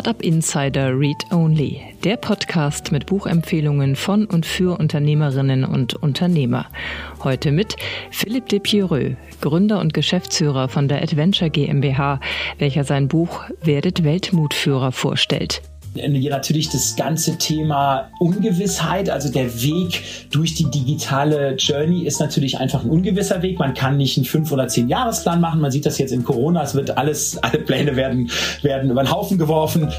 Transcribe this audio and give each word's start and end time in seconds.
Startup 0.00 0.22
Insider 0.22 0.98
Read 0.98 1.30
Only, 1.30 1.78
der 2.04 2.16
Podcast 2.16 2.90
mit 2.90 3.04
Buchempfehlungen 3.04 3.96
von 3.96 4.24
und 4.24 4.46
für 4.46 4.78
Unternehmerinnen 4.78 5.62
und 5.62 5.92
Unternehmer. 5.92 6.64
Heute 7.22 7.52
mit 7.52 7.76
Philipp 8.10 8.48
de 8.48 8.60
Pierreux, 8.60 9.16
Gründer 9.42 9.78
und 9.78 9.92
Geschäftsführer 9.92 10.68
von 10.68 10.88
der 10.88 11.02
Adventure 11.02 11.50
GmbH, 11.50 12.18
welcher 12.56 12.84
sein 12.84 13.08
Buch 13.08 13.42
Werdet 13.62 14.02
Weltmutführer 14.02 14.90
vorstellt 14.90 15.60
natürlich 15.94 16.68
das 16.68 16.96
ganze 16.96 17.36
Thema 17.36 18.10
Ungewissheit, 18.20 19.10
also 19.10 19.30
der 19.30 19.62
Weg 19.62 20.02
durch 20.30 20.54
die 20.54 20.70
digitale 20.70 21.56
Journey 21.56 22.04
ist 22.04 22.20
natürlich 22.20 22.58
einfach 22.58 22.84
ein 22.84 22.90
ungewisser 22.90 23.42
Weg. 23.42 23.58
Man 23.58 23.74
kann 23.74 23.96
nicht 23.96 24.16
einen 24.16 24.26
fünf 24.26 24.52
oder 24.52 24.68
zehn 24.68 24.88
Jahresplan 24.88 25.40
machen. 25.40 25.60
Man 25.60 25.70
sieht 25.70 25.86
das 25.86 25.98
jetzt 25.98 26.12
in 26.12 26.24
Corona. 26.24 26.62
Es 26.62 26.74
wird 26.74 26.96
alles, 26.96 27.38
alle 27.38 27.58
Pläne 27.58 27.96
werden, 27.96 28.30
werden 28.62 28.90
über 28.90 29.02
den 29.02 29.10
Haufen 29.10 29.38
geworfen. 29.38 29.92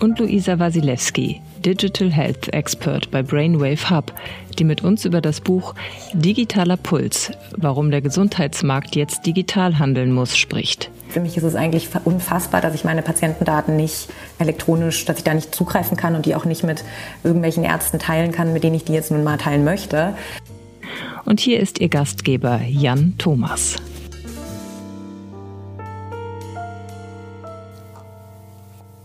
Und 0.00 0.18
Luisa 0.18 0.58
Wasilewski, 0.58 1.40
Digital 1.64 2.10
Health 2.12 2.52
Expert 2.52 3.10
bei 3.10 3.22
Brainwave 3.22 3.88
Hub, 3.88 4.12
die 4.58 4.64
mit 4.64 4.84
uns 4.84 5.06
über 5.06 5.22
das 5.22 5.40
Buch 5.40 5.74
Digitaler 6.12 6.76
Puls, 6.76 7.30
warum 7.56 7.90
der 7.90 8.02
Gesundheitsmarkt 8.02 8.96
jetzt 8.96 9.24
digital 9.24 9.78
handeln 9.78 10.12
muss, 10.12 10.36
spricht. 10.36 10.90
Für 11.14 11.20
mich 11.20 11.36
ist 11.36 11.44
es 11.44 11.54
eigentlich 11.54 11.90
unfassbar, 12.04 12.60
dass 12.60 12.74
ich 12.74 12.82
meine 12.82 13.00
Patientendaten 13.00 13.76
nicht 13.76 14.08
elektronisch, 14.40 15.04
dass 15.04 15.18
ich 15.18 15.22
da 15.22 15.32
nicht 15.32 15.54
zugreifen 15.54 15.96
kann 15.96 16.16
und 16.16 16.26
die 16.26 16.34
auch 16.34 16.44
nicht 16.44 16.64
mit 16.64 16.82
irgendwelchen 17.22 17.62
Ärzten 17.62 18.00
teilen 18.00 18.32
kann, 18.32 18.52
mit 18.52 18.64
denen 18.64 18.74
ich 18.74 18.82
die 18.82 18.94
jetzt 18.94 19.12
nun 19.12 19.22
mal 19.22 19.38
teilen 19.38 19.62
möchte. 19.62 20.16
Und 21.24 21.38
hier 21.38 21.60
ist 21.60 21.78
Ihr 21.78 21.88
Gastgeber 21.88 22.60
Jan 22.66 23.14
Thomas. 23.16 23.76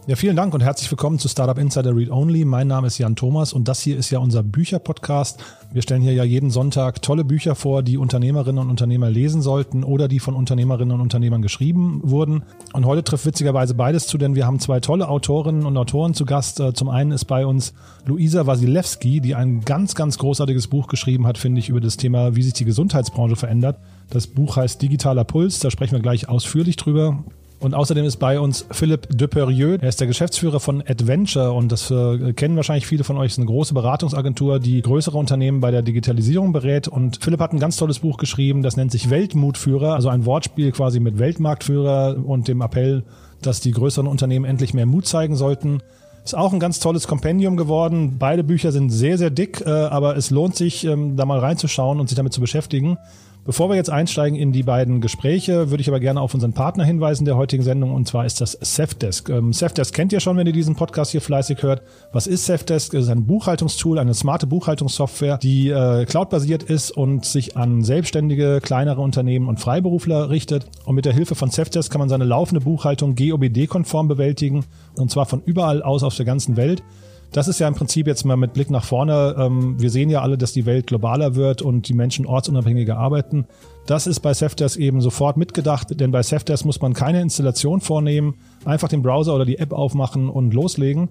Ja, 0.09 0.15
vielen 0.15 0.35
Dank 0.35 0.55
und 0.55 0.63
herzlich 0.63 0.89
willkommen 0.89 1.19
zu 1.19 1.27
Startup 1.27 1.59
Insider 1.59 1.95
Read 1.95 2.09
Only. 2.09 2.43
Mein 2.43 2.65
Name 2.65 2.87
ist 2.87 2.97
Jan 2.97 3.15
Thomas 3.15 3.53
und 3.53 3.67
das 3.67 3.79
hier 3.81 3.95
ist 3.95 4.09
ja 4.09 4.17
unser 4.17 4.41
Bücherpodcast. 4.41 5.39
Wir 5.71 5.83
stellen 5.83 6.01
hier 6.01 6.13
ja 6.13 6.23
jeden 6.23 6.49
Sonntag 6.49 7.03
tolle 7.03 7.23
Bücher 7.23 7.53
vor, 7.53 7.83
die 7.83 7.95
Unternehmerinnen 7.95 8.57
und 8.57 8.71
Unternehmer 8.71 9.11
lesen 9.11 9.43
sollten 9.43 9.83
oder 9.83 10.07
die 10.07 10.17
von 10.17 10.33
Unternehmerinnen 10.33 10.95
und 10.95 11.01
Unternehmern 11.01 11.43
geschrieben 11.43 12.01
wurden. 12.03 12.41
Und 12.73 12.87
heute 12.87 13.03
trifft 13.03 13.27
witzigerweise 13.27 13.75
beides 13.75 14.07
zu, 14.07 14.17
denn 14.17 14.33
wir 14.33 14.47
haben 14.47 14.57
zwei 14.57 14.79
tolle 14.79 15.09
Autorinnen 15.09 15.67
und 15.67 15.77
Autoren 15.77 16.15
zu 16.15 16.25
Gast. 16.25 16.59
Äh, 16.59 16.73
zum 16.73 16.89
einen 16.89 17.11
ist 17.11 17.25
bei 17.25 17.45
uns 17.45 17.75
Luisa 18.07 18.47
Wasilewski, 18.47 19.21
die 19.21 19.35
ein 19.35 19.61
ganz, 19.61 19.93
ganz 19.93 20.17
großartiges 20.17 20.69
Buch 20.69 20.87
geschrieben 20.87 21.27
hat, 21.27 21.37
finde 21.37 21.59
ich, 21.59 21.69
über 21.69 21.81
das 21.81 21.97
Thema, 21.97 22.35
wie 22.35 22.41
sich 22.41 22.53
die 22.53 22.65
Gesundheitsbranche 22.65 23.35
verändert. 23.35 23.77
Das 24.09 24.25
Buch 24.25 24.57
heißt 24.57 24.81
Digitaler 24.81 25.23
Puls, 25.23 25.59
da 25.59 25.69
sprechen 25.69 25.91
wir 25.91 26.01
gleich 26.01 26.27
ausführlich 26.27 26.77
drüber. 26.77 27.23
Und 27.59 27.73
außerdem 27.73 28.05
ist 28.05 28.17
bei 28.17 28.39
uns 28.39 28.65
Philipp 28.71 29.09
Deperieux. 29.09 29.81
Er 29.81 29.89
ist 29.89 29.99
der 29.99 30.07
Geschäftsführer 30.07 30.61
von 30.61 30.81
Adventure 30.87 31.51
und 31.51 31.71
das 31.71 31.91
äh, 31.91 32.31
kennen 32.31 32.55
wahrscheinlich 32.55 32.87
viele 32.87 33.03
von 33.03 33.17
euch. 33.17 33.31
Das 33.31 33.33
ist 33.33 33.39
eine 33.39 33.47
große 33.47 33.73
Beratungsagentur, 33.73 34.59
die 34.59 34.81
größere 34.81 35.17
Unternehmen 35.17 35.59
bei 35.59 35.69
der 35.69 35.81
Digitalisierung 35.81 36.53
berät. 36.53 36.87
Und 36.87 37.21
Philipp 37.21 37.41
hat 37.41 37.51
ein 37.51 37.59
ganz 37.59 37.75
tolles 37.75 37.99
Buch 37.99 38.17
geschrieben, 38.17 38.63
das 38.63 38.77
nennt 38.77 38.91
sich 38.91 39.09
Weltmutführer, 39.09 39.93
also 39.93 40.07
ein 40.07 40.25
Wortspiel 40.25 40.71
quasi 40.71 41.01
mit 41.01 41.19
Weltmarktführer 41.19 42.15
und 42.23 42.47
dem 42.47 42.61
Appell, 42.61 43.03
dass 43.41 43.59
die 43.59 43.71
größeren 43.71 44.07
Unternehmen 44.07 44.45
endlich 44.45 44.73
mehr 44.73 44.85
Mut 44.85 45.05
zeigen 45.05 45.35
sollten. 45.35 45.81
Ist 46.23 46.37
auch 46.37 46.53
ein 46.53 46.59
ganz 46.59 46.79
tolles 46.79 47.07
Kompendium 47.07 47.57
geworden. 47.57 48.17
Beide 48.19 48.45
Bücher 48.45 48.71
sind 48.71 48.89
sehr, 48.89 49.17
sehr 49.17 49.31
dick, 49.31 49.61
äh, 49.65 49.69
aber 49.69 50.15
es 50.15 50.29
lohnt 50.29 50.55
sich, 50.55 50.85
ähm, 50.85 51.17
da 51.17 51.25
mal 51.25 51.39
reinzuschauen 51.39 51.99
und 51.99 52.07
sich 52.07 52.15
damit 52.15 52.31
zu 52.31 52.39
beschäftigen. 52.39 52.97
Bevor 53.45 53.69
wir 53.69 53.75
jetzt 53.75 53.89
einsteigen 53.89 54.37
in 54.37 54.51
die 54.51 54.63
beiden 54.63 54.99
Gespräche, 54.99 55.71
würde 55.71 55.81
ich 55.81 55.87
aber 55.87 55.99
gerne 55.99 56.19
auf 56.19 56.33
unseren 56.33 56.53
Partner 56.53 56.83
hinweisen 56.83 57.25
der 57.25 57.37
heutigen 57.37 57.63
Sendung 57.63 57.93
und 57.93 58.07
zwar 58.07 58.25
ist 58.25 58.41
das 58.41 58.57
Safdesk. 58.59 59.29
Ähm, 59.29 59.53
Safdesk 59.53 59.95
kennt 59.95 60.11
ihr 60.11 60.19
schon, 60.19 60.37
wenn 60.37 60.45
ihr 60.45 60.53
diesen 60.53 60.75
Podcast 60.75 61.11
hier 61.11 61.21
fleißig 61.21 61.63
hört. 61.63 61.81
Was 62.11 62.27
ist 62.27 62.45
Safdesk? 62.45 62.93
Es 62.93 63.05
ist 63.05 63.09
ein 63.09 63.25
Buchhaltungstool, 63.25 63.97
eine 63.97 64.13
smarte 64.13 64.45
Buchhaltungssoftware, 64.45 65.37
die 65.37 65.69
äh, 65.69 66.05
cloudbasiert 66.05 66.63
ist 66.63 66.91
und 66.91 67.25
sich 67.25 67.55
an 67.55 67.81
selbstständige, 67.81 68.59
kleinere 68.61 69.01
Unternehmen 69.01 69.47
und 69.47 69.59
Freiberufler 69.59 70.29
richtet. 70.29 70.67
Und 70.85 70.95
mit 70.95 71.05
der 71.05 71.13
Hilfe 71.13 71.35
von 71.35 71.49
Safdesk 71.49 71.91
kann 71.91 71.99
man 71.99 72.09
seine 72.09 72.25
laufende 72.25 72.61
Buchhaltung 72.61 73.15
GOBD-konform 73.15 74.09
bewältigen 74.09 74.65
und 74.97 75.11
zwar 75.11 75.25
von 75.25 75.41
überall 75.45 75.81
aus 75.81 76.03
auf 76.03 76.15
der 76.15 76.25
ganzen 76.25 76.57
Welt. 76.57 76.83
Das 77.31 77.47
ist 77.47 77.59
ja 77.59 77.67
im 77.67 77.75
Prinzip 77.75 78.07
jetzt 78.07 78.25
mal 78.25 78.37
mit 78.37 78.53
Blick 78.53 78.71
nach 78.71 78.83
vorne. 78.83 79.35
Ähm, 79.37 79.79
wir 79.79 79.91
sehen 79.91 80.09
ja 80.09 80.21
alle, 80.21 80.37
dass 80.37 80.51
die 80.51 80.65
Welt 80.65 80.87
globaler 80.87 81.35
wird 81.35 81.61
und 81.61 81.87
die 81.87 81.93
Menschen 81.93 82.25
ortsunabhängiger 82.25 82.97
arbeiten. 82.97 83.45
Das 83.85 84.07
ist 84.07 84.19
bei 84.21 84.33
Safdesk 84.33 84.77
eben 84.77 85.01
sofort 85.01 85.37
mitgedacht, 85.37 85.99
denn 85.99 86.11
bei 86.11 86.23
Safdesk 86.23 86.65
muss 86.65 86.81
man 86.81 86.93
keine 86.93 87.21
Installation 87.21 87.81
vornehmen, 87.81 88.35
einfach 88.65 88.87
den 88.87 89.01
Browser 89.01 89.35
oder 89.35 89.45
die 89.45 89.59
App 89.59 89.73
aufmachen 89.73 90.29
und 90.29 90.53
loslegen. 90.53 91.09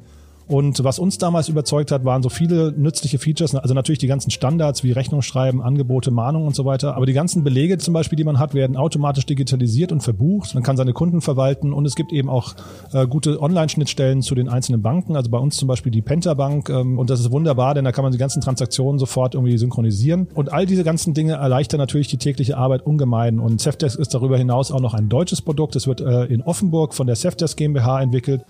Und 0.48 0.82
was 0.82 0.98
uns 0.98 1.18
damals 1.18 1.50
überzeugt 1.50 1.92
hat, 1.92 2.06
waren 2.06 2.22
so 2.22 2.30
viele 2.30 2.72
nützliche 2.72 3.18
Features, 3.18 3.54
also 3.54 3.74
natürlich 3.74 3.98
die 3.98 4.06
ganzen 4.06 4.30
Standards 4.30 4.82
wie 4.82 4.92
Rechnung 4.92 5.20
schreiben, 5.20 5.62
Angebote, 5.62 6.10
Mahnungen 6.10 6.46
und 6.46 6.56
so 6.56 6.64
weiter. 6.64 6.96
Aber 6.96 7.04
die 7.04 7.12
ganzen 7.12 7.44
Belege 7.44 7.76
zum 7.76 7.92
Beispiel, 7.92 8.16
die 8.16 8.24
man 8.24 8.38
hat, 8.38 8.54
werden 8.54 8.76
automatisch 8.76 9.26
digitalisiert 9.26 9.92
und 9.92 10.02
verbucht. 10.02 10.54
Man 10.54 10.62
kann 10.62 10.78
seine 10.78 10.94
Kunden 10.94 11.20
verwalten 11.20 11.74
und 11.74 11.84
es 11.84 11.94
gibt 11.94 12.12
eben 12.12 12.30
auch 12.30 12.54
äh, 12.94 13.06
gute 13.06 13.42
Online-Schnittstellen 13.42 14.22
zu 14.22 14.34
den 14.34 14.48
einzelnen 14.48 14.80
Banken. 14.80 15.16
Also 15.16 15.30
bei 15.30 15.38
uns 15.38 15.58
zum 15.58 15.68
Beispiel 15.68 15.92
die 15.92 16.00
Penta 16.00 16.32
Bank. 16.32 16.70
Ähm, 16.70 16.98
und 16.98 17.10
das 17.10 17.20
ist 17.20 17.30
wunderbar, 17.30 17.74
denn 17.74 17.84
da 17.84 17.92
kann 17.92 18.02
man 18.02 18.12
die 18.12 18.18
ganzen 18.18 18.40
Transaktionen 18.40 18.98
sofort 18.98 19.34
irgendwie 19.34 19.58
synchronisieren. 19.58 20.28
Und 20.34 20.50
all 20.50 20.64
diese 20.64 20.82
ganzen 20.82 21.12
Dinge 21.12 21.34
erleichtern 21.34 21.78
natürlich 21.78 22.08
die 22.08 22.16
tägliche 22.16 22.56
Arbeit 22.56 22.86
ungemein. 22.86 23.38
Und 23.38 23.60
Safdesk 23.60 23.98
ist 23.98 24.14
darüber 24.14 24.38
hinaus 24.38 24.72
auch 24.72 24.80
noch 24.80 24.94
ein 24.94 25.10
deutsches 25.10 25.42
Produkt. 25.42 25.76
Es 25.76 25.86
wird 25.86 26.00
äh, 26.00 26.24
in 26.24 26.40
Offenburg 26.40 26.94
von 26.94 27.06
der 27.06 27.16
Safdesk 27.16 27.58
GmbH 27.58 28.00
entwickelt 28.00 28.46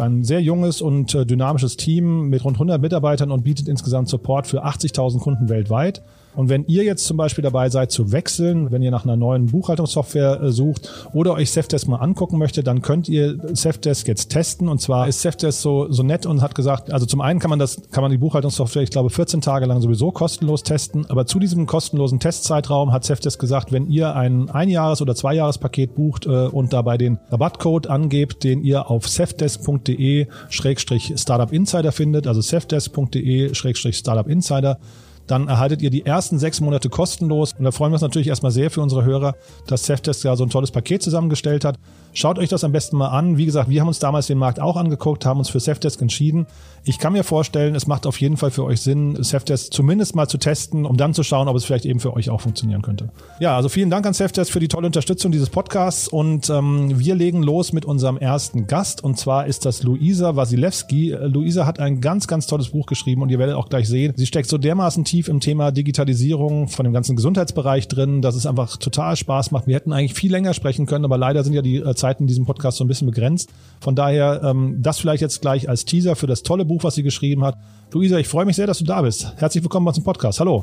ein 0.00 0.24
sehr 0.24 0.40
junges 0.40 0.80
und 0.80 1.14
äh, 1.14 1.26
dynamisches 1.26 1.76
Team 1.76 2.28
mit 2.28 2.44
rund 2.44 2.56
100 2.56 2.80
Mitarbeitern 2.80 3.30
und 3.30 3.42
bietet 3.42 3.68
insgesamt 3.68 4.08
Support 4.08 4.46
für 4.46 4.64
80.000 4.64 5.20
Kunden 5.20 5.48
weltweit. 5.48 6.02
Und 6.36 6.50
wenn 6.50 6.66
ihr 6.66 6.84
jetzt 6.84 7.06
zum 7.06 7.16
Beispiel 7.16 7.42
dabei 7.42 7.70
seid 7.70 7.90
zu 7.90 8.12
wechseln, 8.12 8.70
wenn 8.70 8.82
ihr 8.82 8.90
nach 8.90 9.04
einer 9.04 9.16
neuen 9.16 9.46
Buchhaltungssoftware 9.46 10.42
äh, 10.42 10.52
sucht 10.52 10.92
oder 11.12 11.32
euch 11.32 11.50
Safdesk 11.50 11.88
mal 11.88 11.96
angucken 11.96 12.36
möchtet, 12.38 12.66
dann 12.66 12.82
könnt 12.82 13.08
ihr 13.08 13.38
Safdesk 13.54 14.06
jetzt 14.06 14.28
testen. 14.28 14.68
Und 14.68 14.78
zwar 14.80 15.08
ist 15.08 15.22
Safdesk 15.22 15.58
so, 15.60 15.90
so 15.90 16.02
nett 16.02 16.26
und 16.26 16.42
hat 16.42 16.54
gesagt, 16.54 16.92
also 16.92 17.06
zum 17.06 17.22
einen 17.22 17.40
kann 17.40 17.48
man 17.50 17.58
das, 17.58 17.80
kann 17.90 18.02
man 18.02 18.10
die 18.10 18.18
Buchhaltungssoftware, 18.18 18.82
ich 18.82 18.90
glaube, 18.90 19.08
14 19.10 19.40
Tage 19.40 19.66
lang 19.66 19.80
sowieso 19.80 20.10
kostenlos 20.10 20.62
testen. 20.62 21.06
Aber 21.08 21.24
zu 21.26 21.38
diesem 21.38 21.66
kostenlosen 21.66 22.20
Testzeitraum 22.20 22.92
hat 22.92 23.04
Safdesk 23.04 23.40
gesagt, 23.40 23.72
wenn 23.72 23.88
ihr 23.88 24.14
ein 24.14 24.50
Einjahres- 24.50 25.00
oder 25.00 25.14
Zweijahrespaket 25.14 25.94
bucht 25.94 26.26
äh, 26.26 26.48
und 26.48 26.74
dabei 26.74 26.98
den 26.98 27.18
Rabattcode 27.30 27.86
angebt, 27.86 28.44
den 28.44 28.62
ihr 28.62 28.90
auf 28.90 29.08
safdesk.de-startup 29.08 31.52
insider 31.52 31.92
findet, 31.92 32.26
also 32.26 32.42
safdesk.de-startup 32.42 34.28
insider, 34.28 34.78
dann 35.26 35.48
erhaltet 35.48 35.82
ihr 35.82 35.90
die 35.90 36.06
ersten 36.06 36.38
sechs 36.38 36.60
Monate 36.60 36.88
kostenlos. 36.88 37.54
Und 37.58 37.64
da 37.64 37.72
freuen 37.72 37.92
wir 37.92 37.96
uns 37.96 38.02
natürlich 38.02 38.28
erstmal 38.28 38.52
sehr 38.52 38.70
für 38.70 38.80
unsere 38.80 39.04
Hörer, 39.04 39.34
dass 39.66 39.86
Safdesk 39.86 40.24
ja 40.24 40.36
so 40.36 40.44
ein 40.44 40.50
tolles 40.50 40.70
Paket 40.70 41.02
zusammengestellt 41.02 41.64
hat. 41.64 41.78
Schaut 42.16 42.38
euch 42.38 42.48
das 42.48 42.64
am 42.64 42.72
besten 42.72 42.96
mal 42.96 43.08
an. 43.08 43.36
Wie 43.36 43.44
gesagt, 43.44 43.68
wir 43.68 43.78
haben 43.78 43.88
uns 43.88 43.98
damals 43.98 44.26
den 44.26 44.38
Markt 44.38 44.58
auch 44.58 44.78
angeguckt, 44.78 45.26
haben 45.26 45.38
uns 45.38 45.50
für 45.50 45.60
Safdesk 45.60 46.00
entschieden. 46.00 46.46
Ich 46.82 46.98
kann 46.98 47.12
mir 47.12 47.24
vorstellen, 47.24 47.74
es 47.74 47.86
macht 47.86 48.06
auf 48.06 48.18
jeden 48.20 48.38
Fall 48.38 48.50
für 48.50 48.64
euch 48.64 48.80
Sinn, 48.80 49.22
Safdesk 49.22 49.70
zumindest 49.70 50.16
mal 50.16 50.26
zu 50.26 50.38
testen, 50.38 50.86
um 50.86 50.96
dann 50.96 51.12
zu 51.12 51.22
schauen, 51.24 51.46
ob 51.46 51.56
es 51.56 51.66
vielleicht 51.66 51.84
eben 51.84 52.00
für 52.00 52.14
euch 52.14 52.30
auch 52.30 52.40
funktionieren 52.40 52.80
könnte. 52.80 53.10
Ja, 53.38 53.54
also 53.54 53.68
vielen 53.68 53.90
Dank 53.90 54.06
an 54.06 54.14
Safdesk 54.14 54.50
für 54.50 54.60
die 54.60 54.68
tolle 54.68 54.86
Unterstützung 54.86 55.30
dieses 55.30 55.50
Podcasts 55.50 56.08
und 56.08 56.48
ähm, 56.48 56.98
wir 56.98 57.16
legen 57.16 57.42
los 57.42 57.74
mit 57.74 57.84
unserem 57.84 58.16
ersten 58.16 58.66
Gast 58.66 59.04
und 59.04 59.18
zwar 59.18 59.46
ist 59.46 59.66
das 59.66 59.82
Luisa 59.82 60.36
Wasilewski. 60.36 61.10
Luisa 61.10 61.66
hat 61.66 61.80
ein 61.80 62.00
ganz, 62.00 62.28
ganz 62.28 62.46
tolles 62.46 62.70
Buch 62.70 62.86
geschrieben 62.86 63.20
und 63.20 63.28
ihr 63.28 63.38
werdet 63.38 63.56
auch 63.56 63.68
gleich 63.68 63.88
sehen, 63.88 64.14
sie 64.16 64.26
steckt 64.26 64.48
so 64.48 64.56
dermaßen 64.56 65.04
tief 65.04 65.28
im 65.28 65.40
Thema 65.40 65.70
Digitalisierung 65.70 66.68
von 66.68 66.84
dem 66.84 66.94
ganzen 66.94 67.14
Gesundheitsbereich 67.14 67.88
drin, 67.88 68.22
dass 68.22 68.36
es 68.36 68.46
einfach 68.46 68.78
total 68.78 69.16
Spaß 69.16 69.50
macht. 69.50 69.66
Wir 69.66 69.74
hätten 69.74 69.92
eigentlich 69.92 70.14
viel 70.14 70.30
länger 70.30 70.54
sprechen 70.54 70.86
können, 70.86 71.04
aber 71.04 71.18
leider 71.18 71.44
sind 71.44 71.52
ja 71.52 71.60
die 71.60 71.76
äh, 71.76 71.94
Zeiten 72.06 72.22
in 72.22 72.26
diesem 72.28 72.46
Podcast 72.46 72.78
so 72.78 72.84
ein 72.84 72.88
bisschen 72.88 73.08
begrenzt. 73.08 73.50
Von 73.80 73.96
daher 73.96 74.40
ähm, 74.44 74.76
das 74.80 75.00
vielleicht 75.00 75.22
jetzt 75.22 75.42
gleich 75.42 75.68
als 75.68 75.84
Teaser 75.84 76.14
für 76.14 76.28
das 76.28 76.44
tolle 76.44 76.64
Buch, 76.64 76.84
was 76.84 76.94
sie 76.94 77.02
geschrieben 77.02 77.44
hat. 77.44 77.56
Luisa, 77.92 78.16
ich 78.18 78.28
freue 78.28 78.44
mich 78.44 78.54
sehr, 78.54 78.68
dass 78.68 78.78
du 78.78 78.84
da 78.84 79.02
bist. 79.02 79.32
Herzlich 79.38 79.64
willkommen 79.64 79.84
bei 79.84 79.90
uns 79.90 79.98
im 79.98 80.04
Podcast. 80.04 80.38
Hallo. 80.38 80.62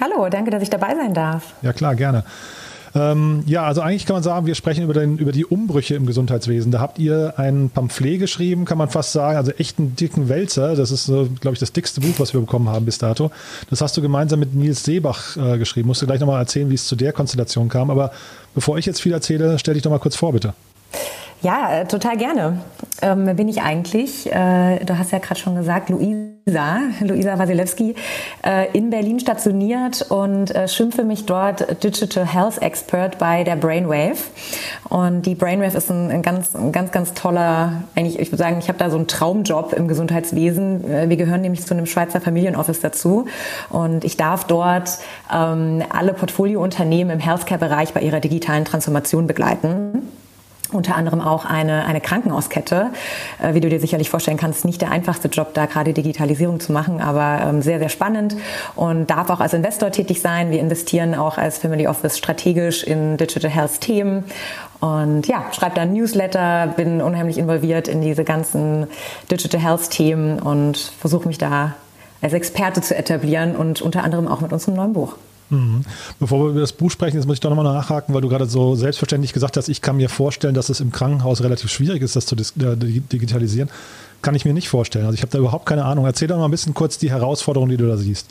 Hallo, 0.00 0.28
danke, 0.30 0.50
dass 0.50 0.62
ich 0.62 0.70
dabei 0.70 0.94
sein 0.94 1.12
darf. 1.12 1.52
Ja, 1.60 1.74
klar, 1.74 1.94
gerne. 1.94 2.24
Ähm, 2.94 3.42
ja, 3.46 3.64
also 3.64 3.80
eigentlich 3.80 4.04
kann 4.04 4.14
man 4.14 4.22
sagen, 4.22 4.46
wir 4.46 4.54
sprechen 4.54 4.84
über, 4.84 4.94
den, 4.94 5.16
über 5.16 5.32
die 5.32 5.46
Umbrüche 5.46 5.94
im 5.94 6.06
Gesundheitswesen. 6.06 6.72
Da 6.72 6.80
habt 6.80 6.98
ihr 6.98 7.34
ein 7.38 7.70
Pamphlet 7.70 8.20
geschrieben, 8.20 8.64
kann 8.64 8.78
man 8.78 8.88
fast 8.88 9.12
sagen, 9.12 9.36
also 9.36 9.50
echt 9.52 9.78
einen 9.78 9.96
dicken 9.96 10.28
Wälzer. 10.28 10.76
Das 10.76 10.90
ist, 10.90 11.08
äh, 11.08 11.26
glaube 11.40 11.54
ich, 11.54 11.58
das 11.58 11.72
dickste 11.72 12.00
Buch, 12.00 12.14
was 12.18 12.34
wir 12.34 12.40
bekommen 12.40 12.68
haben 12.68 12.84
bis 12.84 12.98
dato. 12.98 13.30
Das 13.70 13.80
hast 13.80 13.96
du 13.96 14.02
gemeinsam 14.02 14.40
mit 14.40 14.54
Nils 14.54 14.84
Seebach 14.84 15.36
äh, 15.36 15.58
geschrieben. 15.58 15.88
Musst 15.88 16.02
du 16.02 16.06
gleich 16.06 16.20
nochmal 16.20 16.40
erzählen, 16.40 16.68
wie 16.70 16.74
es 16.74 16.86
zu 16.86 16.96
der 16.96 17.12
Konstellation 17.12 17.68
kam. 17.68 17.90
Aber 17.90 18.12
bevor 18.54 18.76
ich 18.78 18.84
jetzt 18.84 19.00
viel 19.00 19.12
erzähle, 19.12 19.58
stell 19.58 19.74
dich 19.74 19.82
doch 19.82 19.90
mal 19.90 19.98
kurz 19.98 20.16
vor, 20.16 20.32
bitte. 20.32 20.52
Ja, 21.42 21.80
äh, 21.80 21.86
total 21.86 22.16
gerne. 22.16 22.58
Ähm, 23.00 23.26
wer 23.26 23.34
bin 23.34 23.48
ich 23.48 23.62
eigentlich? 23.62 24.32
Äh, 24.32 24.84
du 24.84 24.96
hast 24.96 25.10
ja 25.10 25.18
gerade 25.18 25.40
schon 25.40 25.56
gesagt, 25.56 25.90
Luisa, 25.90 26.78
Luisa 27.00 27.36
Wasilewski, 27.36 27.96
äh, 28.46 28.70
in 28.72 28.90
Berlin 28.90 29.18
stationiert 29.18 30.02
und 30.08 30.54
äh, 30.54 30.68
schimpfe 30.68 31.02
mich 31.02 31.26
dort 31.26 31.82
Digital 31.82 32.32
Health 32.32 32.62
Expert 32.62 33.18
bei 33.18 33.42
der 33.42 33.56
Brainwave. 33.56 34.18
Und 34.88 35.22
die 35.22 35.34
Brainwave 35.34 35.76
ist 35.76 35.90
ein, 35.90 36.12
ein 36.12 36.22
ganz, 36.22 36.54
ein 36.54 36.70
ganz, 36.70 36.92
ganz 36.92 37.12
toller, 37.12 37.82
eigentlich, 37.96 38.20
ich 38.20 38.28
würde 38.28 38.42
sagen, 38.42 38.58
ich 38.60 38.68
habe 38.68 38.78
da 38.78 38.88
so 38.88 38.96
einen 38.96 39.08
Traumjob 39.08 39.72
im 39.72 39.88
Gesundheitswesen. 39.88 40.88
Äh, 40.88 41.08
wir 41.08 41.16
gehören 41.16 41.40
nämlich 41.40 41.66
zu 41.66 41.74
einem 41.74 41.86
Schweizer 41.86 42.20
Familienoffice 42.20 42.78
dazu. 42.78 43.26
Und 43.68 44.04
ich 44.04 44.16
darf 44.16 44.44
dort 44.44 44.98
ähm, 45.34 45.82
alle 45.92 46.14
Portfoliounternehmen 46.14 47.14
im 47.14 47.20
Healthcare-Bereich 47.20 47.92
bei 47.94 48.00
ihrer 48.02 48.20
digitalen 48.20 48.64
Transformation 48.64 49.26
begleiten 49.26 50.06
unter 50.72 50.96
anderem 50.96 51.20
auch 51.20 51.44
eine, 51.44 51.84
eine 51.84 52.00
Krankenhauskette. 52.00 52.90
Äh, 53.42 53.54
wie 53.54 53.60
du 53.60 53.68
dir 53.68 53.80
sicherlich 53.80 54.10
vorstellen 54.10 54.36
kannst, 54.36 54.64
nicht 54.64 54.80
der 54.80 54.90
einfachste 54.90 55.28
Job, 55.28 55.54
da 55.54 55.66
gerade 55.66 55.92
Digitalisierung 55.92 56.60
zu 56.60 56.72
machen, 56.72 57.00
aber 57.00 57.44
ähm, 57.46 57.62
sehr, 57.62 57.78
sehr 57.78 57.88
spannend 57.88 58.36
und 58.74 59.10
darf 59.10 59.30
auch 59.30 59.40
als 59.40 59.54
Investor 59.54 59.90
tätig 59.90 60.20
sein. 60.20 60.50
Wir 60.50 60.60
investieren 60.60 61.14
auch 61.14 61.38
als 61.38 61.58
Family 61.58 61.86
Office 61.86 62.18
strategisch 62.18 62.84
in 62.84 63.16
Digital 63.16 63.50
Health 63.50 63.80
Themen 63.80 64.24
und 64.80 65.28
ja, 65.28 65.44
schreibe 65.52 65.76
dann 65.76 65.92
Newsletter, 65.92 66.74
bin 66.76 67.00
unheimlich 67.00 67.38
involviert 67.38 67.86
in 67.86 68.00
diese 68.00 68.24
ganzen 68.24 68.88
Digital 69.30 69.60
Health 69.60 69.90
Themen 69.90 70.40
und 70.40 70.76
versuche 70.76 71.28
mich 71.28 71.38
da 71.38 71.74
als 72.20 72.32
Experte 72.32 72.80
zu 72.80 72.96
etablieren 72.96 73.54
und 73.56 73.80
unter 73.82 74.02
anderem 74.02 74.26
auch 74.26 74.40
mit 74.40 74.52
unserem 74.52 74.74
neuen 74.74 74.92
Buch. 74.92 75.16
Mhm. 75.52 75.82
Bevor 76.18 76.46
wir 76.46 76.50
über 76.50 76.60
das 76.60 76.72
Buch 76.72 76.90
sprechen, 76.90 77.16
jetzt 77.16 77.26
muss 77.26 77.34
ich 77.34 77.40
doch 77.40 77.50
nochmal 77.50 77.72
nachhaken, 77.72 78.14
weil 78.14 78.22
du 78.22 78.28
gerade 78.28 78.46
so 78.46 78.74
selbstverständlich 78.74 79.34
gesagt 79.34 79.58
hast, 79.58 79.68
ich 79.68 79.82
kann 79.82 79.96
mir 79.96 80.08
vorstellen, 80.08 80.54
dass 80.54 80.70
es 80.70 80.80
im 80.80 80.90
Krankenhaus 80.90 81.42
relativ 81.42 81.70
schwierig 81.70 82.02
ist, 82.02 82.16
das 82.16 82.24
zu 82.24 82.34
äh, 82.34 82.76
digitalisieren. 82.76 83.68
Kann 84.22 84.34
ich 84.34 84.44
mir 84.44 84.54
nicht 84.54 84.68
vorstellen. 84.68 85.04
Also 85.04 85.14
ich 85.14 85.22
habe 85.22 85.30
da 85.30 85.38
überhaupt 85.38 85.66
keine 85.66 85.84
Ahnung. 85.84 86.06
Erzähl 86.06 86.28
doch 86.28 86.38
mal 86.38 86.46
ein 86.46 86.50
bisschen 86.50 86.74
kurz 86.74 86.96
die 86.96 87.10
Herausforderungen, 87.10 87.70
die 87.70 87.76
du 87.76 87.86
da 87.86 87.96
siehst. 87.96 88.28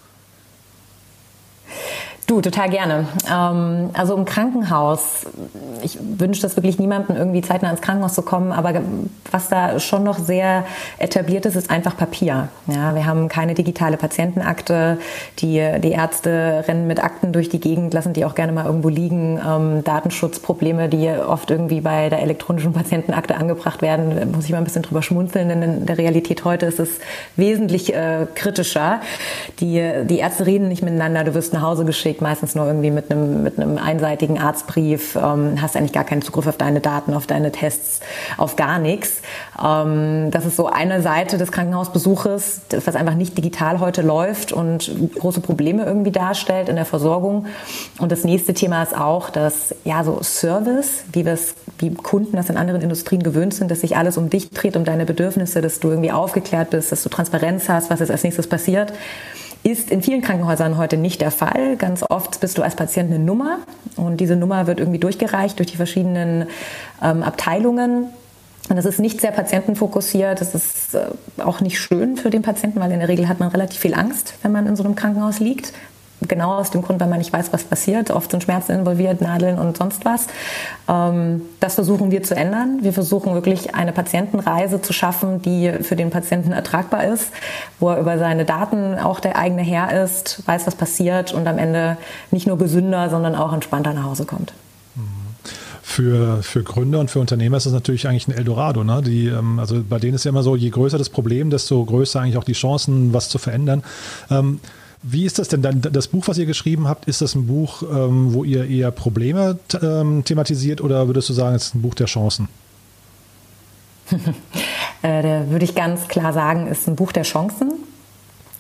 Du, 2.31 2.39
total 2.39 2.69
gerne. 2.69 3.07
Ähm, 3.30 3.89
also 3.92 4.16
im 4.16 4.24
Krankenhaus, 4.24 5.25
ich 5.83 5.98
wünsche 6.00 6.42
das 6.42 6.56
wirklich 6.56 6.80
niemandem, 6.80 7.18
irgendwie 7.18 7.42
zeitnah 7.42 7.69
ins 7.69 7.81
Krankenhaus 7.81 8.13
zu 8.13 8.22
kommen, 8.22 8.54
aber 8.54 8.72
was 9.31 9.50
da 9.50 9.81
schon 9.81 10.06
noch 10.06 10.18
sehr 10.18 10.63
etabliert 10.98 11.45
ist, 11.45 11.57
ist 11.57 11.69
einfach 11.69 11.98
Papier. 11.98 12.48
Ja, 12.68 12.95
wir 12.95 13.06
haben 13.06 13.28
keine 13.28 13.54
digitale 13.54 13.98
Patientenakte. 13.98 14.98
Die, 15.39 15.62
die 15.83 15.92
Ärzte 15.92 16.63
rennen 16.69 16.88
mit 16.88 17.04
Akten 17.04 17.33
durch 17.33 17.50
die 17.50 17.60
Gegend, 17.60 17.94
lassen 17.94 18.13
die 18.13 18.24
auch 18.24 18.34
gerne 18.34 18.54
mal 18.54 18.66
irgendwo 18.66 18.88
liegen. 18.88 19.38
Ähm, 19.45 19.84
Datenschutzprobleme, 19.84 20.88
die 20.88 21.10
oft 21.10 21.51
irgendwie 21.51 21.81
bei 21.81 22.07
der 22.07 22.22
elektronischen 22.22 22.72
Patientenakte 22.72 23.36
angebracht 23.36 23.81
werden, 23.81 24.31
muss 24.31 24.45
ich 24.45 24.51
mal 24.51 24.60
ein 24.60 24.63
bisschen 24.63 24.84
drüber 24.84 25.01
schmunzeln, 25.01 25.50
denn 25.50 25.62
in 25.62 25.86
der 25.86 25.98
Realität 25.98 26.45
heute 26.45 26.66
ist 26.66 26.80
es 26.80 27.01
wesentlich 27.36 27.94
äh, 27.94 28.25
kritischer. 28.36 29.01
Die, 29.60 30.06
die 30.06 30.19
Ärzte 30.19 30.45
reden 30.45 30.69
nicht 30.69 30.81
miteinander, 30.81 31.25
du 31.25 31.34
wirst 31.34 31.51
nach 31.51 31.63
Hause 31.63 31.84
geschickt 31.84 32.21
meistens 32.22 32.56
nur 32.56 32.66
irgendwie 32.66 32.92
mit 32.92 33.12
einem, 33.12 33.44
mit 33.44 33.60
einem 33.60 33.78
einseitigen 33.78 34.40
Arztbrief, 34.40 35.16
ähm, 35.16 35.62
hast 35.62 35.76
eigentlich 35.76 35.94
gar 35.94 36.04
keinen 36.04 36.22
Zugriff 36.22 36.48
auf 36.48 36.58
deine 36.58 36.80
Daten, 36.80 37.14
auf 37.14 37.28
deine 37.28 37.52
Tests, 37.52 38.00
auf 38.38 38.56
gar 38.56 38.80
nichts. 38.80 39.22
Ähm, 39.64 40.32
das 40.32 40.46
ist 40.46 40.56
so 40.56 40.68
eine 40.68 41.02
Seite 41.02 41.38
des 41.38 41.52
Krankenhausbesuches, 41.52 42.62
was 42.86 42.96
einfach 42.96 43.16
nicht 43.16 43.38
digital 43.38 43.80
heute 43.80 44.02
läuft 44.02 44.54
und 44.54 44.92
große 45.16 45.42
Probleme 45.42 45.86
irgendwie 45.86 46.12
darstellt 46.12 46.70
in 46.70 46.76
der 46.76 46.86
Versorgung. 46.86 47.48
Und 48.00 48.12
das 48.12 48.24
nächste 48.24 48.54
Thema 48.54 48.84
ist 48.84 48.96
auch, 48.96 49.30
dass 49.30 49.76
ja 49.84 50.04
so 50.04 50.20
Service, 50.22 51.04
wie 51.12 51.26
wir 51.26 51.34
es, 51.34 51.56
wie 51.80 51.94
Kunden 51.94 52.36
das 52.36 52.50
in 52.50 52.58
anderen 52.58 52.82
Industrien 52.82 53.24
gewöhnt 53.24 53.54
sind, 53.54 53.72
dass 53.72 53.82
sich 53.82 53.98
alles 53.98 54.18
um 54.18 54.30
dich 54.30 54.52
dreht, 54.52 54.78
um 54.78 54.86
deine 54.86 55.06
Bedürfnisse, 55.06 55.62
dass 55.62 55.80
du 55.80 55.90
irgendwie 55.90 56.12
aufgeklärt 56.12 56.70
bist, 56.70 56.92
dass 56.92 57.04
du 57.04 57.10
Transparenz 57.10 57.70
hast, 57.70 57.90
was 57.90 58.00
jetzt 58.00 58.12
als 58.12 58.24
nächstes 58.24 58.48
passiert 58.48 58.94
ist 59.63 59.92
in 59.92 60.02
vielen 60.02 60.22
Krankenhäusern 60.22 60.78
heute 60.78 60.98
nicht 60.98 61.22
der 61.22 61.31
Fall. 61.31 61.75
Ganz 61.78 62.04
oft 62.04 62.40
bist 62.40 62.58
du 62.58 62.63
als 62.63 62.75
Patient 62.75 63.12
eine 63.12 63.24
Nummer 63.24 63.60
und 63.96 64.18
diese 64.18 64.36
Nummer 64.36 64.68
wird 64.68 64.80
irgendwie 64.80 65.00
durchgereicht 65.00 65.60
durch 65.60 65.69
die 65.72 65.78
verschiedenen 65.78 66.48
ähm, 67.02 67.24
Abteilungen. 67.24 68.06
Und 68.69 68.75
das 68.75 68.86
ist 68.86 69.00
nicht 69.00 69.22
sehr 69.22 69.31
patientenfokussiert. 69.31 70.40
Das 70.42 70.56
ist 70.56 70.96
äh, 70.96 71.08
auch 71.44 71.62
nicht 71.62 71.80
schön 71.80 72.18
für 72.18 72.30
den 72.30 72.42
Patienten, 72.42 72.80
weil 72.80 72.92
in 72.92 73.00
der 73.00 73.10
Regel 73.10 73.28
hat 73.28 73.40
man 73.40 73.50
relativ 73.50 73.80
viel 73.80 73.94
Angst, 73.94 74.36
wenn 74.42 74.52
man 74.52 74.66
in 74.66 74.75
so 74.75 74.84
einem 74.84 74.96
Krankenhaus 74.96 75.40
liegt 75.40 75.74
genau 76.28 76.56
aus 76.56 76.72
dem 76.72 76.82
Grund, 76.82 77.00
weil 77.00 77.08
man 77.08 77.18
nicht 77.18 77.34
weiß, 77.34 77.52
was 77.52 77.64
passiert. 77.64 78.12
Oft 78.12 78.32
sind 78.32 78.44
Schmerzen 78.44 78.74
involviert, 78.74 79.22
Nadeln 79.22 79.58
und 79.58 79.78
sonst 79.78 80.06
was. 80.06 80.28
Ähm, 80.88 81.42
das 81.60 81.76
versuchen 81.76 82.12
wir 82.12 82.24
zu 82.24 82.36
ändern. 82.36 82.80
Wir 82.82 82.94
versuchen 82.94 83.34
wirklich 83.34 83.76
eine 83.76 83.92
Patientenreise 83.92 84.82
zu 84.82 84.94
schaffen, 84.94 85.42
die 85.42 85.72
für 85.82 85.96
den 85.96 86.10
Patienten 86.10 86.52
ertragbar 86.52 87.06
ist, 87.06 87.32
wo 87.80 87.90
er 87.90 88.00
über 88.00 88.18
seine 88.18 88.46
Daten 88.46 89.00
auch 89.00 89.20
der 89.20 89.38
eigene 89.38 89.62
Herr 89.62 90.04
ist, 90.04 90.44
weiß, 90.48 90.68
was 90.68 90.76
passiert 90.76 91.34
und 91.34 91.48
am 91.48 91.58
Ende 91.58 91.98
nicht 92.32 92.48
nur 92.48 92.58
gesünder, 92.58 93.10
sondern 93.10 93.36
auch 93.36 93.54
entspannter 93.54 93.94
nach 93.94 94.04
Hause 94.04 94.26
kommt 94.26 94.54
für, 95.92 96.42
für 96.42 96.64
Gründer 96.64 97.00
und 97.00 97.12
für 97.12 97.20
Unternehmer 97.20 97.58
ist 97.58 97.66
das 97.66 97.74
natürlich 97.74 98.08
eigentlich 98.08 98.28
ein 98.28 98.32
Eldorado. 98.32 98.84
Ne? 98.84 99.02
Die, 99.04 99.28
ähm, 99.28 99.60
also 99.60 99.84
bei 99.88 100.00
denen 100.00 100.16
ist 100.16 100.24
ja 100.24 100.30
immer 100.30 100.44
so, 100.44 100.56
je 100.56 100.70
größer 100.70 100.98
das 100.98 101.10
Problem, 101.10 101.50
desto 101.50 101.84
größer 101.84 102.22
eigentlich 102.22 102.38
auch 102.38 102.44
die 102.44 102.54
Chancen, 102.54 103.14
was 103.14 103.30
zu 103.30 103.38
verändern. 103.38 103.84
Wie 105.03 105.25
ist 105.25 105.39
das 105.39 105.48
denn 105.48 105.63
dann? 105.63 105.81
Das 105.81 106.07
Buch, 106.07 106.27
was 106.27 106.38
ihr 106.38 106.45
geschrieben 106.45 106.88
habt, 106.88 107.06
ist 107.06 107.21
das 107.21 107.33
ein 107.33 107.48
Buch, 107.48 107.81
ähm, 107.81 108.33
wo 108.33 108.44
ihr 108.44 108.68
eher 108.69 108.92
Probleme 108.92 109.57
ähm, 109.81 110.24
thematisiert 110.24 110.80
oder 110.80 111.07
würdest 111.07 111.30
du 111.30 111.33
sagen, 111.33 111.56
es 111.56 111.68
ist 111.68 111.75
ein 111.75 111.81
Buch 111.81 111.95
der 111.95 112.06
Chancen? 112.06 112.48
äh, 115.01 115.24
da 115.24 115.50
würde 115.50 115.65
ich 115.65 115.74
ganz 115.74 116.07
klar 116.07 116.33
sagen, 116.33 116.68
es 116.69 116.81
ist 116.81 116.88
ein 116.88 116.95
Buch 116.95 117.12
der 117.12 117.24
Chancen. 117.24 117.71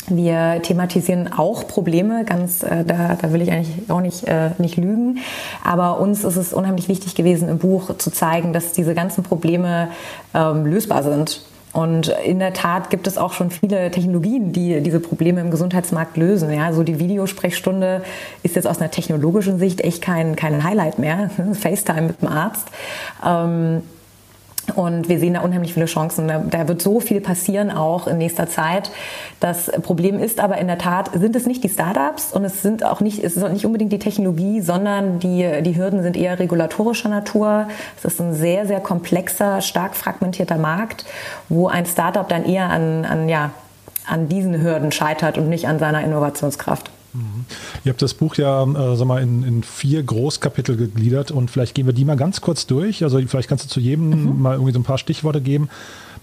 Wir 0.07 0.59
thematisieren 0.63 1.31
auch 1.31 1.67
Probleme, 1.67 2.25
ganz 2.25 2.63
äh, 2.63 2.83
da, 2.85 3.15
da 3.21 3.31
will 3.31 3.41
ich 3.43 3.51
eigentlich 3.51 3.91
auch 3.91 4.01
nicht, 4.01 4.23
äh, 4.23 4.49
nicht 4.57 4.77
lügen. 4.77 5.19
Aber 5.63 5.99
uns 5.99 6.23
ist 6.23 6.37
es 6.37 6.53
unheimlich 6.53 6.87
wichtig 6.87 7.13
gewesen, 7.13 7.49
im 7.49 7.59
Buch 7.59 7.95
zu 7.97 8.09
zeigen, 8.09 8.51
dass 8.51 8.73
diese 8.73 8.95
ganzen 8.95 9.23
Probleme 9.23 9.89
ähm, 10.33 10.65
lösbar 10.65 11.03
sind 11.03 11.43
und 11.73 12.09
in 12.25 12.39
der 12.39 12.53
Tat 12.53 12.89
gibt 12.89 13.07
es 13.07 13.17
auch 13.17 13.33
schon 13.33 13.49
viele 13.49 13.89
Technologien, 13.91 14.51
die 14.51 14.81
diese 14.81 14.99
Probleme 14.99 15.39
im 15.39 15.51
Gesundheitsmarkt 15.51 16.17
lösen. 16.17 16.51
Ja, 16.51 16.73
so 16.73 16.83
die 16.83 16.99
Videosprechstunde 16.99 18.03
ist 18.43 18.55
jetzt 18.55 18.67
aus 18.67 18.79
einer 18.79 18.91
technologischen 18.91 19.57
Sicht 19.57 19.79
echt 19.81 20.01
kein, 20.01 20.35
kein 20.35 20.63
Highlight 20.63 20.99
mehr. 20.99 21.29
FaceTime 21.53 22.01
mit 22.03 22.21
dem 22.21 22.27
Arzt. 22.27 22.67
Ähm, 23.25 23.83
und 24.75 25.09
wir 25.09 25.19
sehen 25.19 25.33
da 25.35 25.41
unheimlich 25.41 25.73
viele 25.73 25.85
Chancen. 25.85 26.27
Da, 26.27 26.67
wird 26.67 26.81
so 26.81 26.99
viel 26.99 27.21
passieren 27.21 27.71
auch 27.71 28.07
in 28.07 28.17
nächster 28.17 28.47
Zeit. 28.47 28.91
Das 29.39 29.71
Problem 29.81 30.19
ist 30.19 30.39
aber 30.39 30.57
in 30.57 30.67
der 30.67 30.77
Tat, 30.77 31.11
sind 31.13 31.35
es 31.35 31.45
nicht 31.45 31.63
die 31.63 31.69
Startups 31.69 32.31
und 32.33 32.45
es 32.45 32.61
sind 32.61 32.83
auch 32.83 33.01
nicht, 33.01 33.23
es 33.23 33.37
ist 33.37 33.49
nicht 33.49 33.65
unbedingt 33.65 33.91
die 33.91 33.99
Technologie, 33.99 34.61
sondern 34.61 35.19
die, 35.19 35.61
die 35.61 35.77
Hürden 35.77 36.03
sind 36.03 36.17
eher 36.17 36.39
regulatorischer 36.39 37.09
Natur. 37.09 37.67
Es 37.97 38.05
ist 38.05 38.21
ein 38.21 38.33
sehr, 38.33 38.65
sehr 38.65 38.79
komplexer, 38.79 39.61
stark 39.61 39.95
fragmentierter 39.95 40.57
Markt, 40.57 41.05
wo 41.49 41.67
ein 41.67 41.85
Startup 41.85 42.27
dann 42.27 42.45
eher 42.45 42.69
an, 42.69 43.05
an, 43.05 43.29
ja, 43.29 43.51
an 44.07 44.27
diesen 44.27 44.61
Hürden 44.61 44.91
scheitert 44.91 45.37
und 45.37 45.49
nicht 45.49 45.67
an 45.67 45.79
seiner 45.79 46.03
Innovationskraft. 46.03 46.91
Mhm. 47.13 47.45
Ihr 47.83 47.91
habt 47.91 48.01
das 48.01 48.13
Buch 48.13 48.35
ja 48.35 48.63
äh, 48.63 48.95
sag 48.95 49.07
mal, 49.07 49.21
in, 49.21 49.43
in, 49.43 49.63
vier 49.63 50.01
Großkapitel 50.03 50.77
gegliedert 50.77 51.31
und 51.31 51.51
vielleicht 51.51 51.75
gehen 51.75 51.85
wir 51.85 51.93
die 51.93 52.05
mal 52.05 52.15
ganz 52.17 52.41
kurz 52.41 52.67
durch. 52.67 53.03
Also 53.03 53.19
vielleicht 53.27 53.49
kannst 53.49 53.65
du 53.65 53.69
zu 53.69 53.79
jedem 53.79 54.09
mhm. 54.09 54.41
mal 54.41 54.53
irgendwie 54.53 54.73
so 54.73 54.79
ein 54.79 54.83
paar 54.83 54.97
Stichworte 54.97 55.41
geben. 55.41 55.69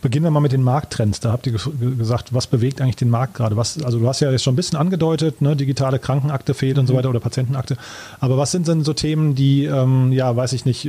Beginnen 0.00 0.24
wir 0.24 0.30
mal 0.30 0.40
mit 0.40 0.52
den 0.52 0.62
Markttrends. 0.62 1.18
Da 1.18 1.32
habt 1.32 1.46
ihr 1.48 1.52
gesagt, 1.52 2.32
was 2.32 2.46
bewegt 2.46 2.80
eigentlich 2.80 2.96
den 2.96 3.10
Markt 3.10 3.34
gerade? 3.34 3.56
Was, 3.56 3.82
also 3.82 3.98
du 3.98 4.06
hast 4.06 4.20
ja 4.20 4.30
jetzt 4.30 4.44
schon 4.44 4.52
ein 4.52 4.56
bisschen 4.56 4.78
angedeutet, 4.78 5.42
ne, 5.42 5.56
digitale 5.56 5.98
Krankenakte 5.98 6.54
fehlt 6.54 6.76
mhm. 6.76 6.80
und 6.80 6.86
so 6.86 6.92
mhm. 6.92 6.98
weiter 6.98 7.10
oder 7.10 7.20
Patientenakte. 7.20 7.76
Aber 8.20 8.38
was 8.38 8.52
sind 8.52 8.68
denn 8.68 8.84
so 8.84 8.92
Themen, 8.92 9.34
die, 9.34 9.64
ähm, 9.64 10.12
ja, 10.12 10.34
weiß 10.34 10.52
ich 10.52 10.64
nicht, 10.64 10.88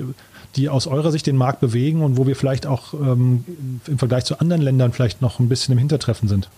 die 0.56 0.70
aus 0.70 0.88
eurer 0.88 1.12
Sicht 1.12 1.28
den 1.28 1.38
Markt 1.38 1.60
bewegen 1.60 2.04
und 2.04 2.18
wo 2.18 2.28
wir 2.28 2.36
vielleicht 2.36 2.68
auch 2.68 2.94
ähm, 2.94 3.44
im 3.88 3.98
Vergleich 3.98 4.26
zu 4.26 4.40
anderen 4.40 4.62
Ländern 4.62 4.94
vielleicht 4.94 5.22
noch 5.22 5.40
ein 5.40 5.50
bisschen 5.50 5.72
im 5.72 5.78
Hintertreffen 5.78 6.30
sind? 6.30 6.50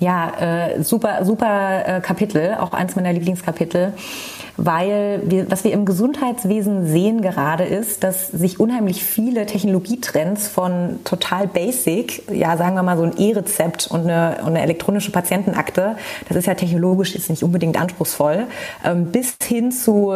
Ja, 0.00 0.32
äh, 0.40 0.82
super, 0.82 1.24
super 1.24 1.82
äh, 1.86 2.00
Kapitel, 2.00 2.56
auch 2.58 2.72
eins 2.72 2.96
meiner 2.96 3.12
Lieblingskapitel, 3.12 3.92
weil 4.56 5.22
wir, 5.24 5.50
was 5.50 5.64
wir 5.64 5.72
im 5.72 5.84
Gesundheitswesen 5.84 6.86
sehen 6.86 7.22
gerade 7.22 7.64
ist, 7.64 8.02
dass 8.02 8.28
sich 8.28 8.58
unheimlich 8.58 9.04
viele 9.04 9.46
Technologietrends 9.46 10.48
von 10.48 10.98
total 11.04 11.46
basic, 11.46 12.22
ja, 12.30 12.56
sagen 12.56 12.74
wir 12.74 12.82
mal 12.82 12.96
so 12.96 13.04
ein 13.04 13.16
E-Rezept 13.16 13.86
und 13.88 14.02
eine, 14.02 14.38
und 14.40 14.48
eine 14.48 14.62
elektronische 14.62 15.12
Patientenakte, 15.12 15.96
das 16.28 16.36
ist 16.36 16.46
ja 16.46 16.54
technologisch 16.54 17.14
jetzt 17.14 17.30
nicht 17.30 17.42
unbedingt 17.44 17.80
anspruchsvoll, 17.80 18.46
ähm, 18.84 19.06
bis 19.06 19.36
hin 19.42 19.70
zu 19.70 20.12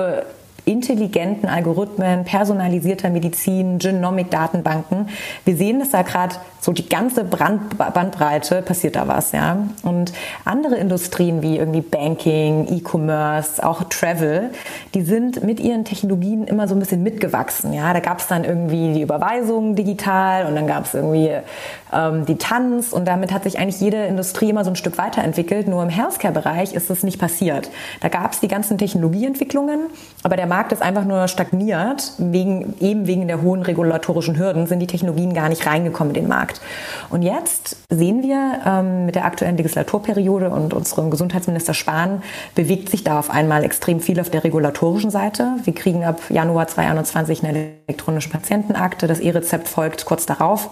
intelligenten 0.68 1.48
Algorithmen, 1.48 2.24
personalisierter 2.24 3.08
Medizin, 3.08 3.78
Genomic-Datenbanken. 3.78 5.08
Wir 5.44 5.56
sehen, 5.56 5.78
dass 5.78 5.90
da 5.90 6.02
gerade 6.02 6.34
so 6.60 6.72
die 6.72 6.88
ganze 6.88 7.24
Brand 7.24 7.78
Bandbreite 7.78 8.60
passiert 8.62 8.96
da 8.96 9.08
was, 9.08 9.32
ja. 9.32 9.56
Und 9.82 10.12
andere 10.44 10.76
Industrien 10.76 11.40
wie 11.40 11.56
irgendwie 11.56 11.80
Banking, 11.80 12.66
E-Commerce, 12.68 13.64
auch 13.66 13.84
Travel, 13.84 14.50
die 14.94 15.02
sind 15.02 15.42
mit 15.42 15.58
ihren 15.58 15.84
Technologien 15.84 16.44
immer 16.44 16.68
so 16.68 16.74
ein 16.74 16.80
bisschen 16.80 17.02
mitgewachsen, 17.02 17.72
ja. 17.72 17.92
Da 17.94 18.00
gab 18.00 18.18
es 18.18 18.26
dann 18.26 18.44
irgendwie 18.44 18.92
die 18.92 19.02
Überweisung 19.02 19.74
digital 19.74 20.46
und 20.46 20.54
dann 20.54 20.66
gab 20.66 20.84
es 20.84 20.92
irgendwie 20.92 21.30
ähm, 21.92 22.26
die 22.26 22.36
Tanz 22.36 22.92
und 22.92 23.06
damit 23.06 23.32
hat 23.32 23.44
sich 23.44 23.58
eigentlich 23.58 23.80
jede 23.80 24.04
Industrie 24.06 24.50
immer 24.50 24.64
so 24.64 24.70
ein 24.70 24.76
Stück 24.76 24.98
weiterentwickelt. 24.98 25.68
Nur 25.68 25.82
im 25.82 25.88
Healthcare-Bereich 25.88 26.74
ist 26.74 26.90
das 26.90 27.02
nicht 27.02 27.18
passiert. 27.18 27.70
Da 28.00 28.08
gab 28.08 28.32
es 28.32 28.40
die 28.40 28.48
ganzen 28.48 28.78
Technologieentwicklungen, 28.78 29.86
aber 30.22 30.36
der 30.36 30.46
Markt 30.46 30.72
ist 30.72 30.82
einfach 30.82 31.04
nur 31.04 31.28
stagniert, 31.28 32.12
wegen, 32.18 32.74
eben 32.80 33.06
wegen 33.06 33.28
der 33.28 33.42
hohen 33.42 33.62
regulatorischen 33.62 34.38
Hürden 34.38 34.66
sind 34.66 34.80
die 34.80 34.86
Technologien 34.86 35.34
gar 35.34 35.48
nicht 35.48 35.66
reingekommen 35.66 36.14
in 36.14 36.22
den 36.22 36.28
Markt. 36.28 36.60
Und 37.10 37.22
jetzt 37.22 37.76
sehen 37.90 38.22
wir 38.22 38.60
ähm, 38.66 39.06
mit 39.06 39.14
der 39.14 39.24
aktuellen 39.24 39.56
Legislaturperiode 39.56 40.50
und 40.50 40.74
unserem 40.74 41.10
Gesundheitsminister 41.10 41.74
Spahn 41.74 42.22
bewegt 42.54 42.88
sich 42.88 43.04
da 43.04 43.18
auf 43.18 43.30
einmal 43.30 43.64
extrem 43.64 44.00
viel 44.00 44.20
auf 44.20 44.30
der 44.30 44.44
regulatorischen 44.44 45.10
Seite. 45.10 45.56
Wir 45.64 45.74
kriegen 45.74 46.04
ab 46.04 46.20
Januar 46.28 46.66
2021 46.66 47.44
eine 47.44 47.70
elektronische 47.86 48.30
Patientenakte. 48.30 49.06
Das 49.06 49.20
E-Rezept 49.20 49.68
folgt 49.68 50.04
kurz 50.04 50.26
darauf. 50.26 50.70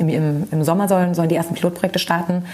Im, 0.00 0.08
im, 0.08 0.48
Im, 0.50 0.64
Sommer 0.64 0.88
sollen, 0.88 1.14
sollen 1.14 1.28
die 1.28 1.36
ersten 1.36 1.54
Pilotprojekte 1.54 1.98
starten. 1.98 2.44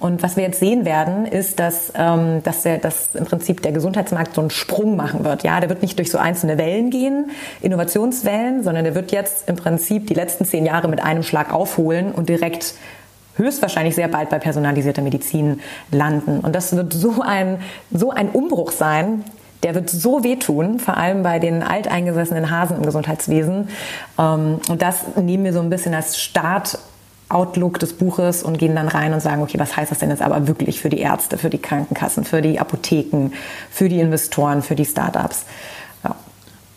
Und 0.00 0.22
was 0.22 0.36
wir 0.36 0.42
jetzt 0.42 0.58
sehen 0.58 0.84
werden, 0.84 1.26
ist, 1.26 1.60
dass, 1.60 1.92
ähm, 1.94 2.42
dass, 2.42 2.62
der, 2.62 2.78
dass 2.78 3.14
im 3.14 3.24
Prinzip 3.24 3.62
der 3.62 3.72
Gesundheitsmarkt 3.72 4.34
so 4.34 4.40
einen 4.40 4.50
Sprung 4.50 4.96
machen 4.96 5.24
wird. 5.24 5.42
Ja, 5.44 5.60
der 5.60 5.68
wird 5.68 5.82
nicht 5.82 5.98
durch 5.98 6.10
so 6.10 6.18
einzelne 6.18 6.58
Wellen 6.58 6.90
gehen, 6.90 7.30
Innovationswellen, 7.60 8.64
sondern 8.64 8.84
der 8.84 8.94
wird 8.94 9.12
jetzt 9.12 9.48
im 9.48 9.56
Prinzip 9.56 10.06
die 10.06 10.14
letzten 10.14 10.44
zehn 10.44 10.64
Jahre 10.66 10.88
mit 10.88 11.02
einem 11.02 11.22
Schlag 11.22 11.52
aufholen 11.52 12.12
und 12.12 12.28
direkt 12.28 12.74
höchstwahrscheinlich 13.36 13.94
sehr 13.94 14.08
bald 14.08 14.30
bei 14.30 14.38
personalisierter 14.38 15.02
Medizin 15.02 15.60
landen. 15.90 16.40
Und 16.40 16.54
das 16.54 16.74
wird 16.74 16.92
so 16.92 17.20
ein, 17.20 17.58
so 17.92 18.10
ein 18.10 18.30
Umbruch 18.30 18.72
sein, 18.72 19.24
der 19.64 19.74
wird 19.74 19.88
so 19.88 20.22
wehtun, 20.22 20.78
vor 20.78 20.96
allem 20.96 21.22
bei 21.22 21.38
den 21.38 21.62
alteingesessenen 21.62 22.50
Hasen 22.50 22.76
im 22.76 22.82
Gesundheitswesen. 22.84 23.68
Ähm, 24.18 24.60
und 24.68 24.82
das 24.82 25.16
nehmen 25.16 25.44
wir 25.44 25.52
so 25.52 25.60
ein 25.60 25.70
bisschen 25.70 25.94
als 25.94 26.18
Start 26.18 26.78
Outlook 27.28 27.78
des 27.78 27.94
Buches 27.94 28.42
und 28.42 28.58
gehen 28.58 28.74
dann 28.74 28.88
rein 28.88 29.12
und 29.12 29.20
sagen, 29.20 29.42
okay, 29.42 29.58
was 29.58 29.76
heißt 29.76 29.90
das 29.90 29.98
denn 29.98 30.10
jetzt 30.10 30.22
aber 30.22 30.46
wirklich 30.46 30.80
für 30.80 30.90
die 30.90 30.98
Ärzte, 30.98 31.38
für 31.38 31.50
die 31.50 31.58
Krankenkassen, 31.58 32.24
für 32.24 32.42
die 32.42 32.58
Apotheken, 32.60 33.30
für 33.70 33.88
die 33.88 34.00
Investoren, 34.00 34.62
für 34.62 34.74
die 34.74 34.84
Startups. 34.84 35.44
Ja. 36.04 36.14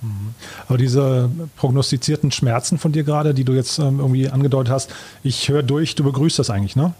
Mhm. 0.01 0.33
Aber 0.67 0.77
diese 0.77 1.29
prognostizierten 1.57 2.31
Schmerzen 2.31 2.77
von 2.77 2.91
dir 2.91 3.03
gerade, 3.03 3.33
die 3.33 3.43
du 3.43 3.53
jetzt 3.53 3.77
ähm, 3.79 3.99
irgendwie 3.99 4.29
angedeutet 4.29 4.73
hast, 4.73 4.91
ich 5.23 5.49
höre 5.49 5.63
durch, 5.63 5.95
du 5.95 6.03
begrüßt 6.03 6.39
das 6.39 6.49
eigentlich, 6.49 6.75
ne? 6.75 6.93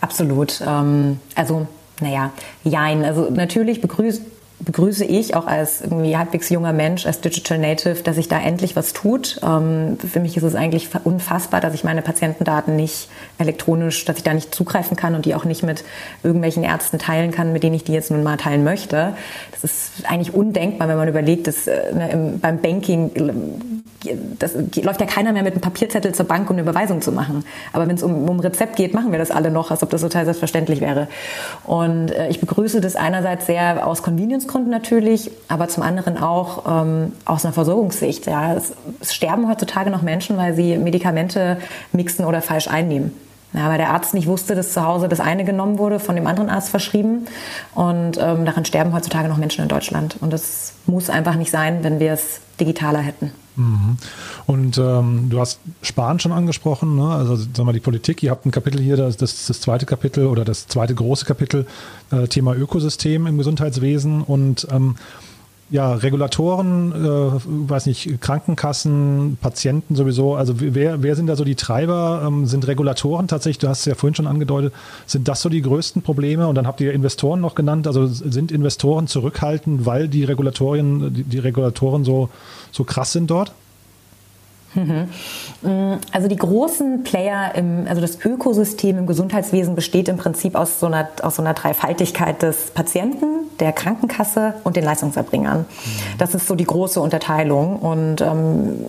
Absolut. 0.00 0.62
Ähm, 0.64 1.18
also, 1.34 1.66
naja, 2.00 2.30
jein. 2.62 3.04
Also 3.04 3.30
natürlich 3.30 3.80
begrüßt 3.80 4.22
begrüße 4.58 5.04
ich 5.04 5.34
auch 5.34 5.46
als 5.46 5.82
irgendwie 5.82 6.16
halbwegs 6.16 6.48
junger 6.48 6.72
Mensch, 6.72 7.06
als 7.06 7.20
Digital 7.20 7.58
Native, 7.58 8.02
dass 8.02 8.16
sich 8.16 8.28
da 8.28 8.40
endlich 8.40 8.74
was 8.74 8.94
tut. 8.94 9.38
Ähm, 9.42 9.98
für 9.98 10.20
mich 10.20 10.36
ist 10.36 10.42
es 10.42 10.54
eigentlich 10.54 10.88
unfassbar, 11.04 11.60
dass 11.60 11.74
ich 11.74 11.84
meine 11.84 12.00
Patientendaten 12.00 12.74
nicht 12.74 13.08
elektronisch, 13.38 14.04
dass 14.06 14.16
ich 14.16 14.22
da 14.22 14.32
nicht 14.32 14.54
zugreifen 14.54 14.96
kann 14.96 15.14
und 15.14 15.26
die 15.26 15.34
auch 15.34 15.44
nicht 15.44 15.62
mit 15.62 15.84
irgendwelchen 16.22 16.64
Ärzten 16.64 16.98
teilen 16.98 17.32
kann, 17.32 17.52
mit 17.52 17.62
denen 17.62 17.74
ich 17.74 17.84
die 17.84 17.92
jetzt 17.92 18.10
nun 18.10 18.22
mal 18.22 18.38
teilen 18.38 18.64
möchte. 18.64 19.14
Das 19.62 19.72
ist 19.72 19.92
eigentlich 20.08 20.34
undenkbar, 20.34 20.88
wenn 20.88 20.96
man 20.96 21.08
überlegt, 21.08 21.46
dass 21.46 21.66
äh, 21.66 21.94
ne, 21.94 22.10
im, 22.10 22.40
beim 22.40 22.60
Banking 22.60 23.10
das 24.38 24.54
läuft 24.54 25.00
ja 25.00 25.06
keiner 25.06 25.32
mehr 25.32 25.42
mit 25.42 25.54
einem 25.54 25.62
Papierzettel 25.62 26.14
zur 26.14 26.26
Bank, 26.26 26.48
um 26.50 26.54
eine 26.54 26.62
Überweisung 26.62 27.00
zu 27.00 27.12
machen. 27.12 27.44
Aber 27.72 27.88
wenn 27.88 27.96
es 27.96 28.02
um, 28.02 28.28
um 28.28 28.40
Rezept 28.40 28.76
geht, 28.76 28.94
machen 28.94 29.12
wir 29.12 29.18
das 29.18 29.30
alle 29.30 29.50
noch, 29.50 29.70
als 29.70 29.82
ob 29.82 29.90
das 29.90 30.00
total 30.00 30.24
selbstverständlich 30.24 30.80
wäre. 30.80 31.08
Und 31.64 32.10
äh, 32.10 32.28
ich 32.28 32.40
begrüße 32.40 32.80
das 32.80 32.96
einerseits 32.96 33.46
sehr 33.46 33.86
aus 33.86 34.02
Convenience-Gründen 34.02 34.70
natürlich, 34.70 35.30
aber 35.48 35.68
zum 35.68 35.82
anderen 35.82 36.18
auch 36.18 36.64
ähm, 36.68 37.12
aus 37.24 37.44
einer 37.44 37.52
Versorgungssicht. 37.52 38.26
Ja. 38.26 38.54
Es, 38.54 38.74
es 39.00 39.14
sterben 39.14 39.48
heutzutage 39.48 39.90
noch 39.90 40.02
Menschen, 40.02 40.36
weil 40.36 40.54
sie 40.54 40.76
Medikamente 40.76 41.58
mixen 41.92 42.24
oder 42.24 42.42
falsch 42.42 42.68
einnehmen. 42.68 43.12
Ja, 43.52 43.68
weil 43.68 43.78
der 43.78 43.90
Arzt 43.90 44.12
nicht 44.12 44.26
wusste, 44.26 44.54
dass 44.54 44.72
zu 44.72 44.84
Hause 44.84 45.08
das 45.08 45.20
eine 45.20 45.44
genommen 45.44 45.78
wurde, 45.78 45.98
von 45.98 46.16
dem 46.16 46.26
anderen 46.26 46.50
Arzt 46.50 46.68
verschrieben. 46.68 47.26
Und 47.74 48.18
ähm, 48.18 48.44
daran 48.44 48.64
sterben 48.64 48.92
heutzutage 48.92 49.28
noch 49.28 49.38
Menschen 49.38 49.62
in 49.62 49.68
Deutschland. 49.68 50.16
Und 50.20 50.32
das 50.32 50.74
muss 50.86 51.08
einfach 51.08 51.36
nicht 51.36 51.50
sein, 51.50 51.82
wenn 51.82 51.98
wir 52.00 52.12
es 52.12 52.40
digitaler 52.60 52.98
hätten. 52.98 53.32
Mhm. 53.56 53.96
Und 54.46 54.78
ähm, 54.78 55.28
du 55.30 55.40
hast 55.40 55.60
Spahn 55.82 56.20
schon 56.20 56.32
angesprochen, 56.32 56.96
ne? 56.96 57.08
also 57.08 57.36
sagen 57.36 57.66
wir 57.66 57.72
die 57.72 57.80
Politik. 57.80 58.22
Ihr 58.22 58.30
habt 58.30 58.46
ein 58.46 58.50
Kapitel 58.50 58.80
hier, 58.80 58.96
das, 58.96 59.16
das, 59.16 59.46
das 59.46 59.60
zweite 59.60 59.86
Kapitel 59.86 60.26
oder 60.26 60.44
das 60.44 60.68
zweite 60.68 60.94
große 60.94 61.24
Kapitel, 61.24 61.66
äh, 62.10 62.26
Thema 62.28 62.54
Ökosystem 62.54 63.26
im 63.26 63.38
Gesundheitswesen 63.38 64.22
und 64.22 64.68
ähm, 64.70 64.96
ja, 65.68 65.94
Regulatoren, 65.94 66.92
äh, 66.92 67.40
weiß 67.44 67.86
nicht, 67.86 68.20
Krankenkassen, 68.20 69.36
Patienten 69.40 69.96
sowieso. 69.96 70.36
Also 70.36 70.54
wer, 70.60 71.02
wer 71.02 71.16
sind 71.16 71.26
da 71.26 71.34
so 71.34 71.44
die 71.44 71.56
Treiber? 71.56 72.22
Ähm, 72.26 72.46
sind 72.46 72.66
Regulatoren 72.68 73.26
tatsächlich, 73.26 73.58
du 73.58 73.68
hast 73.68 73.80
es 73.80 73.86
ja 73.86 73.94
vorhin 73.96 74.14
schon 74.14 74.28
angedeutet, 74.28 74.72
sind 75.06 75.26
das 75.26 75.42
so 75.42 75.48
die 75.48 75.62
größten 75.62 76.02
Probleme? 76.02 76.46
Und 76.46 76.54
dann 76.54 76.66
habt 76.68 76.80
ihr 76.80 76.92
Investoren 76.92 77.40
noch 77.40 77.56
genannt. 77.56 77.86
Also 77.88 78.06
sind 78.06 78.52
Investoren 78.52 79.08
zurückhaltend, 79.08 79.86
weil 79.86 80.08
die 80.08 80.22
Regulatorien, 80.24 81.12
die, 81.12 81.24
die 81.24 81.38
Regulatoren 81.38 82.04
so, 82.04 82.28
so 82.70 82.84
krass 82.84 83.12
sind 83.12 83.30
dort? 83.30 83.52
Mhm. 84.76 85.98
Also 86.12 86.28
die 86.28 86.36
großen 86.36 87.02
Player, 87.02 87.54
im, 87.54 87.86
also 87.88 88.00
das 88.00 88.24
Ökosystem 88.24 88.98
im 88.98 89.06
Gesundheitswesen 89.06 89.74
besteht 89.74 90.08
im 90.08 90.16
Prinzip 90.16 90.54
aus 90.54 90.78
so 90.78 90.86
einer, 90.86 91.08
aus 91.22 91.36
so 91.36 91.42
einer 91.42 91.54
Dreifaltigkeit 91.54 92.42
des 92.42 92.70
Patienten, 92.70 93.26
der 93.58 93.72
Krankenkasse 93.72 94.54
und 94.64 94.76
den 94.76 94.84
Leistungserbringern. 94.84 95.60
Mhm. 95.60 95.64
Das 96.18 96.34
ist 96.34 96.46
so 96.46 96.54
die 96.54 96.64
große 96.64 97.00
Unterteilung 97.00 97.76
und 97.78 98.20
ähm, 98.20 98.84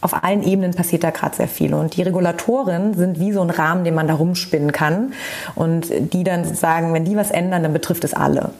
auf 0.00 0.24
allen 0.24 0.42
Ebenen 0.42 0.74
passiert 0.74 1.04
da 1.04 1.10
gerade 1.10 1.36
sehr 1.36 1.48
viel. 1.48 1.74
Und 1.74 1.96
die 1.96 2.02
Regulatoren 2.02 2.94
sind 2.94 3.20
wie 3.20 3.32
so 3.32 3.40
ein 3.40 3.50
Rahmen, 3.50 3.84
den 3.84 3.94
man 3.94 4.08
da 4.08 4.14
rumspinnen 4.14 4.72
kann. 4.72 5.12
Und 5.54 5.86
die 6.12 6.24
dann 6.24 6.44
sagen, 6.54 6.92
wenn 6.92 7.04
die 7.04 7.16
was 7.16 7.30
ändern, 7.30 7.62
dann 7.62 7.72
betrifft 7.72 8.02
es 8.02 8.12
alle. 8.12 8.50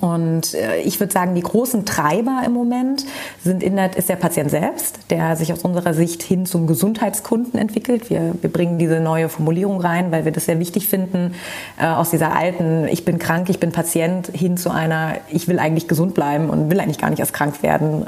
Und 0.00 0.54
äh, 0.54 0.80
ich 0.80 1.00
würde 1.00 1.12
sagen, 1.12 1.34
die 1.34 1.42
großen 1.42 1.84
Treiber 1.84 2.42
im 2.44 2.52
Moment 2.52 3.04
sind 3.42 3.62
in 3.62 3.76
der, 3.76 3.96
ist 3.96 4.08
der 4.08 4.16
Patient 4.16 4.50
selbst, 4.50 4.98
der 5.10 5.36
sich 5.36 5.52
aus 5.52 5.62
unserer 5.62 5.94
Sicht 5.94 6.22
hin 6.22 6.46
zum 6.46 6.66
Gesundheitskunden 6.66 7.58
entwickelt. 7.58 8.10
Wir, 8.10 8.34
wir 8.40 8.52
bringen 8.52 8.78
diese 8.78 9.00
neue 9.00 9.28
Formulierung 9.28 9.80
rein, 9.80 10.12
weil 10.12 10.24
wir 10.24 10.32
das 10.32 10.46
sehr 10.46 10.58
wichtig 10.58 10.88
finden, 10.88 11.34
äh, 11.78 11.86
aus 11.86 12.10
dieser 12.10 12.34
alten, 12.34 12.88
ich 12.88 13.04
bin 13.04 13.18
krank, 13.18 13.48
ich 13.48 13.60
bin 13.60 13.72
Patient, 13.72 14.28
hin 14.28 14.56
zu 14.56 14.70
einer, 14.70 15.16
ich 15.30 15.48
will 15.48 15.58
eigentlich 15.58 15.88
gesund 15.88 16.14
bleiben 16.14 16.50
und 16.50 16.70
will 16.70 16.80
eigentlich 16.80 16.98
gar 16.98 17.10
nicht 17.10 17.20
erst 17.20 17.32
krank 17.32 17.62
werden 17.62 18.06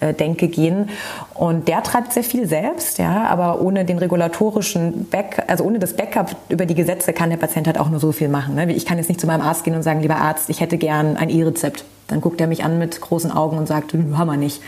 denke, 0.00 0.48
gehen. 0.48 0.90
Und 1.34 1.68
der 1.68 1.82
treibt 1.82 2.12
sehr 2.12 2.24
viel 2.24 2.46
selbst, 2.46 2.98
ja, 2.98 3.24
aber 3.26 3.60
ohne 3.60 3.84
den 3.84 3.98
regulatorischen 3.98 5.06
Back, 5.06 5.44
also 5.46 5.64
ohne 5.64 5.78
das 5.78 5.94
Backup 5.94 6.36
über 6.48 6.66
die 6.66 6.74
Gesetze 6.74 7.12
kann 7.12 7.30
der 7.30 7.36
Patient 7.36 7.66
halt 7.66 7.78
auch 7.78 7.90
nur 7.90 8.00
so 8.00 8.12
viel 8.12 8.28
machen. 8.28 8.54
Ne? 8.54 8.72
Ich 8.72 8.86
kann 8.86 8.98
jetzt 8.98 9.08
nicht 9.08 9.20
zu 9.20 9.26
meinem 9.26 9.42
Arzt 9.42 9.64
gehen 9.64 9.74
und 9.74 9.82
sagen, 9.82 10.00
lieber 10.00 10.16
Arzt, 10.16 10.50
ich 10.50 10.60
hätte 10.60 10.78
gern 10.78 11.16
ein 11.16 11.30
E-Rezept. 11.30 11.84
Dann 12.10 12.20
guckt 12.20 12.40
er 12.40 12.48
mich 12.48 12.64
an 12.64 12.78
mit 12.78 13.00
großen 13.00 13.30
Augen 13.30 13.56
und 13.56 13.66
sagt, 13.68 13.94
haben 13.94 14.26
wir 14.26 14.36
nicht. 14.36 14.60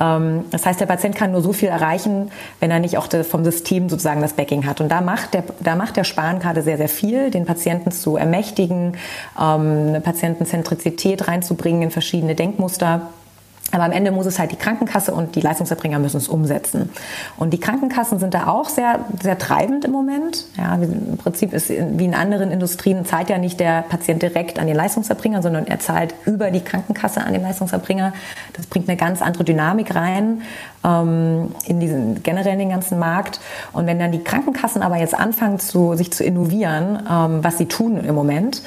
Ähm, 0.00 0.44
das 0.50 0.64
heißt, 0.64 0.80
der 0.80 0.86
Patient 0.86 1.14
kann 1.14 1.32
nur 1.32 1.42
so 1.42 1.52
viel 1.52 1.68
erreichen, 1.68 2.30
wenn 2.60 2.70
er 2.70 2.78
nicht 2.78 2.96
auch 2.96 3.08
vom 3.24 3.44
System 3.44 3.88
sozusagen 3.88 4.22
das 4.22 4.32
Backing 4.32 4.66
hat. 4.66 4.80
Und 4.80 4.88
da 4.88 5.00
macht 5.00 5.34
der, 5.34 5.44
da 5.60 5.76
macht 5.76 5.96
der 5.96 6.04
Spahn 6.04 6.40
gerade 6.40 6.62
sehr, 6.62 6.78
sehr 6.78 6.88
viel, 6.88 7.30
den 7.30 7.44
Patienten 7.44 7.92
zu 7.92 8.16
ermächtigen, 8.16 8.96
ähm, 9.38 9.88
eine 9.88 10.00
Patientenzentrizität 10.00 11.28
reinzubringen 11.28 11.82
in 11.82 11.90
verschiedene 11.90 12.34
Denkmuster. 12.34 13.02
Aber 13.70 13.84
am 13.84 13.92
Ende 13.92 14.12
muss 14.12 14.24
es 14.24 14.38
halt 14.38 14.50
die 14.50 14.56
Krankenkasse 14.56 15.12
und 15.12 15.34
die 15.34 15.40
Leistungserbringer 15.40 15.98
müssen 15.98 16.16
es 16.16 16.28
umsetzen. 16.28 16.88
Und 17.36 17.52
die 17.52 17.60
Krankenkassen 17.60 18.18
sind 18.18 18.32
da 18.32 18.46
auch 18.46 18.68
sehr, 18.68 19.00
sehr 19.22 19.36
treibend 19.36 19.84
im 19.84 19.92
Moment. 19.92 20.46
Ja, 20.56 20.74
Im 20.74 21.18
Prinzip 21.18 21.52
ist 21.52 21.68
wie 21.68 22.04
in 22.04 22.14
anderen 22.14 22.50
Industrien 22.50 23.04
zahlt 23.04 23.28
ja 23.28 23.36
nicht 23.36 23.60
der 23.60 23.82
Patient 23.82 24.22
direkt 24.22 24.58
an 24.58 24.66
den 24.66 24.76
Leistungserbringer, 24.76 25.42
sondern 25.42 25.66
er 25.66 25.80
zahlt 25.80 26.14
über 26.24 26.50
die 26.50 26.60
Krankenkasse 26.60 27.22
an 27.22 27.34
den 27.34 27.42
Leistungserbringer. 27.42 28.14
Das 28.54 28.66
bringt 28.66 28.88
eine 28.88 28.96
ganz 28.96 29.20
andere 29.20 29.44
Dynamik 29.44 29.94
rein 29.94 30.42
ähm, 30.82 31.52
in 31.66 31.80
diesen 31.80 32.22
generell 32.22 32.54
in 32.54 32.60
den 32.60 32.70
ganzen 32.70 32.98
Markt. 32.98 33.40
Und 33.74 33.86
wenn 33.86 33.98
dann 33.98 34.12
die 34.12 34.22
Krankenkassen 34.22 34.82
aber 34.82 34.96
jetzt 34.96 35.14
anfangen, 35.14 35.58
zu, 35.58 35.94
sich 35.94 36.12
zu 36.12 36.24
innovieren, 36.24 37.02
ähm, 37.10 37.44
was 37.44 37.58
sie 37.58 37.66
tun 37.66 38.02
im 38.02 38.14
Moment, 38.14 38.62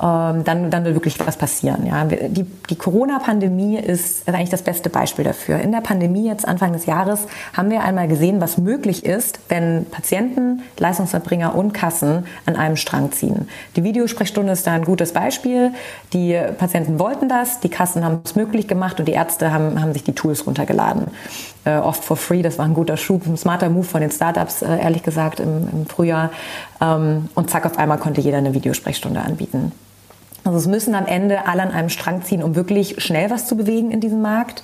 dann, 0.00 0.70
dann 0.70 0.84
wird 0.84 0.94
wirklich 0.94 1.18
was 1.20 1.36
passieren. 1.36 1.86
Ja. 1.86 2.04
Die, 2.04 2.44
die 2.44 2.76
Corona-Pandemie 2.76 3.76
ist 3.76 4.26
eigentlich 4.26 4.48
das 4.48 4.62
beste 4.62 4.88
Beispiel 4.88 5.24
dafür. 5.24 5.58
In 5.58 5.72
der 5.72 5.82
Pandemie 5.82 6.26
jetzt 6.26 6.48
Anfang 6.48 6.72
des 6.72 6.86
Jahres 6.86 7.26
haben 7.54 7.70
wir 7.70 7.82
einmal 7.82 8.08
gesehen, 8.08 8.40
was 8.40 8.56
möglich 8.56 9.04
ist, 9.04 9.40
wenn 9.48 9.84
Patienten, 9.90 10.62
Leistungserbringer 10.78 11.54
und 11.54 11.74
Kassen 11.74 12.24
an 12.46 12.56
einem 12.56 12.76
Strang 12.76 13.12
ziehen. 13.12 13.48
Die 13.76 13.84
Videosprechstunde 13.84 14.52
ist 14.52 14.66
da 14.66 14.72
ein 14.72 14.84
gutes 14.84 15.12
Beispiel. 15.12 15.72
Die 16.14 16.38
Patienten 16.56 16.98
wollten 16.98 17.28
das, 17.28 17.60
die 17.60 17.68
Kassen 17.68 18.02
haben 18.02 18.20
es 18.24 18.34
möglich 18.34 18.68
gemacht 18.68 19.00
und 19.00 19.06
die 19.06 19.12
Ärzte 19.12 19.52
haben, 19.52 19.82
haben 19.82 19.92
sich 19.92 20.04
die 20.04 20.14
Tools 20.14 20.46
runtergeladen. 20.46 21.08
Äh, 21.66 21.76
oft 21.76 22.02
for 22.02 22.16
free, 22.16 22.40
das 22.40 22.56
war 22.56 22.64
ein 22.64 22.72
guter 22.72 22.96
Schub, 22.96 23.26
ein 23.26 23.36
smarter 23.36 23.68
Move 23.68 23.84
von 23.84 24.00
den 24.00 24.10
Startups, 24.10 24.62
äh, 24.62 24.78
ehrlich 24.80 25.02
gesagt, 25.02 25.40
im, 25.40 25.68
im 25.70 25.86
Frühjahr. 25.86 26.30
Ähm, 26.80 27.28
und 27.34 27.50
zack, 27.50 27.66
auf 27.66 27.78
einmal 27.78 27.98
konnte 27.98 28.22
jeder 28.22 28.38
eine 28.38 28.54
Videosprechstunde 28.54 29.20
anbieten. 29.20 29.72
Also 30.44 30.58
es 30.58 30.66
müssen 30.66 30.94
am 30.94 31.06
Ende 31.06 31.46
alle 31.46 31.62
an 31.62 31.70
einem 31.70 31.88
Strang 31.88 32.22
ziehen, 32.22 32.42
um 32.42 32.54
wirklich 32.54 33.02
schnell 33.02 33.30
was 33.30 33.46
zu 33.46 33.56
bewegen 33.56 33.90
in 33.90 34.00
diesem 34.00 34.22
Markt. 34.22 34.62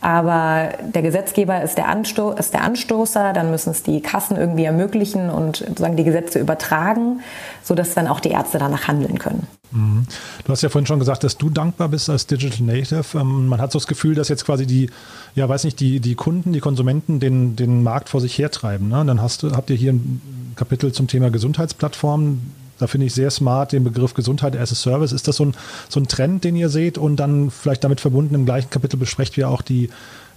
Aber 0.00 0.68
der 0.94 1.02
Gesetzgeber 1.02 1.60
ist 1.60 1.76
der, 1.76 1.88
Ansto 1.88 2.30
ist 2.30 2.52
der 2.52 2.62
Anstoßer, 2.62 3.32
dann 3.32 3.50
müssen 3.50 3.70
es 3.70 3.82
die 3.82 4.00
Kassen 4.00 4.36
irgendwie 4.36 4.64
ermöglichen 4.64 5.28
und 5.28 5.56
sozusagen 5.56 5.96
die 5.96 6.04
Gesetze 6.04 6.38
übertragen, 6.38 7.20
sodass 7.64 7.94
dann 7.94 8.06
auch 8.06 8.20
die 8.20 8.28
Ärzte 8.28 8.58
danach 8.58 8.86
handeln 8.86 9.18
können. 9.18 9.48
Mhm. 9.72 10.06
Du 10.44 10.52
hast 10.52 10.62
ja 10.62 10.68
vorhin 10.68 10.86
schon 10.86 11.00
gesagt, 11.00 11.24
dass 11.24 11.36
du 11.36 11.50
dankbar 11.50 11.88
bist 11.88 12.08
als 12.08 12.28
Digital 12.28 12.64
Native. 12.64 13.18
Ähm, 13.18 13.48
man 13.48 13.60
hat 13.60 13.72
so 13.72 13.78
das 13.80 13.88
Gefühl, 13.88 14.14
dass 14.14 14.28
jetzt 14.28 14.44
quasi 14.46 14.66
die, 14.66 14.88
ja, 15.34 15.48
weiß 15.48 15.64
nicht, 15.64 15.80
die, 15.80 15.98
die 15.98 16.14
Kunden, 16.14 16.52
die 16.52 16.60
Konsumenten 16.60 17.18
den, 17.18 17.56
den 17.56 17.82
Markt 17.82 18.08
vor 18.08 18.20
sich 18.20 18.38
hertreiben. 18.38 18.88
Ne? 18.88 19.04
Dann 19.04 19.20
hast 19.20 19.42
habt 19.42 19.68
ihr 19.68 19.76
hier 19.76 19.92
ein 19.94 20.54
Kapitel 20.54 20.92
zum 20.92 21.08
Thema 21.08 21.30
Gesundheitsplattformen 21.30 22.52
da 22.78 22.86
finde 22.86 23.06
ich 23.06 23.14
sehr 23.14 23.30
smart 23.30 23.72
den 23.72 23.84
Begriff 23.84 24.14
Gesundheit 24.14 24.56
as 24.56 24.72
a 24.72 24.74
Service. 24.74 25.12
Ist 25.12 25.28
das 25.28 25.36
so 25.36 25.46
ein, 25.46 25.54
so 25.88 26.00
ein 26.00 26.08
Trend, 26.08 26.44
den 26.44 26.56
ihr 26.56 26.68
seht 26.68 26.98
und 26.98 27.16
dann 27.16 27.50
vielleicht 27.50 27.84
damit 27.84 28.00
verbunden 28.00 28.34
im 28.34 28.44
gleichen 28.44 28.70
Kapitel 28.70 28.96
besprecht 28.96 29.36
ihr 29.36 29.48
auch 29.48 29.62
die, 29.62 29.90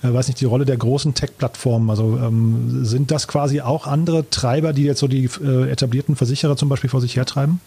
äh, 0.04 0.14
weiß 0.14 0.28
nicht, 0.28 0.40
die 0.42 0.46
Rolle 0.46 0.66
der 0.66 0.78
großen 0.78 1.14
Tech-Plattformen. 1.14 1.90
Also 1.90 2.18
ähm, 2.18 2.84
sind 2.86 3.12
das 3.12 3.28
quasi 3.28 3.62
auch 3.62 3.88
andere 3.88 4.30
Treiber, 4.30 4.74
die 4.74 4.84
jetzt 4.84 5.00
so 5.00 5.08
die 5.08 5.30
äh, 5.44 5.70
etablierten 5.70 6.16
Versicherer 6.16 6.58
zum 6.58 6.70
Beispiel 6.70 6.90
vor 6.90 7.02
sich 7.02 7.16
hertreiben? 7.16 7.60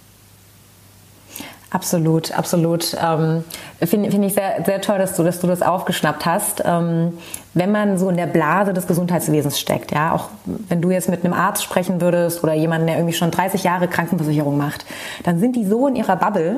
Absolut, 1.75 2.31
absolut. 2.31 2.97
Ähm, 3.03 3.43
Finde 3.81 4.09
find 4.13 4.25
ich 4.25 4.35
sehr, 4.35 4.63
sehr 4.65 4.81
toll, 4.81 4.99
dass 4.99 5.17
du, 5.17 5.25
dass 5.25 5.41
du 5.41 5.49
das 5.49 5.61
aufgeschnappt 5.61 6.25
hast. 6.25 6.63
Ähm, 6.65 7.15
wenn 7.55 7.71
man 7.71 7.99
so 7.99 8.09
in 8.09 8.17
der 8.17 8.27
Blase 8.27 8.73
des 8.73 8.87
Gesundheitswesens 8.87 9.59
steckt, 9.59 9.93
ja, 9.93 10.13
auch 10.13 10.29
wenn 10.45 10.83
du 10.83 10.91
jetzt 10.91 11.09
mit 11.09 11.25
einem 11.25 11.33
Arzt 11.33 11.63
sprechen 11.63 12.01
würdest 12.01 12.43
oder 12.43 12.53
jemanden, 12.53 12.89
der 12.89 12.97
irgendwie 12.97 13.15
schon 13.15 13.31
30 13.31 13.63
Jahre 13.63 13.89
Krankenversicherung 13.89 14.57
macht, 14.57 14.85
dann 15.23 15.39
sind 15.39 15.57
die 15.57 15.65
so 15.65 15.87
in 15.87 15.97
ihrer 15.97 16.17
Bubble, 16.17 16.57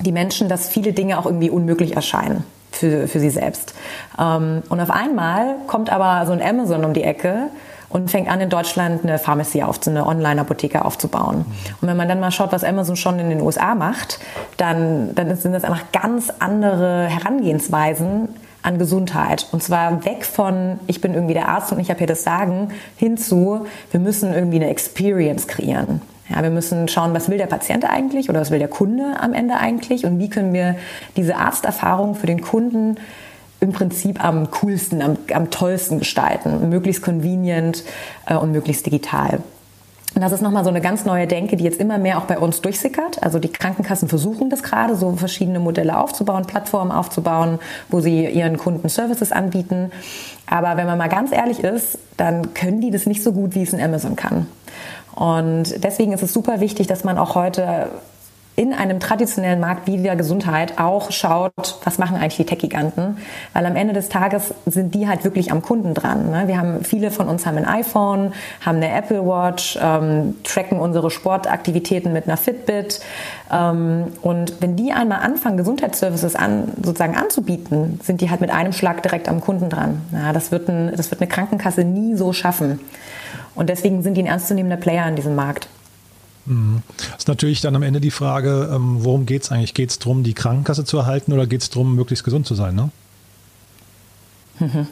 die 0.00 0.12
Menschen, 0.12 0.48
dass 0.48 0.68
viele 0.68 0.92
Dinge 0.92 1.18
auch 1.18 1.26
irgendwie 1.26 1.50
unmöglich 1.50 1.96
erscheinen 1.96 2.44
für, 2.70 3.08
für 3.08 3.20
sie 3.20 3.30
selbst. 3.30 3.74
Ähm, 4.18 4.62
und 4.68 4.80
auf 4.80 4.90
einmal 4.90 5.56
kommt 5.66 5.90
aber 5.90 6.24
so 6.26 6.32
ein 6.32 6.40
Amazon 6.40 6.84
um 6.84 6.94
die 6.94 7.02
Ecke 7.02 7.48
und 7.88 8.10
fängt 8.10 8.30
an, 8.30 8.40
in 8.40 8.48
Deutschland 8.48 9.04
eine 9.04 9.18
Pharmacy 9.18 9.62
auf, 9.62 9.86
eine 9.86 10.06
Online-Apotheke 10.06 10.84
aufzubauen. 10.84 11.44
Und 11.80 11.88
wenn 11.88 11.96
man 11.96 12.08
dann 12.08 12.20
mal 12.20 12.30
schaut, 12.30 12.52
was 12.52 12.64
Amazon 12.64 12.96
schon 12.96 13.18
in 13.18 13.28
den 13.28 13.42
USA 13.42 13.74
macht, 13.74 14.18
dann, 14.56 15.14
dann 15.14 15.36
sind 15.36 15.52
das 15.52 15.64
einfach 15.64 15.92
ganz 15.92 16.32
andere 16.38 17.04
Herangehensweisen 17.06 18.28
an 18.62 18.78
Gesundheit. 18.78 19.46
Und 19.52 19.62
zwar 19.62 20.04
weg 20.04 20.24
von, 20.24 20.78
ich 20.86 21.00
bin 21.00 21.14
irgendwie 21.14 21.34
der 21.34 21.48
Arzt 21.48 21.72
und 21.72 21.80
ich 21.80 21.90
habe 21.90 21.98
hier 21.98 22.06
das 22.06 22.22
Sagen, 22.22 22.68
hinzu, 22.96 23.66
wir 23.90 24.00
müssen 24.00 24.32
irgendwie 24.32 24.56
eine 24.56 24.70
Experience 24.70 25.46
kreieren. 25.48 26.00
Ja, 26.28 26.42
wir 26.42 26.50
müssen 26.50 26.88
schauen, 26.88 27.12
was 27.12 27.28
will 27.28 27.38
der 27.38 27.46
Patient 27.46 27.84
eigentlich 27.84 28.30
oder 28.30 28.40
was 28.40 28.50
will 28.50 28.58
der 28.58 28.68
Kunde 28.68 29.16
am 29.20 29.34
Ende 29.34 29.56
eigentlich 29.56 30.06
und 30.06 30.18
wie 30.18 30.30
können 30.30 30.52
wir 30.52 30.76
diese 31.16 31.36
Arzterfahrung 31.36 32.14
für 32.14 32.26
den 32.26 32.40
Kunden 32.40 32.96
im 33.60 33.72
Prinzip 33.72 34.24
am 34.24 34.50
coolsten, 34.50 35.02
am, 35.02 35.18
am 35.32 35.50
tollsten 35.50 35.98
gestalten, 35.98 36.68
möglichst 36.68 37.02
convenient 37.02 37.84
äh, 38.26 38.34
und 38.34 38.52
möglichst 38.52 38.86
digital. 38.86 39.40
Und 40.14 40.20
das 40.20 40.32
ist 40.32 40.42
nochmal 40.42 40.64
so 40.64 40.70
eine 40.70 40.80
ganz 40.80 41.04
neue 41.04 41.26
Denke, 41.26 41.56
die 41.56 41.64
jetzt 41.64 41.80
immer 41.80 41.96
mehr 41.98 42.18
auch 42.18 42.24
bei 42.24 42.38
uns 42.38 42.60
durchsickert. 42.60 43.22
Also 43.22 43.38
die 43.38 43.48
Krankenkassen 43.48 44.08
versuchen 44.08 44.50
das 44.50 44.62
gerade, 44.62 44.94
so 44.94 45.12
verschiedene 45.12 45.58
Modelle 45.58 45.98
aufzubauen, 45.98 46.44
Plattformen 46.44 46.92
aufzubauen, 46.92 47.58
wo 47.88 48.00
sie 48.00 48.26
ihren 48.26 48.58
Kunden 48.58 48.88
Services 48.88 49.32
anbieten. 49.32 49.90
Aber 50.46 50.76
wenn 50.76 50.86
man 50.86 50.98
mal 50.98 51.08
ganz 51.08 51.32
ehrlich 51.32 51.60
ist, 51.60 51.98
dann 52.16 52.52
können 52.52 52.80
die 52.80 52.90
das 52.90 53.06
nicht 53.06 53.22
so 53.22 53.32
gut, 53.32 53.54
wie 53.54 53.62
es 53.62 53.72
ein 53.72 53.80
Amazon 53.80 54.16
kann. 54.16 54.46
Und 55.14 55.82
deswegen 55.82 56.12
ist 56.12 56.22
es 56.22 56.32
super 56.32 56.60
wichtig, 56.60 56.86
dass 56.86 57.04
man 57.04 57.18
auch 57.18 57.34
heute 57.34 57.88
in 58.54 58.74
einem 58.74 59.00
traditionellen 59.00 59.60
Markt 59.60 59.86
wie 59.86 59.96
der 59.96 60.14
Gesundheit 60.14 60.78
auch 60.78 61.10
schaut, 61.10 61.78
was 61.84 61.98
machen 61.98 62.16
eigentlich 62.16 62.36
die 62.36 62.44
Tech-Giganten, 62.44 63.16
weil 63.54 63.64
am 63.64 63.76
Ende 63.76 63.94
des 63.94 64.10
Tages 64.10 64.54
sind 64.66 64.94
die 64.94 65.08
halt 65.08 65.24
wirklich 65.24 65.50
am 65.50 65.62
Kunden 65.62 65.94
dran. 65.94 66.30
Ne? 66.30 66.44
Wir 66.48 66.58
haben 66.58 66.84
viele 66.84 67.10
von 67.10 67.28
uns 67.28 67.46
haben 67.46 67.56
ein 67.56 67.66
iPhone, 67.66 68.34
haben 68.60 68.76
eine 68.76 68.92
Apple 68.92 69.24
Watch, 69.24 69.78
ähm, 69.80 70.36
tracken 70.44 70.78
unsere 70.78 71.10
Sportaktivitäten 71.10 72.12
mit 72.12 72.26
einer 72.26 72.36
Fitbit 72.36 73.00
ähm, 73.50 74.12
und 74.20 74.60
wenn 74.60 74.76
die 74.76 74.92
einmal 74.92 75.20
anfangen 75.20 75.56
Gesundheitsservices 75.56 76.36
an 76.36 76.72
sozusagen 76.82 77.16
anzubieten, 77.16 78.00
sind 78.02 78.20
die 78.20 78.28
halt 78.28 78.42
mit 78.42 78.50
einem 78.50 78.74
Schlag 78.74 79.02
direkt 79.02 79.30
am 79.30 79.40
Kunden 79.40 79.70
dran. 79.70 80.02
Ja, 80.12 80.34
das 80.34 80.52
wird 80.52 80.68
ein, 80.68 80.92
das 80.94 81.10
wird 81.10 81.22
eine 81.22 81.28
Krankenkasse 81.28 81.84
nie 81.84 82.16
so 82.16 82.34
schaffen 82.34 82.80
und 83.54 83.70
deswegen 83.70 84.02
sind 84.02 84.14
die 84.14 84.22
ein 84.22 84.26
ernstzunehmender 84.26 84.76
Player 84.76 85.08
in 85.08 85.16
diesem 85.16 85.34
Markt. 85.34 85.68
Mhm. 86.46 86.82
Ist 87.16 87.28
natürlich 87.28 87.60
dann 87.60 87.76
am 87.76 87.82
Ende 87.82 88.00
die 88.00 88.10
Frage, 88.10 88.70
ähm, 88.72 88.96
worum 89.00 89.26
geht 89.26 89.42
es 89.42 89.52
eigentlich? 89.52 89.74
Geht 89.74 89.90
es 89.90 89.98
darum, 89.98 90.22
die 90.22 90.34
Krankenkasse 90.34 90.84
zu 90.84 90.98
erhalten 90.98 91.32
oder 91.32 91.46
geht 91.46 91.62
es 91.62 91.70
darum, 91.70 91.94
möglichst 91.94 92.24
gesund 92.24 92.46
zu 92.46 92.54
sein? 92.54 92.74
Ne? 92.74 92.90
Mhm. 94.58 94.86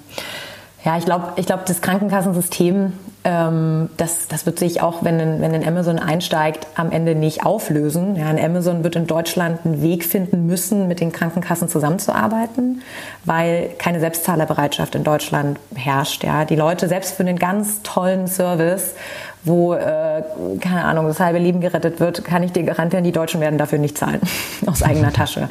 Ja, 0.83 0.97
ich 0.97 1.05
glaube, 1.05 1.33
ich 1.37 1.45
glaub, 1.45 1.67
das 1.67 1.83
Krankenkassensystem, 1.83 2.95
ähm, 3.25 3.91
das, 3.99 4.29
das 4.29 4.47
wird 4.47 4.59
sich 4.59 4.81
auch, 4.81 5.05
wenn 5.05 5.21
ein, 5.21 5.43
wenn 5.43 5.69
Amazon 5.69 5.99
einsteigt, 5.99 6.67
am 6.75 6.91
Ende 6.91 7.15
nicht 7.15 7.45
auflösen. 7.45 8.17
Ja, 8.17 8.29
ein 8.29 8.43
Amazon 8.43 8.83
wird 8.83 8.97
in 8.97 9.07
Deutschland 9.07 9.61
einen 9.67 9.83
Weg 9.83 10.07
finden 10.07 10.47
müssen, 10.47 10.89
mit 10.89 11.01
den 11.01 11.13
Krankenkassen 11.13 11.69
zusammenzuarbeiten, 11.69 12.81
weil 13.27 13.73
keine 13.77 14.01
Selbstzahlerbereitschaft 14.01 14.95
in 14.95 15.05
Deutschland 15.05 15.59
herrscht. 15.75 16.25
Ja, 16.25 16.47
die 16.47 16.57
Leute 16.57 16.89
selbst 16.89 17.15
für 17.15 17.25
einen 17.25 17.39
ganz 17.39 17.83
tollen 17.83 18.27
Service 18.27 18.95
wo, 19.45 19.75
äh, 19.75 20.23
keine 20.61 20.85
Ahnung, 20.85 21.07
das 21.07 21.21
halbe 21.21 21.39
Leben 21.39 21.61
gerettet 21.61 22.01
wird, 22.01 22.25
kann 22.25 22.43
ich 22.43 22.53
dir 22.53 22.63
garantieren, 22.63 23.05
die 23.05 23.13
Deutschen 23.13 23.41
werden 23.41 23.59
dafür 23.59 23.79
nicht 23.79 23.97
zahlen, 23.97 24.21
aus 24.67 24.83
eigener 24.83 25.13
Tasche. 25.13 25.49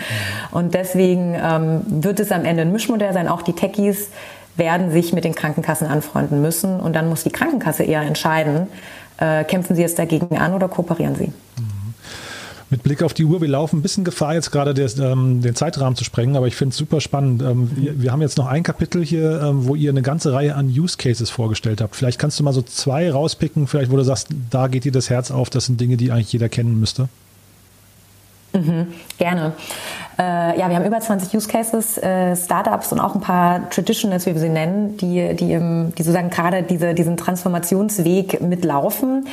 Und 0.52 0.74
deswegen 0.74 1.36
ähm, 1.36 1.82
wird 1.88 2.20
es 2.20 2.32
am 2.32 2.46
Ende 2.46 2.62
ein 2.62 2.72
Mischmodell 2.72 3.14
sein. 3.14 3.28
Auch 3.28 3.42
die 3.42 3.54
Techies 3.54 4.10
werden 4.56 4.92
sich 4.92 5.14
mit 5.14 5.24
den 5.24 5.34
Krankenkassen 5.34 5.88
anfreunden 5.88 6.42
müssen. 6.42 6.80
Und 6.80 6.96
dann 6.96 7.10
muss 7.10 7.24
die 7.24 7.32
Krankenkasse 7.32 7.84
eher 7.84 8.02
entscheiden, 8.02 8.68
äh, 9.18 9.44
kämpfen 9.44 9.76
sie 9.76 9.82
jetzt 9.82 9.98
dagegen 9.98 10.38
an 10.38 10.54
oder 10.54 10.68
kooperieren 10.68 11.16
sie. 11.16 11.28
Mhm. 11.28 11.69
Mit 12.72 12.84
Blick 12.84 13.02
auf 13.02 13.16
die 13.16 13.26
Uhr, 13.26 13.42
wir 13.42 13.48
laufen 13.48 13.80
ein 13.80 13.82
bisschen 13.82 14.04
Gefahr, 14.04 14.36
jetzt 14.36 14.52
gerade 14.52 14.76
des, 14.76 15.00
ähm, 15.00 15.42
den 15.42 15.56
Zeitrahmen 15.56 15.96
zu 15.96 16.04
sprengen, 16.04 16.36
aber 16.36 16.46
ich 16.46 16.56
finde 16.56 16.72
es 16.72 16.78
super 16.78 17.02
spannend. 17.02 17.42
Ähm, 17.42 17.72
wir, 17.76 18.00
wir, 18.00 18.12
haben 18.12 18.22
jetzt 18.22 18.38
noch 18.38 18.46
ein 18.46 18.62
Kapitel 18.62 19.04
hier, 19.04 19.42
ähm, 19.42 19.66
wo 19.66 19.74
ihr 19.74 19.90
eine 19.90 20.04
ganze 20.04 20.34
Reihe 20.34 20.54
an 20.54 20.68
Use 20.68 20.96
Cases 20.96 21.32
vorgestellt 21.32 21.82
habt. 21.82 21.96
Vielleicht 21.96 22.20
kannst 22.20 22.40
du 22.40 22.44
mal 22.44 22.54
so 22.54 22.62
zwei 22.62 23.12
rauspicken, 23.12 23.66
vielleicht 23.66 23.92
wo 23.92 23.96
du 23.96 24.04
sagst, 24.04 24.28
da 24.52 24.68
geht 24.68 24.84
dir 24.84 24.92
das 24.92 25.10
Herz 25.10 25.32
auf, 25.32 25.50
das 25.50 25.66
sind 25.66 25.82
Dinge, 25.82 25.98
die 25.98 26.12
eigentlich 26.12 26.32
jeder 26.32 26.48
kennen 26.48 26.80
müsste. 26.80 27.10
Mhm, 28.54 28.94
gerne. 29.18 29.54
Äh, 30.18 30.60
ja, 30.60 30.70
wir 30.70 30.76
haben 30.76 30.86
über 30.86 31.00
20 31.00 31.34
Use 31.34 31.48
Cases, 31.48 31.98
äh, 31.98 32.36
Startups 32.36 32.92
und 32.92 33.00
auch 33.00 33.16
ein 33.16 33.22
paar 33.22 33.70
Traditionals, 33.70 34.26
wie 34.26 34.34
wir 34.34 34.42
sie 34.42 34.50
nennen, 34.50 34.98
die, 34.98 35.36
die, 35.36 35.54
im, 35.54 35.94
die 35.96 36.04
sozusagen 36.04 36.30
gerade 36.30 36.64
diese, 36.64 36.94
diesen 36.94 37.16
Transformationsweg 37.16 38.42
mitlaufen. 38.42 39.28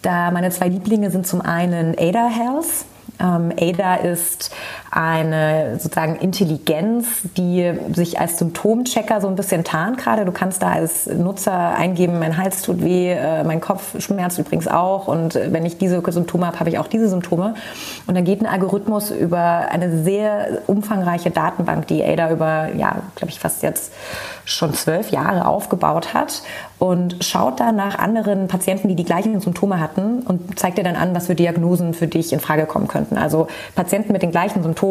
Da 0.00 0.30
meine 0.30 0.50
zwei 0.50 0.68
Lieblinge 0.68 1.10
sind 1.10 1.26
zum 1.26 1.40
einen 1.42 1.94
Ada 1.98 2.28
Health. 2.28 2.86
Ähm, 3.20 3.52
ADA 3.58 3.96
ist 3.96 4.52
eine 4.92 5.78
sozusagen 5.78 6.16
Intelligenz, 6.16 7.22
die 7.38 7.72
sich 7.94 8.20
als 8.20 8.38
Symptomchecker 8.38 9.22
so 9.22 9.28
ein 9.28 9.36
bisschen 9.36 9.64
tarnt 9.64 9.96
gerade. 9.96 10.26
Du 10.26 10.32
kannst 10.32 10.62
da 10.62 10.70
als 10.70 11.06
Nutzer 11.06 11.74
eingeben, 11.74 12.18
mein 12.18 12.36
Hals 12.36 12.60
tut 12.60 12.84
weh, 12.84 13.10
äh, 13.10 13.42
mein 13.42 13.62
Kopf 13.62 13.98
schmerzt 14.02 14.38
übrigens 14.38 14.68
auch 14.68 15.08
und 15.08 15.34
wenn 15.34 15.64
ich 15.64 15.78
diese 15.78 16.02
Symptome 16.06 16.46
habe, 16.46 16.60
habe 16.60 16.68
ich 16.68 16.78
auch 16.78 16.88
diese 16.88 17.08
Symptome. 17.08 17.54
Und 18.06 18.14
dann 18.16 18.24
geht 18.24 18.42
ein 18.42 18.46
Algorithmus 18.46 19.10
über 19.10 19.68
eine 19.70 20.02
sehr 20.02 20.60
umfangreiche 20.66 21.30
Datenbank, 21.30 21.86
die 21.86 22.04
ADA 22.04 22.30
über, 22.30 22.68
ja, 22.76 22.96
glaube 23.16 23.30
ich, 23.30 23.40
fast 23.40 23.62
jetzt 23.62 23.94
schon 24.44 24.74
zwölf 24.74 25.10
Jahre 25.10 25.46
aufgebaut 25.46 26.12
hat 26.12 26.42
und 26.78 27.24
schaut 27.24 27.60
da 27.60 27.72
nach 27.72 27.98
anderen 27.98 28.48
Patienten, 28.48 28.88
die 28.88 28.96
die 28.96 29.04
gleichen 29.04 29.40
Symptome 29.40 29.80
hatten 29.80 30.20
und 30.22 30.58
zeigt 30.58 30.78
dir 30.78 30.84
dann 30.84 30.96
an, 30.96 31.14
was 31.14 31.28
für 31.28 31.34
Diagnosen 31.34 31.94
für 31.94 32.08
dich 32.08 32.32
in 32.32 32.40
Frage 32.40 32.66
kommen 32.66 32.88
könnten. 32.88 33.16
Also 33.16 33.46
Patienten 33.74 34.12
mit 34.12 34.22
den 34.22 34.32
gleichen 34.32 34.62
Symptomen 34.62 34.81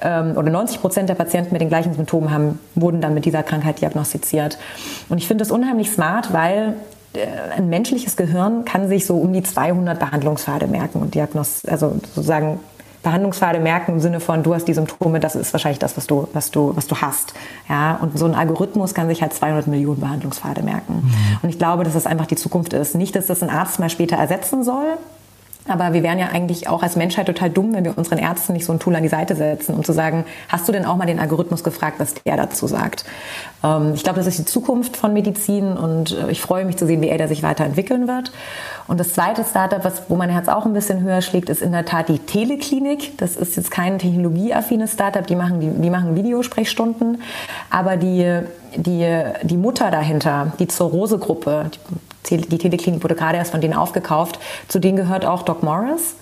ähm, 0.00 0.36
oder 0.36 0.50
90 0.50 0.80
Prozent 0.80 1.08
der 1.08 1.14
Patienten 1.14 1.52
mit 1.52 1.60
den 1.60 1.68
gleichen 1.68 1.94
Symptomen 1.94 2.30
haben, 2.30 2.58
wurden 2.74 3.00
dann 3.00 3.14
mit 3.14 3.24
dieser 3.24 3.42
Krankheit 3.42 3.80
diagnostiziert. 3.80 4.58
Und 5.08 5.18
ich 5.18 5.26
finde 5.26 5.42
das 5.42 5.50
unheimlich 5.50 5.90
smart, 5.90 6.32
weil 6.32 6.76
äh, 7.14 7.26
ein 7.56 7.68
menschliches 7.68 8.16
Gehirn 8.16 8.64
kann 8.64 8.88
sich 8.88 9.06
so 9.06 9.16
um 9.16 9.32
die 9.32 9.42
200 9.42 9.98
Behandlungspfade 9.98 10.66
merken 10.66 11.00
und 11.00 11.14
Diagnos 11.14 11.64
also 11.66 11.96
sozusagen 12.14 12.60
Behandlungspfade 13.02 13.58
merken 13.58 13.94
im 13.94 14.00
Sinne 14.00 14.20
von, 14.20 14.42
du 14.42 14.54
hast 14.54 14.68
die 14.68 14.74
Symptome, 14.74 15.18
das 15.18 15.34
ist 15.34 15.52
wahrscheinlich 15.52 15.80
das, 15.80 15.96
was 15.96 16.06
du, 16.06 16.28
was 16.32 16.50
du, 16.52 16.72
was 16.76 16.86
du 16.86 16.96
hast. 16.96 17.34
Ja, 17.68 17.98
und 18.00 18.16
so 18.16 18.26
ein 18.26 18.34
Algorithmus 18.34 18.94
kann 18.94 19.08
sich 19.08 19.22
halt 19.22 19.32
200 19.32 19.66
Millionen 19.66 20.00
Behandlungspfade 20.00 20.62
merken. 20.62 21.02
Mhm. 21.02 21.38
Und 21.42 21.48
ich 21.48 21.58
glaube, 21.58 21.82
dass 21.82 21.94
das 21.94 22.06
einfach 22.06 22.26
die 22.26 22.36
Zukunft 22.36 22.72
ist. 22.72 22.94
Nicht, 22.94 23.16
dass 23.16 23.26
das 23.26 23.42
ein 23.42 23.50
Arzt 23.50 23.80
mal 23.80 23.90
später 23.90 24.16
ersetzen 24.16 24.62
soll, 24.62 24.98
aber 25.68 25.92
wir 25.92 26.02
wären 26.02 26.18
ja 26.18 26.26
eigentlich 26.26 26.68
auch 26.68 26.82
als 26.82 26.96
Menschheit 26.96 27.26
total 27.26 27.48
dumm, 27.48 27.72
wenn 27.72 27.84
wir 27.84 27.96
unseren 27.96 28.18
Ärzten 28.18 28.52
nicht 28.52 28.64
so 28.64 28.72
ein 28.72 28.80
Tool 28.80 28.96
an 28.96 29.02
die 29.02 29.08
Seite 29.08 29.36
setzen, 29.36 29.74
um 29.74 29.84
zu 29.84 29.92
sagen, 29.92 30.24
hast 30.48 30.66
du 30.66 30.72
denn 30.72 30.84
auch 30.84 30.96
mal 30.96 31.06
den 31.06 31.20
Algorithmus 31.20 31.62
gefragt, 31.62 32.00
was 32.00 32.14
der 32.14 32.36
dazu 32.36 32.66
sagt? 32.66 33.04
Ähm, 33.62 33.92
ich 33.94 34.02
glaube, 34.02 34.18
das 34.18 34.26
ist 34.26 34.38
die 34.38 34.44
Zukunft 34.44 34.96
von 34.96 35.12
Medizin 35.12 35.76
und 35.76 36.16
äh, 36.18 36.30
ich 36.30 36.40
freue 36.40 36.64
mich 36.64 36.76
zu 36.76 36.86
sehen, 36.86 37.00
wie 37.00 37.08
er 37.08 37.28
sich 37.28 37.44
weiterentwickeln 37.44 38.08
wird. 38.08 38.32
Und 38.88 38.98
das 38.98 39.12
zweite 39.12 39.44
Startup, 39.44 39.84
was, 39.84 40.02
wo 40.08 40.16
mein 40.16 40.30
Herz 40.30 40.48
auch 40.48 40.66
ein 40.66 40.72
bisschen 40.72 41.00
höher 41.00 41.22
schlägt, 41.22 41.48
ist 41.48 41.62
in 41.62 41.70
der 41.70 41.84
Tat 41.84 42.08
die 42.08 42.18
Teleklinik. 42.18 43.16
Das 43.18 43.36
ist 43.36 43.56
jetzt 43.56 43.70
kein 43.70 44.00
technologieaffines 44.00 44.94
Startup, 44.94 45.24
die 45.24 45.36
machen, 45.36 45.60
die, 45.60 45.68
die 45.68 45.90
machen 45.90 46.16
Videosprechstunden. 46.16 47.22
Aber 47.70 47.96
die, 47.96 48.40
die, 48.74 49.22
die 49.44 49.56
Mutter 49.56 49.92
dahinter, 49.92 50.52
die 50.58 50.66
Zurose-Gruppe, 50.66 51.70
die 52.30 52.58
Teleklinik 52.58 53.02
erst 53.20 53.50
von 53.50 53.60
denen 53.60 53.74
aufgekauft. 53.74 54.38
Zu 54.68 54.78
denen 54.78 54.96
gehört 54.96 55.24
auch 55.24 55.42
Doc 55.42 55.62
Morris. 55.62 56.14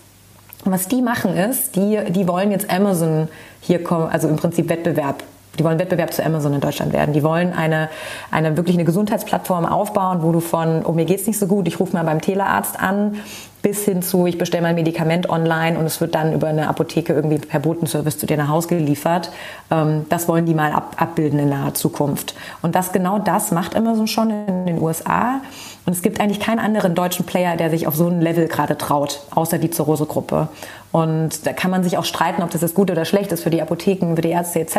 Und 0.65 0.73
was 0.73 0.89
die 0.89 1.03
machen 1.03 1.37
ist, 1.37 1.77
die, 1.77 1.99
die 2.11 2.29
wollen 2.29 2.51
jetzt 2.51 2.71
Amazon 2.71 3.29
hier 3.61 3.83
kommen, 3.83 4.09
also 4.11 4.29
im 4.29 4.37
Prinzip 4.37 4.69
Wettbewerb 4.69 5.23
die 5.59 5.65
wollen 5.65 5.79
Wettbewerb 5.79 6.13
zu 6.13 6.25
Amazon 6.25 6.55
in 6.55 6.61
Deutschland 6.61 6.93
werden. 6.93 7.13
Die 7.13 7.23
wollen 7.23 7.53
eine, 7.53 7.89
eine 8.31 8.57
wirklich 8.57 8.77
eine 8.77 8.85
Gesundheitsplattform 8.85 9.67
aufbauen, 9.67 10.23
wo 10.23 10.33
du 10.33 10.41
von, 10.41 10.85
oh 10.87 10.93
mir 10.93 11.05
geht's 11.05 11.27
nicht 11.27 11.39
so 11.39 11.47
gut, 11.47 11.69
ich 11.69 11.81
rufe 11.81 11.95
mal 11.95 12.05
beim 12.05 12.21
Telearzt 12.21 12.81
an, 12.81 13.17
bis 13.63 13.85
hin 13.85 14.03
zu, 14.03 14.27
ich 14.27 14.39
bestelle 14.39 14.63
mein 14.63 14.75
Medikament 14.75 15.29
online 15.29 15.79
und 15.79 15.85
es 15.85 16.01
wird 16.01 16.15
dann 16.15 16.33
über 16.33 16.49
eine 16.49 16.69
Apotheke 16.69 17.13
irgendwie 17.13 17.39
per 17.39 17.61
Botenservice 17.61 18.19
zu 18.19 18.27
dir 18.27 18.37
nach 18.37 18.49
Hause 18.49 18.69
geliefert. 18.69 19.31
Ähm, 19.71 20.07
das 20.09 20.29
wollen 20.29 20.47
die 20.47 20.55
mal 20.55 20.73
ab, 20.73 20.97
abbilden 20.99 21.39
in 21.39 21.49
naher 21.49 21.75
Zukunft. 21.75 22.35
Und 22.63 22.75
das 22.75 22.93
genau 22.93 23.19
das 23.19 23.51
macht 23.51 23.77
Amazon 23.77 24.07
schon 24.07 24.31
in 24.31 24.67
den 24.67 24.81
USA. 24.81 25.41
Und 25.87 25.93
es 25.93 26.03
gibt 26.03 26.21
eigentlich 26.21 26.41
keinen 26.41 26.59
anderen 26.59 26.95
deutschen 26.95 27.27
Player, 27.27 27.57
der 27.57 27.71
sich 27.71 27.87
auf 27.87 27.97
so 27.97 28.07
ein 28.09 28.21
Level 28.21 28.49
gerade 28.49 28.79
traut, 28.79 29.21
außer 29.31 29.59
die 29.59 29.71
Zurose-Gruppe. 29.71 30.49
Und 30.93 31.47
da 31.47 31.53
kann 31.53 31.71
man 31.71 31.85
sich 31.85 31.97
auch 31.99 32.05
streiten, 32.05 32.43
ob 32.43 32.51
das 32.51 32.63
jetzt 32.63 32.75
gut 32.75 32.91
oder 32.91 33.05
schlecht 33.05 33.31
ist 33.31 33.45
für 33.45 33.51
die 33.51 33.63
Apotheken, 33.63 34.17
für 34.17 34.23
die 34.23 34.31
Ärzte 34.31 34.59
etc. 34.61 34.77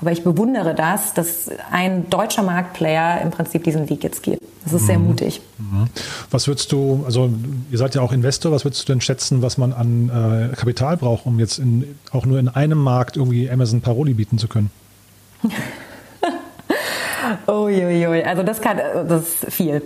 Aber 0.00 0.12
ich 0.12 0.24
bewundere 0.24 0.74
das, 0.74 1.12
dass 1.12 1.50
ein 1.70 2.08
deutscher 2.08 2.42
Marktplayer 2.42 3.20
im 3.20 3.30
Prinzip 3.30 3.64
diesen 3.64 3.90
Weg 3.90 4.02
jetzt 4.02 4.22
geht. 4.22 4.40
Das 4.64 4.72
ist 4.72 4.82
mhm. 4.82 4.86
sehr 4.86 4.98
mutig. 4.98 5.40
Mhm. 5.58 5.88
Was 6.30 6.48
würdest 6.48 6.72
du, 6.72 7.02
also 7.04 7.30
ihr 7.70 7.78
seid 7.78 7.94
ja 7.94 8.00
auch 8.00 8.12
Investor, 8.12 8.50
was 8.50 8.64
würdest 8.64 8.88
du 8.88 8.92
denn 8.92 9.02
schätzen, 9.02 9.42
was 9.42 9.58
man 9.58 9.74
an 9.74 10.50
äh, 10.52 10.56
Kapital 10.56 10.96
braucht, 10.96 11.26
um 11.26 11.38
jetzt 11.38 11.58
in, 11.58 11.96
auch 12.12 12.24
nur 12.24 12.38
in 12.38 12.48
einem 12.48 12.78
Markt 12.78 13.16
irgendwie 13.16 13.50
Amazon 13.50 13.82
Paroli 13.82 14.14
bieten 14.14 14.38
zu 14.38 14.48
können? 14.48 14.70
Uiuiui, 17.46 18.22
also 18.22 18.42
das 18.42 18.60
kann, 18.60 18.78
das 19.08 19.22
ist 19.22 19.52
viel. 19.52 19.82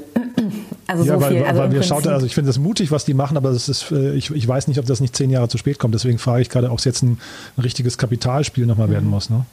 Also 0.91 1.05
ja, 1.05 1.15
so 1.15 1.21
weil, 1.21 1.33
viel. 1.33 1.45
Also 1.45 1.61
weil 1.61 1.73
wir 1.73 1.83
schaut, 1.85 2.07
also 2.09 2.27
ich 2.27 2.35
finde 2.35 2.51
es 2.51 2.59
mutig, 2.59 2.91
was 2.91 3.05
die 3.05 3.15
machen, 3.15 3.37
aber 3.37 3.53
das 3.53 3.69
ist, 3.69 3.93
äh, 3.93 4.13
ich, 4.15 4.31
ich 4.33 4.47
weiß 4.47 4.67
nicht, 4.67 4.81
ob 4.81 4.87
das 4.87 5.01
nicht 5.01 5.15
zehn 5.15 5.31
Jahre 5.31 5.49
zu 5.49 5.57
spät 5.57 5.79
kommt. 5.79 5.95
Deswegen 5.95 6.19
frage 6.19 6.43
ich 6.43 6.51
gerade, 6.51 6.71
ob 6.71 6.79
es 6.79 6.85
jetzt 6.85 7.03
ein, 7.03 7.19
ein 7.57 7.63
richtiges 7.63 7.97
Kapitalspiel 7.97 8.67
nochmal 8.67 8.89
mhm. 8.89 8.93
werden 8.93 9.09
muss. 9.09 9.31
Ne? 9.31 9.45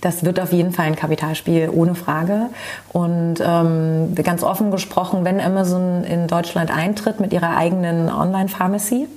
Das 0.00 0.24
wird 0.24 0.38
auf 0.38 0.52
jeden 0.52 0.72
Fall 0.72 0.86
ein 0.86 0.94
Kapitalspiel, 0.94 1.68
ohne 1.72 1.96
Frage. 1.96 2.50
Und 2.92 3.36
ähm, 3.40 4.14
ganz 4.14 4.44
offen 4.44 4.70
gesprochen, 4.70 5.24
wenn 5.24 5.40
Amazon 5.40 6.04
in 6.04 6.28
Deutschland 6.28 6.70
eintritt 6.70 7.18
mit 7.18 7.32
ihrer 7.32 7.56
eigenen 7.56 8.08
Online-Pharmacy, 8.08 9.08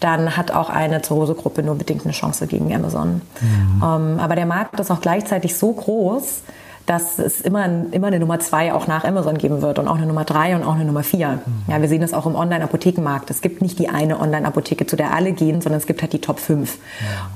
dann 0.00 0.36
hat 0.36 0.50
auch 0.50 0.70
eine 0.70 1.02
Zurose-Gruppe 1.02 1.62
nur 1.62 1.76
bedingt 1.76 2.04
eine 2.04 2.12
Chance 2.12 2.48
gegen 2.48 2.74
Amazon. 2.74 3.20
Mhm. 3.40 3.82
Ähm, 3.82 4.18
aber 4.18 4.34
der 4.34 4.46
Markt 4.46 4.80
ist 4.80 4.90
auch 4.90 5.00
gleichzeitig 5.00 5.56
so 5.56 5.72
groß, 5.72 6.42
dass 6.88 7.18
es 7.18 7.42
immer, 7.42 7.68
immer 7.90 8.06
eine 8.06 8.18
Nummer 8.18 8.40
zwei 8.40 8.72
auch 8.72 8.86
nach 8.86 9.04
Amazon 9.04 9.36
geben 9.36 9.60
wird 9.60 9.78
und 9.78 9.88
auch 9.88 9.96
eine 9.96 10.06
Nummer 10.06 10.24
drei 10.24 10.56
und 10.56 10.64
auch 10.64 10.74
eine 10.74 10.86
Nummer 10.86 11.02
vier. 11.02 11.40
Mhm. 11.44 11.70
Ja, 11.70 11.82
wir 11.82 11.88
sehen 11.88 12.00
das 12.00 12.14
auch 12.14 12.24
im 12.24 12.34
Online-Apothekenmarkt. 12.34 13.30
Es 13.30 13.42
gibt 13.42 13.60
nicht 13.60 13.78
die 13.78 13.90
eine 13.90 14.18
Online-Apotheke, 14.18 14.86
zu 14.86 14.96
der 14.96 15.12
alle 15.12 15.32
gehen, 15.32 15.60
sondern 15.60 15.78
es 15.78 15.86
gibt 15.86 16.00
halt 16.00 16.14
die 16.14 16.20
Top 16.20 16.40
5. 16.40 16.78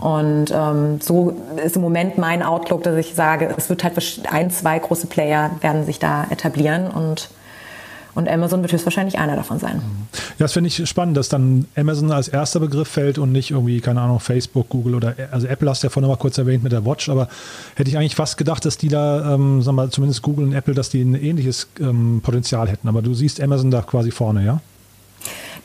Ja. 0.01 0.09
Und 0.09 0.47
ähm, 0.55 1.01
so 1.03 1.37
ist 1.63 1.77
im 1.77 1.83
Moment 1.83 2.17
mein 2.17 2.43
Outlook, 2.43 2.83
dass 2.83 2.97
ich 2.97 3.15
sage, 3.15 3.55
es 3.55 3.69
wird 3.69 3.85
halt 3.85 3.93
ein, 4.31 4.51
zwei 4.51 4.79
große 4.79 5.07
Player 5.07 5.51
werden 5.61 5.85
sich 5.85 5.99
da 5.99 6.27
etablieren 6.31 6.87
und 6.87 7.29
und 8.15 8.29
Amazon 8.29 8.63
wird 8.63 8.73
höchstwahrscheinlich 8.73 9.19
einer 9.19 9.37
davon 9.37 9.59
sein. 9.59 9.81
Ja, 10.13 10.45
das 10.45 10.53
finde 10.53 10.69
ich 10.69 10.89
spannend, 10.89 11.17
dass 11.17 11.29
dann 11.29 11.67
Amazon 11.77 12.11
als 12.13 12.29
erster 12.29 12.61
Begriff 12.61 12.89
fällt 12.89 13.19
und 13.19 13.33
nicht 13.33 13.51
irgendwie, 13.51 13.81
keine 13.81 14.01
Ahnung, 14.01 14.21
Facebook, 14.21 14.69
Google 14.69 14.95
oder 14.95 15.15
also 15.31 15.47
Apple 15.47 15.69
hast 15.69 15.83
du 15.83 15.87
ja 15.87 15.91
vorhin 15.91 16.09
mal 16.09 16.17
kurz 16.17 16.39
erwähnt 16.39 16.63
mit 16.63 16.73
der 16.73 16.85
Watch, 16.85 17.09
aber 17.09 17.29
hätte 17.75 17.91
ich 17.91 17.97
eigentlich 17.97 18.17
fast 18.17 18.37
gedacht, 18.37 18.65
dass 18.65 18.77
die 18.77 18.89
da, 18.89 19.35
ähm, 19.35 19.63
sagen 19.63 19.77
wir 19.77 19.85
mal, 19.85 19.91
zumindest 19.91 20.23
Google 20.23 20.47
und 20.47 20.53
Apple, 20.53 20.75
dass 20.75 20.91
die 20.91 21.03
ein 21.03 21.15
ähnliches 21.15 21.69
ähm, 21.81 22.21
Potenzial 22.23 22.69
hätten. 22.69 22.89
Aber 22.89 23.03
du 23.03 23.15
siehst 23.15 23.41
Amazon 23.41 23.71
da 23.71 23.83
quasi 23.83 24.11
vorne, 24.11 24.45
ja? 24.45 24.61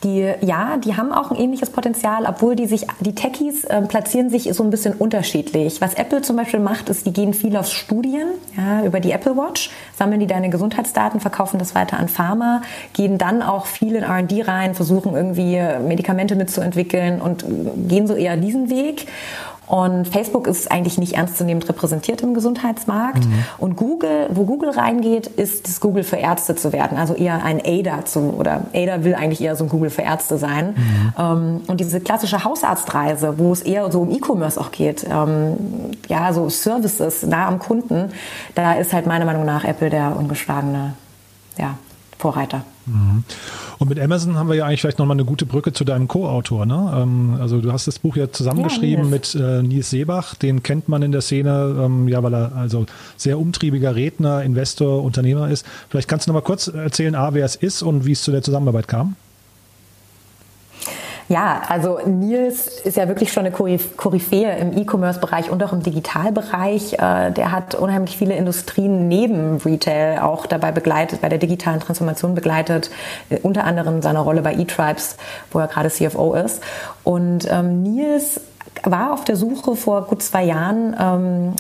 Die, 0.04 0.32
ja, 0.42 0.78
die 0.78 0.96
haben 0.96 1.12
auch 1.12 1.32
ein 1.32 1.38
ähnliches 1.38 1.72
Potenzial, 1.72 2.26
obwohl 2.28 2.56
die 2.56 2.68
sich, 2.68 2.86
die 3.00 3.16
Techies 3.16 3.64
äh, 3.64 3.82
platzieren 3.82 4.30
sich 4.30 4.48
so 4.54 4.64
ein 4.64 4.70
bisschen 4.70 4.94
unterschiedlich. 4.94 5.82
Was 5.82 5.96
Apple 5.96 6.22
zum 6.22 6.36
Beispiel 6.36 6.60
macht, 6.60 6.90
ist, 6.90 7.08
die 7.08 7.14
gehen 7.14 7.34
viel 7.34 7.58
auf 7.58 7.68
Studien, 7.68 8.28
ja, 8.56 8.84
über 8.84 9.00
die 9.00 9.12
Apple 9.12 9.36
Watch, 9.36 9.72
sammeln 9.98 10.20
die 10.20 10.28
deine 10.28 10.50
Gesundheitsdaten, 10.50 11.20
verkaufen 11.20 11.58
das 11.58 11.74
weiter 11.74 11.98
an 11.98 12.10
Pharma, 12.10 12.62
gehen 12.94 13.18
dann 13.18 13.42
auch 13.42 13.66
viel 13.66 13.96
in 13.96 14.04
R&D 14.04 14.44
rein, 14.44 14.76
versuchen 14.76 15.16
irgendwie 15.16 15.60
Medikamente 15.86 16.36
mitzuentwickeln 16.36 17.20
und 17.20 17.44
gehen 17.88 18.06
so 18.06 18.14
eher 18.14 18.38
diesen 18.38 18.70
Weg. 18.70 19.08
Und 19.68 20.08
Facebook 20.08 20.48
ist 20.48 20.72
eigentlich 20.72 20.98
nicht 20.98 21.14
ernstzunehmend 21.14 21.68
repräsentiert 21.68 22.22
im 22.22 22.34
Gesundheitsmarkt. 22.34 23.26
Mhm. 23.26 23.44
Und 23.58 23.76
Google, 23.76 24.30
wo 24.32 24.46
Google 24.46 24.70
reingeht, 24.70 25.28
ist 25.28 25.68
das 25.68 25.82
Google 25.82 26.04
für 26.04 26.16
Ärzte 26.16 26.56
zu 26.56 26.72
werden. 26.72 26.98
Also 26.98 27.14
eher 27.14 27.44
ein 27.44 27.62
ADA 27.64 28.06
zu, 28.06 28.20
oder 28.38 28.62
ADA 28.74 29.04
will 29.04 29.14
eigentlich 29.14 29.42
eher 29.42 29.58
so 29.58 29.66
ein 29.66 29.70
Google 29.70 29.90
für 29.90 30.04
Ärzte 30.04 30.38
sein. 30.38 30.76
Mhm. 30.78 31.14
Ähm, 31.18 31.62
und 31.68 31.82
diese 31.82 32.00
klassische 32.00 32.46
Hausarztreise, 32.46 33.38
wo 33.38 33.52
es 33.52 33.62
eher 33.62 33.92
so 33.92 34.02
um 34.02 34.12
E-Commerce 34.12 34.60
auch 34.60 34.72
geht, 34.72 35.06
ähm, 35.10 35.58
ja, 36.08 36.32
so 36.32 36.50
Services 36.50 37.24
nah 37.24 37.48
am 37.48 37.60
Kunden, 37.60 38.12
da 38.56 38.74
ist 38.74 38.94
halt 38.94 39.06
meiner 39.06 39.26
Meinung 39.26 39.44
nach 39.44 39.66
Apple 39.66 39.90
der 39.90 40.16
ungeschlagene, 40.16 40.94
ja, 41.58 41.76
Vorreiter. 42.18 42.64
Mhm. 42.86 43.24
Und 43.78 43.90
mit 43.90 44.00
Amazon 44.00 44.36
haben 44.36 44.50
wir 44.50 44.56
ja 44.56 44.66
eigentlich 44.66 44.82
vielleicht 44.82 45.00
nochmal 45.00 45.16
eine 45.16 45.26
gute 45.26 45.46
Brücke 45.46 45.72
zu 45.74 45.84
deinem 45.84 46.08
Co-Autor. 46.08 46.66
Ne? 46.66 46.94
Ähm, 46.96 47.38
also 47.40 47.62
du 47.62 47.72
hast 47.72 47.88
das 47.88 48.00
Buch 48.00 48.16
ja 48.16 48.32
zusammengeschrieben 48.32 49.06
ja, 49.06 49.10
mit 49.10 49.36
äh, 49.36 49.62
Nils 49.62 49.90
Seebach, 49.90 50.36
den 50.36 50.64
kennt 50.64 50.90
man 50.90 51.04
in 51.04 51.12
der 51.12 51.22
Szene, 51.22 51.76
ähm, 51.80 52.08
ja, 52.08 52.24
weil 52.24 52.34
er 52.34 52.56
also 52.56 52.86
sehr 53.18 53.40
umtriebiger 53.40 53.96
Redner, 53.96 54.44
Investor, 54.44 55.04
Unternehmer 55.04 55.50
ist. 55.50 55.66
Vielleicht 55.90 56.08
kannst 56.08 56.28
du 56.28 56.32
nochmal 56.32 56.44
kurz 56.44 56.68
erzählen, 56.68 57.16
A, 57.16 57.34
wer 57.34 57.46
es 57.46 57.56
ist 57.56 57.84
und 57.84 58.06
wie 58.06 58.14
es 58.14 58.24
zu 58.24 58.32
der 58.32 58.42
Zusammenarbeit 58.42 58.88
kam. 58.88 59.16
Ja, 61.30 61.62
also 61.68 62.00
Nils 62.06 62.68
ist 62.68 62.96
ja 62.96 63.10
wirklich 63.10 63.34
schon 63.34 63.46
eine 63.46 63.52
Koryphäe 63.54 64.58
im 64.60 64.78
E-Commerce-Bereich 64.78 65.50
und 65.52 65.62
auch 65.62 65.74
im 65.74 65.84
Digitalbereich. 65.84 66.94
Äh, 66.94 67.32
der 67.32 67.52
hat 67.52 67.76
unheimlich 67.76 68.16
viele 68.16 68.36
Industrien 68.36 69.10
neben 69.10 69.58
Retail 69.58 70.22
auch 70.22 70.46
dabei 70.46 70.72
begleitet, 70.72 71.20
bei 71.20 71.28
der 71.28 71.38
digitalen 71.38 71.82
Transformation 71.82 72.34
begleitet, 72.34 72.92
äh, 73.30 73.40
unter 73.42 73.66
anderem 73.66 74.02
seine 74.02 74.20
Rolle 74.20 74.42
bei 74.42 74.54
eTribes, 74.54 75.18
wo 75.52 75.60
er 75.60 75.68
gerade 75.68 75.90
CFO 75.90 76.34
ist. 76.34 76.64
Und 77.04 77.46
ähm, 77.52 77.84
Nils 77.84 78.40
war 78.84 79.12
auf 79.12 79.26
der 79.26 79.36
Suche 79.36 79.76
vor 79.76 80.04
gut 80.04 80.24
zwei 80.24 80.46
Jahren 80.46 80.96
ähm, 80.98 81.56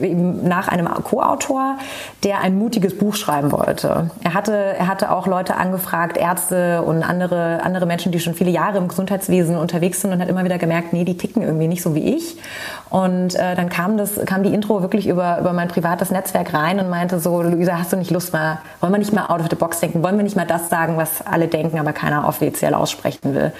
nach 0.00 0.68
einem 0.68 0.86
Co-Autor, 0.86 1.76
der 2.24 2.40
ein 2.40 2.56
mutiges 2.56 2.96
Buch 2.96 3.14
schreiben 3.14 3.52
wollte. 3.52 4.10
Er 4.22 4.34
hatte, 4.34 4.54
er 4.54 4.86
hatte 4.86 5.10
auch 5.10 5.26
Leute 5.26 5.56
angefragt, 5.56 6.16
Ärzte 6.16 6.82
und 6.82 7.02
andere, 7.02 7.60
andere 7.62 7.86
Menschen, 7.86 8.12
die 8.12 8.20
schon 8.20 8.34
viele 8.34 8.50
Jahre 8.50 8.78
im 8.78 8.88
Gesundheitswesen 8.88 9.56
unterwegs 9.56 10.00
sind 10.00 10.12
und 10.12 10.20
hat 10.20 10.28
immer 10.28 10.44
wieder 10.44 10.58
gemerkt, 10.58 10.92
nee, 10.92 11.04
die 11.04 11.16
ticken 11.16 11.42
irgendwie 11.42 11.68
nicht 11.68 11.82
so 11.82 11.94
wie 11.94 12.14
ich. 12.16 12.36
Und 12.90 13.34
äh, 13.34 13.54
dann 13.54 13.68
kam 13.68 13.96
das, 13.96 14.20
kam 14.26 14.42
die 14.42 14.52
Intro 14.52 14.82
wirklich 14.82 15.06
über, 15.06 15.38
über 15.38 15.52
mein 15.52 15.68
privates 15.68 16.10
Netzwerk 16.10 16.54
rein 16.54 16.80
und 16.80 16.88
meinte 16.88 17.20
so, 17.20 17.42
Luisa, 17.42 17.78
hast 17.78 17.92
du 17.92 17.96
nicht 17.96 18.10
Lust 18.10 18.32
mal, 18.32 18.58
wollen 18.80 18.92
wir 18.92 18.98
nicht 18.98 19.12
mal 19.12 19.26
out 19.26 19.40
of 19.40 19.46
the 19.50 19.56
box 19.56 19.80
denken, 19.80 20.02
wollen 20.02 20.16
wir 20.16 20.24
nicht 20.24 20.36
mal 20.36 20.46
das 20.46 20.68
sagen, 20.68 20.96
was 20.96 21.24
alle 21.24 21.48
denken, 21.48 21.78
aber 21.78 21.92
keiner 21.92 22.26
offiziell 22.26 22.74
aussprechen 22.74 23.34
will. 23.34 23.52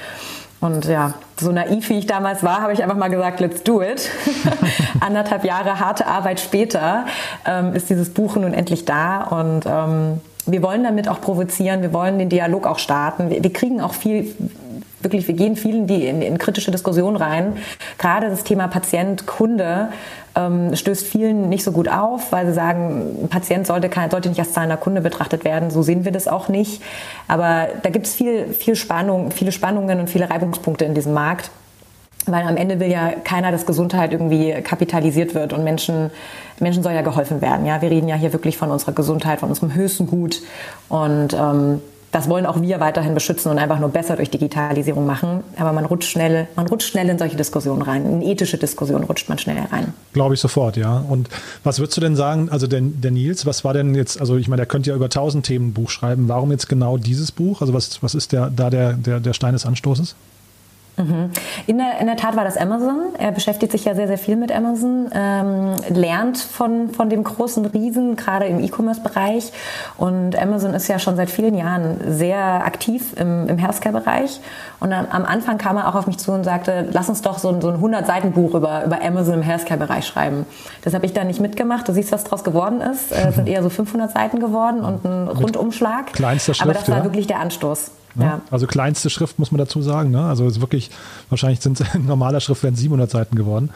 Und 0.62 0.85
ja, 0.85 1.14
so 1.40 1.51
naiv 1.51 1.88
wie 1.88 1.98
ich 1.98 2.07
damals 2.07 2.44
war, 2.44 2.62
habe 2.62 2.72
ich 2.72 2.85
einfach 2.85 2.96
mal 2.96 3.09
gesagt, 3.09 3.40
let's 3.40 3.64
do 3.64 3.83
it. 3.83 4.09
Anderthalb 5.01 5.44
Jahre 5.44 5.81
harte 5.81 6.07
Arbeit 6.07 6.38
später 6.38 7.05
ähm, 7.44 7.75
ist 7.75 7.90
dieses 7.90 8.14
Buch 8.14 8.37
nun 8.37 8.55
endlich 8.55 8.85
da 8.85 9.22
und 9.22 9.66
ähm, 9.66 10.20
wir 10.46 10.62
wollen 10.62 10.85
damit 10.85 11.09
auch 11.09 11.20
provozieren, 11.20 11.83
wir 11.83 11.92
wollen 11.92 12.20
den 12.20 12.29
Dialog 12.29 12.68
auch 12.68 12.79
starten. 12.79 13.29
Wir, 13.29 13.42
wir 13.42 13.53
kriegen 13.53 13.81
auch 13.81 13.94
viel 13.94 14.35
wirklich, 15.03 15.27
wir 15.29 15.35
gehen 15.35 15.57
vielen 15.57 15.87
die 15.87 16.07
in, 16.07 16.23
in 16.23 16.38
kritische 16.38 16.71
Diskussionen 16.71 17.17
rein. 17.17 17.57
Gerade 17.99 18.31
das 18.31 18.45
Thema 18.45 18.69
Patient, 18.69 19.27
Kunde 19.27 19.88
ähm, 20.35 20.75
stößt 20.75 21.07
vielen 21.07 21.49
nicht 21.49 21.65
so 21.65 21.73
gut 21.73 21.88
auf, 21.88 22.33
weil 22.33 22.47
sie 22.47 22.55
sagen, 22.55 23.25
ein 23.25 23.29
Patient 23.29 23.67
sollte, 23.67 23.88
kein, 23.88 24.11
sollte 24.11 24.29
nicht 24.29 24.38
als 24.38 24.53
zahlender 24.53 24.77
Kunde 24.77 25.01
betrachtet 25.01 25.45
werden. 25.45 25.71
So 25.71 25.83
sehen 25.83 26.05
wir 26.05 26.12
das 26.12 26.29
auch 26.29 26.49
nicht. 26.49 26.83
Aber 27.29 27.69
da 27.83 27.91
gibt 27.91 28.07
es 28.07 28.15
viel, 28.15 28.49
viel 28.53 28.77
Spannung, 28.77 29.31
viele 29.31 29.53
Spannungen 29.53 30.01
und 30.01 30.09
viele 30.09 30.31
Reibungspunkte 30.31 30.85
in 30.85 30.95
diesem 30.95 31.12
Markt. 31.12 31.51
Weil 32.27 32.47
am 32.47 32.57
Ende 32.57 32.79
will 32.79 32.91
ja 32.91 33.11
keiner, 33.25 33.51
dass 33.51 33.67
Gesundheit 33.67 34.12
irgendwie 34.12 34.53
kapitalisiert 34.62 35.35
wird 35.35 35.53
und 35.53 35.65
Menschen, 35.65 36.11
Menschen 36.61 36.85
soll 36.85 36.93
ja 36.93 37.03
geholfen 37.03 37.41
werden. 37.41 37.67
Ja, 37.67 37.83
wir 37.83 37.91
reden 37.91 38.07
ja 38.07 38.15
hier 38.15 38.33
wirklich 38.33 38.57
von 38.57 38.71
unserer 38.71 38.93
Gesundheit, 38.93 39.41
von 39.41 39.49
unserem 39.49 39.75
höchsten 39.75 40.07
Gut. 40.07 40.41
Und 40.88 41.35
ähm, 41.35 41.81
das 42.12 42.29
wollen 42.29 42.44
auch 42.44 42.61
wir 42.61 42.79
weiterhin 42.79 43.14
beschützen 43.14 43.51
und 43.51 43.59
einfach 43.59 43.81
nur 43.81 43.88
besser 43.88 44.16
durch 44.16 44.29
Digitalisierung 44.31 45.07
machen. 45.07 45.42
Aber 45.57 45.72
man 45.72 45.87
rutscht 45.87 46.11
schnell, 46.11 46.46
man 46.57 46.66
rutscht 46.66 46.90
schnell 46.90 47.09
in 47.09 47.18
solche 47.18 47.37
Diskussionen 47.37 47.81
rein. 47.81 48.05
In 48.05 48.22
ethische 48.22 48.59
Diskussionen 48.59 49.05
rutscht 49.05 49.31
man 49.31 49.38
schnell 49.38 49.59
rein. 49.72 49.94
Glaube 50.12 50.35
ich 50.35 50.40
sofort, 50.40 50.77
ja. 50.77 50.98
Und 51.09 51.31
was 51.64 51.79
würdest 51.79 51.96
du 51.96 52.03
denn 52.03 52.14
sagen, 52.14 52.51
also 52.51 52.66
der, 52.66 52.83
der 52.83 53.11
Nils, 53.11 53.46
was 53.46 53.64
war 53.64 53.72
denn 53.72 53.94
jetzt, 53.94 54.20
also 54.20 54.37
ich 54.37 54.46
meine, 54.46 54.61
der 54.61 54.66
könnte 54.66 54.90
ja 54.90 54.96
über 54.96 55.09
tausend 55.09 55.46
Themen 55.46 55.68
ein 55.68 55.72
Buch 55.72 55.88
schreiben. 55.88 56.29
Warum 56.29 56.51
jetzt 56.51 56.68
genau 56.68 56.98
dieses 56.98 57.33
Buch? 57.33 57.62
Also 57.62 57.72
was, 57.72 58.03
was 58.03 58.14
ist 58.14 58.33
der, 58.33 58.51
da 58.51 58.68
der, 58.68 58.92
der, 58.92 59.18
der 59.18 59.33
Stein 59.33 59.55
des 59.55 59.64
Anstoßes? 59.64 60.14
Mhm. 60.97 61.31
In 61.67 61.79
der, 61.79 61.99
in 62.01 62.07
der 62.07 62.17
Tat 62.17 62.37
war 62.37 62.45
das 62.45 62.57
Amazon. 62.57 63.15
Er 63.19 63.33
beschäftigt 63.33 63.73
sich 63.73 63.85
ja 63.85 63.95
sehr, 63.95 64.07
sehr 64.07 64.19
viel 64.19 64.37
mit 64.37 64.53
Amazon, 64.53 65.09
ähm, 65.13 65.75
lernt 65.89 66.39
von, 66.39 66.91
von 66.91 67.09
dem 67.09 67.25
großen 67.25 67.65
Riesen, 67.67 68.17
gerade 68.17 68.47
im 68.47 68.61
E-Commerce-Bereich. 68.61 69.53
Und 69.97 70.41
Amazon 70.41 70.75
ist 70.75 70.89
ja 70.89 70.99
schon 70.99 71.17
seit 71.17 71.31
vielen 71.31 71.55
Jahren 71.55 71.99
sehr 72.09 72.65
aktiv 72.65 73.15
im, 73.17 73.49
im 73.49 73.59
Healthcare-Bereich. 73.59 74.41
Und 74.81 74.93
am, 74.93 75.07
am 75.11 75.25
Anfang 75.25 75.59
kam 75.59 75.77
er 75.77 75.89
auch 75.89 75.95
auf 75.95 76.07
mich 76.07 76.19
zu 76.19 76.33
und 76.33 76.45
sagte, 76.45 76.89
lass 76.93 77.09
uns 77.09 77.23
doch 77.23 77.39
so 77.39 77.49
ein, 77.49 77.61
so 77.61 77.69
ein 77.69 77.81
100-Seiten-Buch 77.81 78.55
über, 78.55 78.85
über 78.85 79.03
Amazon 79.03 79.35
im 79.35 79.43
Healthcare-Bereich 79.43 80.07
schreiben. 80.07 80.47
Das 80.83 80.95
habe 80.95 81.07
ich 81.07 81.13
dann 81.13 81.27
nicht 81.27 81.41
mitgemacht. 81.41 81.89
Du 81.89 81.93
siehst, 81.93 82.13
was 82.13 82.25
daraus 82.25 82.45
geworden 82.45 82.81
ist. 82.81 83.13
Es 83.13 83.25
äh, 83.25 83.33
sind 83.33 83.49
eher 83.49 83.63
so 83.63 83.71
500 83.71 84.13
Seiten 84.13 84.41
geworden 84.41 84.81
und 84.81 85.05
ein 85.05 85.29
Rundumschlag. 85.29 86.13
Kleinster 86.13 86.53
Schrift, 86.53 86.69
Aber 86.69 86.79
das 86.79 86.89
war 86.91 86.99
ja. 86.99 87.05
wirklich 87.05 87.27
der 87.27 87.41
Anstoß. 87.41 87.93
Ne? 88.14 88.25
Ja. 88.25 88.40
Also 88.51 88.66
kleinste 88.66 89.11
Schrift 89.11 89.38
muss 89.38 89.51
man 89.51 89.59
dazu 89.59 89.83
sagen. 89.83 90.11
Ne? 90.11 90.25
Also 90.25 90.46
ist 90.46 90.61
wirklich, 90.61 90.90
wahrscheinlich 91.29 91.61
sind 91.61 91.83
in 91.94 92.07
normaler 92.07 92.40
Schrift 92.40 92.62
wären 92.62 92.77
700 92.77 93.11
Seiten 93.11 93.37
geworden. 93.37 93.70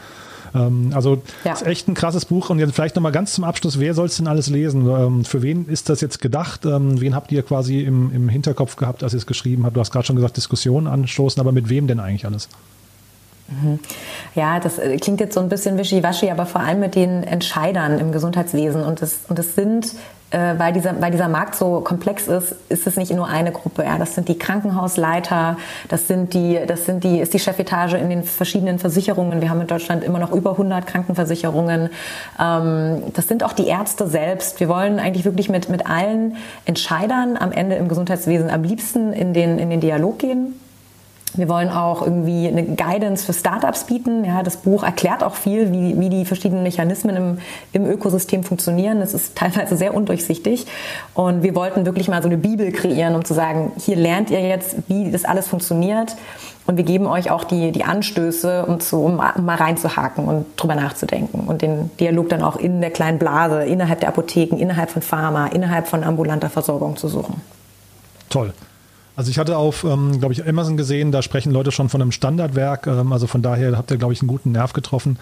Ähm, 0.53 0.91
also 0.93 1.21
ja. 1.43 1.53
ist 1.53 1.65
echt 1.65 1.87
ein 1.87 1.93
krasses 1.93 2.25
Buch. 2.25 2.49
Und 2.49 2.59
jetzt 2.59 2.73
vielleicht 2.73 2.95
nochmal 2.95 3.11
ganz 3.11 3.33
zum 3.33 3.43
Abschluss, 3.43 3.79
wer 3.79 3.93
soll 3.93 4.07
es 4.07 4.17
denn 4.17 4.27
alles 4.27 4.49
lesen? 4.49 4.87
Ähm, 4.87 5.25
für 5.25 5.41
wen 5.41 5.67
ist 5.67 5.89
das 5.89 6.01
jetzt 6.01 6.21
gedacht? 6.21 6.65
Ähm, 6.65 6.99
wen 7.01 7.15
habt 7.15 7.31
ihr 7.31 7.43
quasi 7.43 7.81
im, 7.81 8.11
im 8.13 8.29
Hinterkopf 8.29 8.75
gehabt, 8.75 9.03
als 9.03 9.13
ihr 9.13 9.17
es 9.17 9.25
geschrieben 9.25 9.65
habt? 9.65 9.75
Du 9.75 9.79
hast 9.79 9.91
gerade 9.91 10.05
schon 10.05 10.15
gesagt, 10.15 10.37
Diskussionen 10.37 10.87
anstoßen, 10.87 11.39
aber 11.39 11.51
mit 11.51 11.69
wem 11.69 11.87
denn 11.87 11.99
eigentlich 11.99 12.25
alles? 12.25 12.49
Mhm. 13.47 13.79
Ja, 14.35 14.59
das 14.59 14.77
äh, 14.77 14.97
klingt 14.97 15.19
jetzt 15.19 15.33
so 15.33 15.39
ein 15.39 15.49
bisschen 15.49 15.77
wischiwaschi, 15.77 16.29
aber 16.29 16.45
vor 16.45 16.61
allem 16.61 16.79
mit 16.79 16.95
den 16.95 17.23
Entscheidern 17.23 17.99
im 17.99 18.11
Gesundheitswesen. 18.11 18.83
Und 18.83 19.01
das, 19.01 19.19
und 19.27 19.39
das 19.39 19.55
sind 19.55 19.93
äh, 20.29 20.55
weil, 20.57 20.73
dieser, 20.73 20.99
weil 21.01 21.11
dieser 21.11 21.29
Markt 21.29 21.55
so 21.55 21.79
komplex 21.79 22.27
ist, 22.27 22.55
ist 22.67 22.85
es 22.85 22.97
nicht 22.97 23.13
nur 23.13 23.27
eine 23.27 23.51
Gruppe. 23.51 23.83
Ja. 23.83 23.97
Das 23.97 24.15
sind 24.15 24.27
die 24.27 24.37
Krankenhausleiter, 24.37 25.57
das, 25.87 26.07
sind 26.07 26.33
die, 26.33 26.59
das 26.67 26.85
sind 26.85 27.03
die, 27.03 27.19
ist 27.19 27.33
die 27.33 27.39
Chefetage 27.39 27.93
in 27.93 28.09
den 28.09 28.23
verschiedenen 28.23 28.77
Versicherungen. 28.77 29.41
Wir 29.41 29.49
haben 29.49 29.61
in 29.61 29.67
Deutschland 29.67 30.03
immer 30.03 30.19
noch 30.19 30.33
über 30.33 30.51
100 30.51 30.85
Krankenversicherungen. 30.85 31.89
Ähm, 32.39 33.03
das 33.13 33.27
sind 33.27 33.43
auch 33.43 33.53
die 33.53 33.67
Ärzte 33.67 34.07
selbst. 34.07 34.59
Wir 34.59 34.67
wollen 34.67 34.99
eigentlich 34.99 35.23
wirklich 35.23 35.47
mit, 35.47 35.69
mit 35.69 35.87
allen 35.87 36.35
Entscheidern 36.65 37.37
am 37.37 37.53
Ende 37.53 37.77
im 37.77 37.87
Gesundheitswesen 37.87 38.49
am 38.49 38.63
liebsten 38.63 39.13
in 39.13 39.33
den, 39.33 39.59
in 39.59 39.69
den 39.69 39.79
Dialog 39.79 40.19
gehen 40.19 40.59
wir 41.37 41.47
wollen 41.49 41.69
auch 41.69 42.01
irgendwie 42.01 42.47
eine 42.47 42.63
Guidance 42.63 43.25
für 43.25 43.33
Startups 43.33 43.85
bieten. 43.85 44.25
Ja, 44.25 44.43
das 44.43 44.57
Buch 44.57 44.83
erklärt 44.83 45.23
auch 45.23 45.35
viel, 45.35 45.71
wie, 45.71 45.99
wie 45.99 46.09
die 46.09 46.25
verschiedenen 46.25 46.63
Mechanismen 46.63 47.15
im, 47.15 47.37
im 47.73 47.85
Ökosystem 47.85 48.43
funktionieren. 48.43 48.99
Das 48.99 49.13
ist 49.13 49.35
teilweise 49.35 49.77
sehr 49.77 49.93
undurchsichtig. 49.93 50.65
Und 51.13 51.43
wir 51.43 51.55
wollten 51.55 51.85
wirklich 51.85 52.07
mal 52.07 52.21
so 52.21 52.27
eine 52.27 52.37
Bibel 52.37 52.71
kreieren, 52.71 53.15
um 53.15 53.23
zu 53.23 53.33
sagen, 53.33 53.71
hier 53.77 53.95
lernt 53.95 54.29
ihr 54.29 54.41
jetzt, 54.41 54.75
wie 54.87 55.11
das 55.11 55.25
alles 55.25 55.47
funktioniert. 55.47 56.15
Und 56.65 56.75
wir 56.75 56.83
geben 56.83 57.07
euch 57.07 57.31
auch 57.31 57.45
die, 57.45 57.71
die 57.71 57.85
Anstöße, 57.85 58.65
um, 58.65 58.81
zu, 58.81 58.97
um 58.97 59.15
mal 59.15 59.55
reinzuhaken 59.55 60.25
und 60.25 60.45
drüber 60.57 60.75
nachzudenken 60.75 61.47
und 61.47 61.61
den 61.61 61.89
Dialog 61.97 62.27
dann 62.27 62.41
auch 62.41 62.57
in 62.57 62.81
der 62.81 62.91
kleinen 62.91 63.19
Blase, 63.19 63.63
innerhalb 63.63 64.01
der 64.01 64.09
Apotheken, 64.09 64.57
innerhalb 64.57 64.89
von 64.89 65.01
Pharma, 65.01 65.47
innerhalb 65.47 65.87
von 65.87 66.03
ambulanter 66.03 66.49
Versorgung 66.49 66.97
zu 66.97 67.07
suchen. 67.07 67.41
Toll. 68.29 68.53
Also 69.17 69.31
ich 69.31 69.39
hatte 69.39 69.57
auf, 69.57 69.83
ähm, 69.83 70.19
glaube 70.19 70.33
ich, 70.33 70.47
Amazon 70.47 70.77
gesehen, 70.77 71.11
da 71.11 71.23
sprechen 71.23 71.51
Leute 71.51 71.71
schon 71.71 71.89
von 71.89 72.03
einem 72.03 72.11
Standardwerk. 72.11 72.85
Ähm, 72.85 73.11
also 73.11 73.25
von 73.25 73.41
daher 73.41 73.75
habt 73.75 73.89
ihr, 73.89 73.97
glaube 73.97 74.13
ich, 74.13 74.21
einen 74.21 74.27
guten 74.27 74.51
Nerv 74.51 74.73
getroffen. 74.73 75.17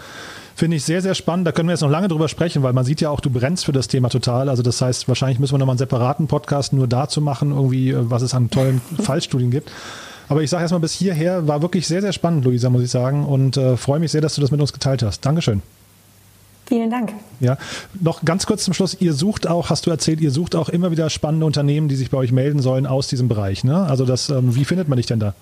Finde 0.54 0.76
ich 0.76 0.84
sehr, 0.84 1.00
sehr 1.00 1.14
spannend. 1.14 1.46
Da 1.46 1.52
können 1.52 1.66
wir 1.66 1.72
jetzt 1.72 1.80
noch 1.80 1.88
lange 1.88 2.08
drüber 2.08 2.28
sprechen, 2.28 2.62
weil 2.62 2.74
man 2.74 2.84
sieht 2.84 3.00
ja 3.00 3.08
auch, 3.08 3.20
du 3.20 3.30
brennst 3.30 3.64
für 3.64 3.72
das 3.72 3.88
Thema 3.88 4.10
total. 4.10 4.50
Also 4.50 4.62
das 4.62 4.82
heißt, 4.82 5.08
wahrscheinlich 5.08 5.38
müssen 5.38 5.54
wir 5.54 5.58
nochmal 5.58 5.72
einen 5.72 5.78
separaten 5.78 6.26
Podcast 6.26 6.74
nur 6.74 6.86
dazu 6.86 7.22
machen, 7.22 7.52
irgendwie, 7.52 7.92
äh, 7.92 8.10
was 8.10 8.20
es 8.20 8.34
an 8.34 8.50
tollen 8.50 8.82
Fallstudien 9.02 9.50
gibt. 9.50 9.72
Aber 10.28 10.42
ich 10.42 10.50
sage 10.50 10.60
erstmal 10.60 10.80
bis 10.80 10.92
hierher, 10.92 11.48
war 11.48 11.62
wirklich 11.62 11.86
sehr, 11.86 12.02
sehr 12.02 12.12
spannend, 12.12 12.44
Luisa, 12.44 12.68
muss 12.68 12.82
ich 12.82 12.90
sagen. 12.90 13.24
Und 13.24 13.56
äh, 13.56 13.78
freue 13.78 13.98
mich 13.98 14.12
sehr, 14.12 14.20
dass 14.20 14.34
du 14.34 14.42
das 14.42 14.50
mit 14.50 14.60
uns 14.60 14.74
geteilt 14.74 15.02
hast. 15.02 15.24
Dankeschön. 15.24 15.62
Vielen 16.66 16.90
Dank. 16.90 17.12
Ja, 17.40 17.58
noch 18.00 18.24
ganz 18.24 18.46
kurz 18.46 18.64
zum 18.64 18.74
Schluss. 18.74 18.96
Ihr 18.98 19.12
sucht 19.12 19.46
auch, 19.46 19.70
hast 19.70 19.86
du 19.86 19.90
erzählt, 19.90 20.20
ihr 20.20 20.32
sucht 20.32 20.56
auch 20.56 20.68
immer 20.68 20.90
wieder 20.90 21.08
spannende 21.10 21.46
Unternehmen, 21.46 21.88
die 21.88 21.94
sich 21.94 22.10
bei 22.10 22.18
euch 22.18 22.32
melden 22.32 22.60
sollen 22.60 22.86
aus 22.86 23.06
diesem 23.06 23.28
Bereich. 23.28 23.62
Ne? 23.62 23.84
Also 23.84 24.04
das, 24.04 24.30
ähm, 24.30 24.54
wie 24.56 24.64
findet 24.64 24.88
man 24.88 24.96
dich 24.96 25.06
denn 25.06 25.20
da? 25.20 25.34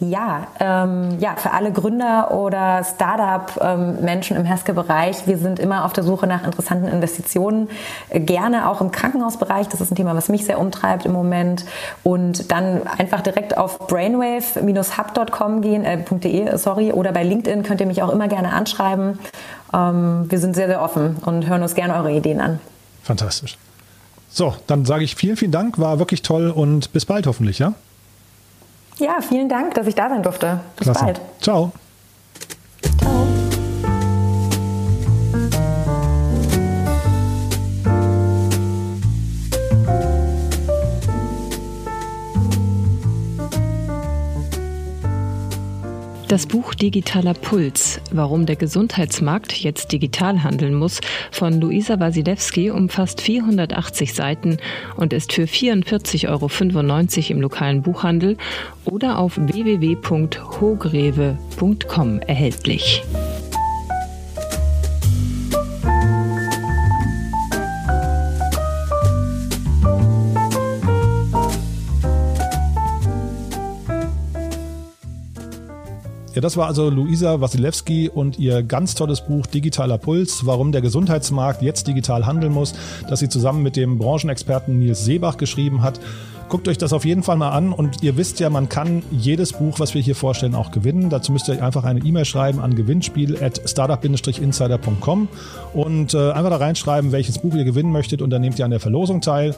Ja, 0.00 0.46
ähm, 0.58 1.18
ja, 1.20 1.36
für 1.36 1.50
alle 1.50 1.72
Gründer 1.72 2.30
oder 2.30 2.82
Startup-Menschen 2.82 4.34
ähm, 4.34 4.42
im 4.42 4.46
Healthcare-Bereich, 4.46 5.26
wir 5.26 5.36
sind 5.36 5.58
immer 5.58 5.84
auf 5.84 5.92
der 5.92 6.04
Suche 6.04 6.26
nach 6.26 6.42
interessanten 6.42 6.88
Investitionen, 6.88 7.68
äh, 8.08 8.18
gerne 8.18 8.70
auch 8.70 8.80
im 8.80 8.92
Krankenhausbereich, 8.92 9.68
das 9.68 9.82
ist 9.82 9.92
ein 9.92 9.96
Thema, 9.96 10.14
was 10.16 10.30
mich 10.30 10.46
sehr 10.46 10.58
umtreibt 10.58 11.04
im 11.04 11.12
Moment 11.12 11.66
und 12.02 12.50
dann 12.50 12.86
einfach 12.86 13.20
direkt 13.20 13.58
auf 13.58 13.78
brainwave-hub.com 13.88 15.60
gehen, 15.60 15.84
äh, 15.84 16.58
sorry, 16.58 16.92
oder 16.92 17.12
bei 17.12 17.22
LinkedIn 17.22 17.62
könnt 17.62 17.82
ihr 17.82 17.86
mich 17.86 18.02
auch 18.02 18.10
immer 18.10 18.28
gerne 18.28 18.54
anschreiben. 18.54 19.18
Ähm, 19.74 20.30
wir 20.30 20.38
sind 20.38 20.54
sehr, 20.54 20.68
sehr 20.68 20.80
offen 20.80 21.16
und 21.26 21.46
hören 21.46 21.62
uns 21.62 21.74
gerne 21.74 21.94
eure 21.96 22.12
Ideen 22.12 22.40
an. 22.40 22.58
Fantastisch. 23.02 23.58
So, 24.30 24.54
dann 24.66 24.86
sage 24.86 25.04
ich 25.04 25.14
vielen, 25.14 25.36
vielen 25.36 25.52
Dank, 25.52 25.78
war 25.78 25.98
wirklich 25.98 26.22
toll 26.22 26.48
und 26.48 26.90
bis 26.94 27.04
bald 27.04 27.26
hoffentlich, 27.26 27.58
ja? 27.58 27.74
Ja, 29.00 29.20
vielen 29.20 29.48
Dank, 29.48 29.74
dass 29.74 29.86
ich 29.86 29.94
da 29.94 30.08
sein 30.08 30.22
durfte. 30.22 30.60
Bis 30.76 30.84
Klasse. 30.84 31.04
bald. 31.04 31.20
Ciao. 31.40 31.72
Das 46.30 46.46
Buch 46.46 46.74
Digitaler 46.74 47.34
Puls, 47.34 48.00
warum 48.12 48.46
der 48.46 48.54
Gesundheitsmarkt 48.54 49.52
jetzt 49.52 49.90
digital 49.90 50.44
handeln 50.44 50.74
muss, 50.74 51.00
von 51.32 51.60
Luisa 51.60 51.98
Wasilewski 51.98 52.70
umfasst 52.70 53.20
480 53.20 54.14
Seiten 54.14 54.58
und 54.96 55.12
ist 55.12 55.32
für 55.32 55.46
44,95 55.46 56.28
Euro 56.28 56.48
im 57.32 57.40
lokalen 57.40 57.82
Buchhandel 57.82 58.36
oder 58.84 59.18
auf 59.18 59.38
www.hogreve.com 59.38 62.20
erhältlich. 62.20 63.02
Ja, 76.40 76.42
das 76.42 76.56
war 76.56 76.68
also 76.68 76.88
Luisa 76.88 77.42
Wasilewski 77.42 78.08
und 78.08 78.38
ihr 78.38 78.62
ganz 78.62 78.94
tolles 78.94 79.20
Buch 79.20 79.44
Digitaler 79.44 79.98
Puls, 79.98 80.46
warum 80.46 80.72
der 80.72 80.80
Gesundheitsmarkt 80.80 81.60
jetzt 81.60 81.86
digital 81.86 82.24
handeln 82.24 82.50
muss, 82.50 82.72
das 83.10 83.20
sie 83.20 83.28
zusammen 83.28 83.62
mit 83.62 83.76
dem 83.76 83.98
Branchenexperten 83.98 84.78
Nils 84.78 85.04
Seebach 85.04 85.36
geschrieben 85.36 85.82
hat. 85.82 86.00
Guckt 86.50 86.66
euch 86.66 86.78
das 86.78 86.92
auf 86.92 87.04
jeden 87.04 87.22
Fall 87.22 87.36
mal 87.36 87.50
an 87.50 87.72
und 87.72 88.02
ihr 88.02 88.16
wisst 88.16 88.40
ja, 88.40 88.50
man 88.50 88.68
kann 88.68 89.04
jedes 89.12 89.52
Buch, 89.52 89.78
was 89.78 89.94
wir 89.94 90.02
hier 90.02 90.16
vorstellen, 90.16 90.56
auch 90.56 90.72
gewinnen. 90.72 91.08
Dazu 91.08 91.30
müsst 91.30 91.48
ihr 91.48 91.54
euch 91.54 91.62
einfach 91.62 91.84
eine 91.84 92.00
E-Mail 92.00 92.24
schreiben 92.24 92.58
an 92.58 92.74
gewinnspiel 92.74 93.40
at 93.40 93.62
startup-insider.com 93.64 95.28
und 95.74 96.12
äh, 96.12 96.32
einfach 96.32 96.50
da 96.50 96.56
reinschreiben, 96.56 97.12
welches 97.12 97.38
Buch 97.38 97.54
ihr 97.54 97.62
gewinnen 97.62 97.92
möchtet 97.92 98.20
und 98.20 98.30
dann 98.30 98.42
nehmt 98.42 98.58
ihr 98.58 98.64
an 98.64 98.72
der 98.72 98.80
Verlosung 98.80 99.20
teil. 99.20 99.54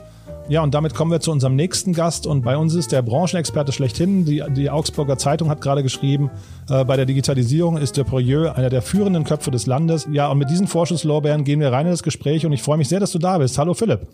Ja, 0.51 0.63
und 0.63 0.75
damit 0.75 0.93
kommen 0.93 1.11
wir 1.11 1.21
zu 1.21 1.31
unserem 1.31 1.57
nächsten 1.57 1.95
Gast. 1.95 2.27
Und 2.27 2.43
bei 2.43 2.59
uns 2.59 2.75
ist 2.75 2.93
der 2.93 3.01
Branchenexperte 3.01 3.73
schlechthin. 3.73 4.27
Die, 4.27 4.43
die 4.55 4.69
Augsburger 4.69 5.17
Zeitung 5.17 5.49
hat 5.49 5.63
gerade 5.63 5.83
geschrieben, 5.83 6.31
äh, 6.69 6.85
bei 6.85 6.97
der 6.97 7.07
Digitalisierung 7.07 7.79
ist 7.79 7.97
der 7.97 8.05
Projeu 8.05 8.51
einer 8.51 8.69
der 8.69 8.83
führenden 8.83 9.25
Köpfe 9.25 9.51
des 9.51 9.65
Landes. 9.65 10.07
Ja, 10.13 10.29
und 10.29 10.37
mit 10.37 10.51
diesen 10.51 10.67
Vorschusslorbeeren 10.67 11.45
gehen 11.45 11.61
wir 11.61 11.73
rein 11.73 11.87
in 11.87 11.93
das 11.93 12.03
Gespräch. 12.03 12.45
Und 12.45 12.53
ich 12.53 12.63
freue 12.63 12.77
mich 12.77 12.89
sehr, 12.91 13.01
dass 13.01 13.13
du 13.13 13.19
da 13.19 13.39
bist. 13.39 13.57
Hallo 13.57 13.73
Philipp. 13.73 14.07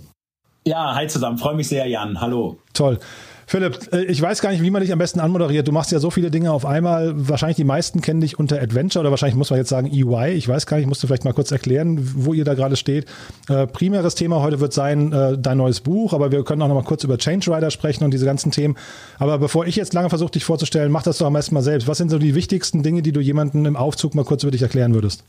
Ja, 0.68 0.94
hi 0.94 1.06
zusammen. 1.06 1.38
Freue 1.38 1.56
mich 1.56 1.66
sehr, 1.66 1.86
Jan. 1.86 2.20
Hallo. 2.20 2.58
Toll. 2.74 2.98
Philipp, 3.46 3.90
äh, 3.90 4.02
ich 4.02 4.20
weiß 4.20 4.42
gar 4.42 4.50
nicht, 4.50 4.60
wie 4.60 4.70
man 4.70 4.82
dich 4.82 4.92
am 4.92 4.98
besten 4.98 5.18
anmoderiert. 5.18 5.66
Du 5.66 5.72
machst 5.72 5.90
ja 5.92 5.98
so 5.98 6.10
viele 6.10 6.30
Dinge 6.30 6.52
auf 6.52 6.66
einmal. 6.66 7.14
Wahrscheinlich 7.16 7.56
die 7.56 7.64
meisten 7.64 8.02
kennen 8.02 8.20
dich 8.20 8.38
unter 8.38 8.60
Adventure 8.60 9.00
oder 9.00 9.10
wahrscheinlich 9.10 9.36
muss 9.36 9.48
man 9.48 9.58
jetzt 9.58 9.70
sagen 9.70 9.90
EY. 9.90 10.34
Ich 10.34 10.46
weiß 10.46 10.66
gar 10.66 10.76
nicht, 10.76 10.86
musst 10.86 11.02
du 11.02 11.06
vielleicht 11.06 11.24
mal 11.24 11.32
kurz 11.32 11.52
erklären, 11.52 11.98
wo 12.16 12.34
ihr 12.34 12.44
da 12.44 12.52
gerade 12.52 12.76
steht. 12.76 13.06
Äh, 13.48 13.66
primäres 13.66 14.14
Thema 14.14 14.42
heute 14.42 14.60
wird 14.60 14.74
sein 14.74 15.10
äh, 15.10 15.38
dein 15.38 15.56
neues 15.56 15.80
Buch, 15.80 16.12
aber 16.12 16.32
wir 16.32 16.44
können 16.44 16.60
auch 16.60 16.68
noch 16.68 16.74
mal 16.74 16.84
kurz 16.84 17.02
über 17.02 17.16
Change 17.16 17.50
Rider 17.50 17.70
sprechen 17.70 18.04
und 18.04 18.10
diese 18.10 18.26
ganzen 18.26 18.52
Themen. 18.52 18.76
Aber 19.18 19.38
bevor 19.38 19.66
ich 19.66 19.76
jetzt 19.76 19.94
lange 19.94 20.10
versuche, 20.10 20.32
dich 20.32 20.44
vorzustellen, 20.44 20.92
mach 20.92 21.02
das 21.02 21.16
doch 21.16 21.26
am 21.26 21.32
besten 21.32 21.54
mal 21.54 21.62
selbst. 21.62 21.88
Was 21.88 21.96
sind 21.96 22.10
so 22.10 22.18
die 22.18 22.34
wichtigsten 22.34 22.82
Dinge, 22.82 23.00
die 23.00 23.12
du 23.12 23.20
jemandem 23.20 23.64
im 23.64 23.76
Aufzug 23.76 24.14
mal 24.14 24.26
kurz 24.26 24.42
über 24.42 24.50
dich 24.50 24.60
erklären 24.60 24.92
würdest? 24.92 25.24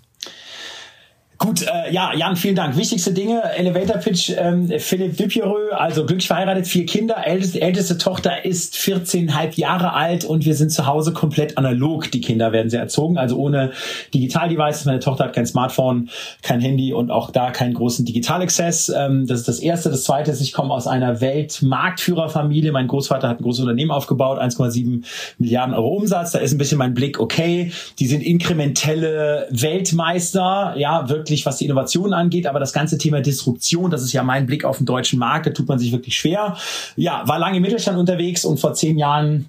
Gut, 1.41 1.61
äh, 1.61 1.93
ja, 1.93 2.13
Jan, 2.13 2.35
vielen 2.35 2.55
Dank. 2.55 2.75
Wichtigste 2.75 3.13
Dinge, 3.13 3.41
Elevator 3.55 3.95
Pitch, 3.95 4.33
ähm, 4.37 4.69
Philipp 4.77 5.15
Dupiereux, 5.15 5.71
also 5.71 6.05
glücklich 6.05 6.27
verheiratet, 6.27 6.67
vier 6.67 6.85
Kinder, 6.85 7.25
älteste, 7.25 7.61
älteste 7.61 7.97
Tochter 7.97 8.43
ist 8.43 8.75
14,5 8.75 9.57
Jahre 9.57 9.93
alt 9.93 10.25
und 10.25 10.43
wir 10.43 10.53
sind 10.53 10.69
zu 10.69 10.85
Hause 10.85 11.13
komplett 11.13 11.57
analog. 11.57 12.11
Die 12.11 12.19
Kinder 12.19 12.51
werden 12.51 12.69
sehr 12.69 12.81
erzogen, 12.81 13.17
also 13.17 13.37
ohne 13.37 13.71
Digital-Devices. 14.13 14.83
Meine 14.83 14.99
Tochter 14.99 15.23
hat 15.23 15.33
kein 15.33 15.45
Smartphone, 15.45 16.09
kein 16.41 16.59
Handy 16.59 16.91
und 16.91 17.09
auch 17.09 17.31
da 17.31 17.51
keinen 17.51 17.73
großen 17.73 18.03
Digital-Access. 18.03 18.89
Ähm, 18.89 19.25
das 19.25 19.39
ist 19.39 19.47
das 19.47 19.59
Erste. 19.59 19.89
Das 19.91 20.03
Zweite 20.03 20.31
ist, 20.31 20.41
ich 20.41 20.51
komme 20.51 20.73
aus 20.73 20.87
einer 20.87 21.21
Weltmarktführerfamilie. 21.21 22.73
Mein 22.73 22.87
Großvater 22.87 23.29
hat 23.29 23.39
ein 23.39 23.43
großes 23.43 23.61
Unternehmen 23.61 23.91
aufgebaut, 23.91 24.39
1,7 24.39 25.05
Milliarden 25.37 25.73
Euro 25.73 25.87
Umsatz. 25.87 26.33
Da 26.33 26.39
ist 26.39 26.51
ein 26.51 26.57
bisschen 26.57 26.79
mein 26.79 26.93
Blick, 26.93 27.17
okay, 27.17 27.71
die 27.97 28.07
sind 28.07 28.23
inkrementelle 28.23 29.47
Weltmeister, 29.51 30.73
ja, 30.75 31.07
wirklich 31.07 31.28
wirklich, 31.29 31.45
was 31.45 31.57
die 31.57 31.65
Innovation 31.65 32.13
angeht, 32.13 32.47
aber 32.47 32.59
das 32.59 32.73
ganze 32.73 32.97
Thema 32.97 33.21
Disruption, 33.21 33.91
das 33.91 34.01
ist 34.01 34.13
ja 34.13 34.23
mein 34.23 34.47
Blick 34.47 34.65
auf 34.65 34.77
den 34.77 34.87
deutschen 34.87 35.19
Markt, 35.19 35.45
da 35.45 35.51
tut 35.51 35.67
man 35.67 35.77
sich 35.77 35.91
wirklich 35.91 36.17
schwer. 36.17 36.57
Ja, 36.95 37.27
war 37.27 37.37
lange 37.37 37.57
im 37.57 37.61
Mittelstand 37.61 37.99
unterwegs 37.99 38.45
und 38.45 38.59
vor 38.59 38.73
zehn 38.73 38.97
Jahren 38.97 39.45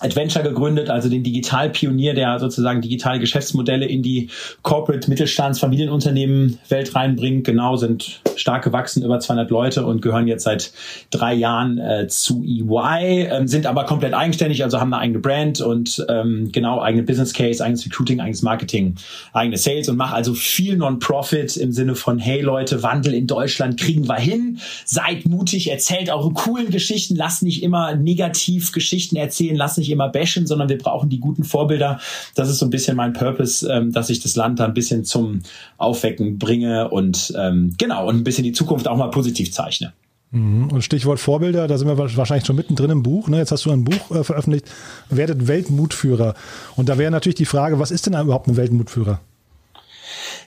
Adventure 0.00 0.44
gegründet, 0.44 0.90
also 0.90 1.08
den 1.08 1.22
Digitalpionier, 1.22 2.14
der 2.14 2.38
sozusagen 2.38 2.80
digitale 2.80 3.20
Geschäftsmodelle 3.20 3.86
in 3.86 4.02
die 4.02 4.28
Corporate 4.62 5.08
Mittelstands 5.08 5.60
Familienunternehmen 5.60 6.58
Welt 6.68 6.94
reinbringt. 6.94 7.44
Genau, 7.44 7.76
sind 7.76 8.20
stark 8.36 8.64
gewachsen, 8.64 9.04
über 9.04 9.20
200 9.20 9.50
Leute 9.50 9.86
und 9.86 10.02
gehören 10.02 10.26
jetzt 10.26 10.44
seit 10.44 10.72
drei 11.10 11.34
Jahren 11.34 11.78
äh, 11.78 12.08
zu 12.08 12.42
EY, 12.44 13.28
ähm, 13.30 13.46
sind 13.46 13.66
aber 13.66 13.84
komplett 13.84 14.14
eigenständig, 14.14 14.64
also 14.64 14.80
haben 14.80 14.92
eine 14.92 15.00
eigene 15.00 15.20
Brand 15.20 15.60
und 15.60 16.04
ähm, 16.08 16.50
genau 16.50 16.80
eigene 16.80 17.04
Business 17.04 17.32
Case, 17.32 17.64
eigenes 17.64 17.86
Recruiting, 17.86 18.20
eigenes 18.20 18.42
Marketing, 18.42 18.96
eigene 19.32 19.56
Sales 19.56 19.88
und 19.88 19.96
machen 19.96 20.14
also 20.14 20.34
viel 20.34 20.76
Non-Profit 20.76 21.56
im 21.56 21.72
Sinne 21.72 21.94
von, 21.94 22.18
hey 22.18 22.40
Leute, 22.40 22.82
Wandel 22.82 23.14
in 23.14 23.28
Deutschland 23.28 23.78
kriegen 23.78 24.08
wir 24.08 24.16
hin, 24.16 24.58
seid 24.84 25.26
mutig, 25.26 25.70
erzählt 25.70 26.10
eure 26.10 26.32
coolen 26.32 26.70
Geschichten, 26.70 27.14
lasst 27.14 27.42
nicht 27.42 27.62
immer 27.62 27.94
negativ 27.94 28.72
Geschichten 28.72 29.16
erzählen, 29.16 29.56
lasst 29.56 29.78
nicht 29.78 29.83
nicht 29.84 29.92
immer 29.92 30.08
bashen, 30.08 30.46
sondern 30.46 30.68
wir 30.68 30.78
brauchen 30.78 31.08
die 31.08 31.20
guten 31.20 31.44
Vorbilder. 31.44 32.00
Das 32.34 32.48
ist 32.48 32.58
so 32.58 32.66
ein 32.66 32.70
bisschen 32.70 32.96
mein 32.96 33.12
Purpose, 33.12 33.70
ähm, 33.70 33.92
dass 33.92 34.10
ich 34.10 34.20
das 34.20 34.36
Land 34.36 34.58
da 34.58 34.64
ein 34.64 34.74
bisschen 34.74 35.04
zum 35.04 35.40
Aufwecken 35.76 36.38
bringe 36.38 36.88
und 36.88 37.32
ähm, 37.38 37.74
genau 37.78 38.08
und 38.08 38.16
ein 38.16 38.24
bisschen 38.24 38.44
die 38.44 38.52
Zukunft 38.52 38.88
auch 38.88 38.96
mal 38.96 39.10
positiv 39.10 39.52
zeichne. 39.52 39.92
Mhm. 40.30 40.68
Und 40.72 40.82
Stichwort 40.82 41.20
Vorbilder, 41.20 41.68
da 41.68 41.78
sind 41.78 41.86
wir 41.86 41.96
wahrscheinlich 41.98 42.46
schon 42.46 42.56
mittendrin 42.56 42.90
im 42.90 43.02
Buch. 43.02 43.28
Ne? 43.28 43.38
Jetzt 43.38 43.52
hast 43.52 43.64
du 43.64 43.70
ein 43.70 43.84
Buch 43.84 44.10
äh, 44.10 44.24
veröffentlicht, 44.24 44.66
werdet 45.08 45.46
Weltmutführer. 45.46 46.34
Und 46.76 46.88
da 46.88 46.98
wäre 46.98 47.10
natürlich 47.10 47.36
die 47.36 47.44
Frage, 47.44 47.78
was 47.78 47.90
ist 47.90 48.06
denn 48.06 48.20
überhaupt 48.20 48.48
ein 48.48 48.56
Weltmutführer? 48.56 49.20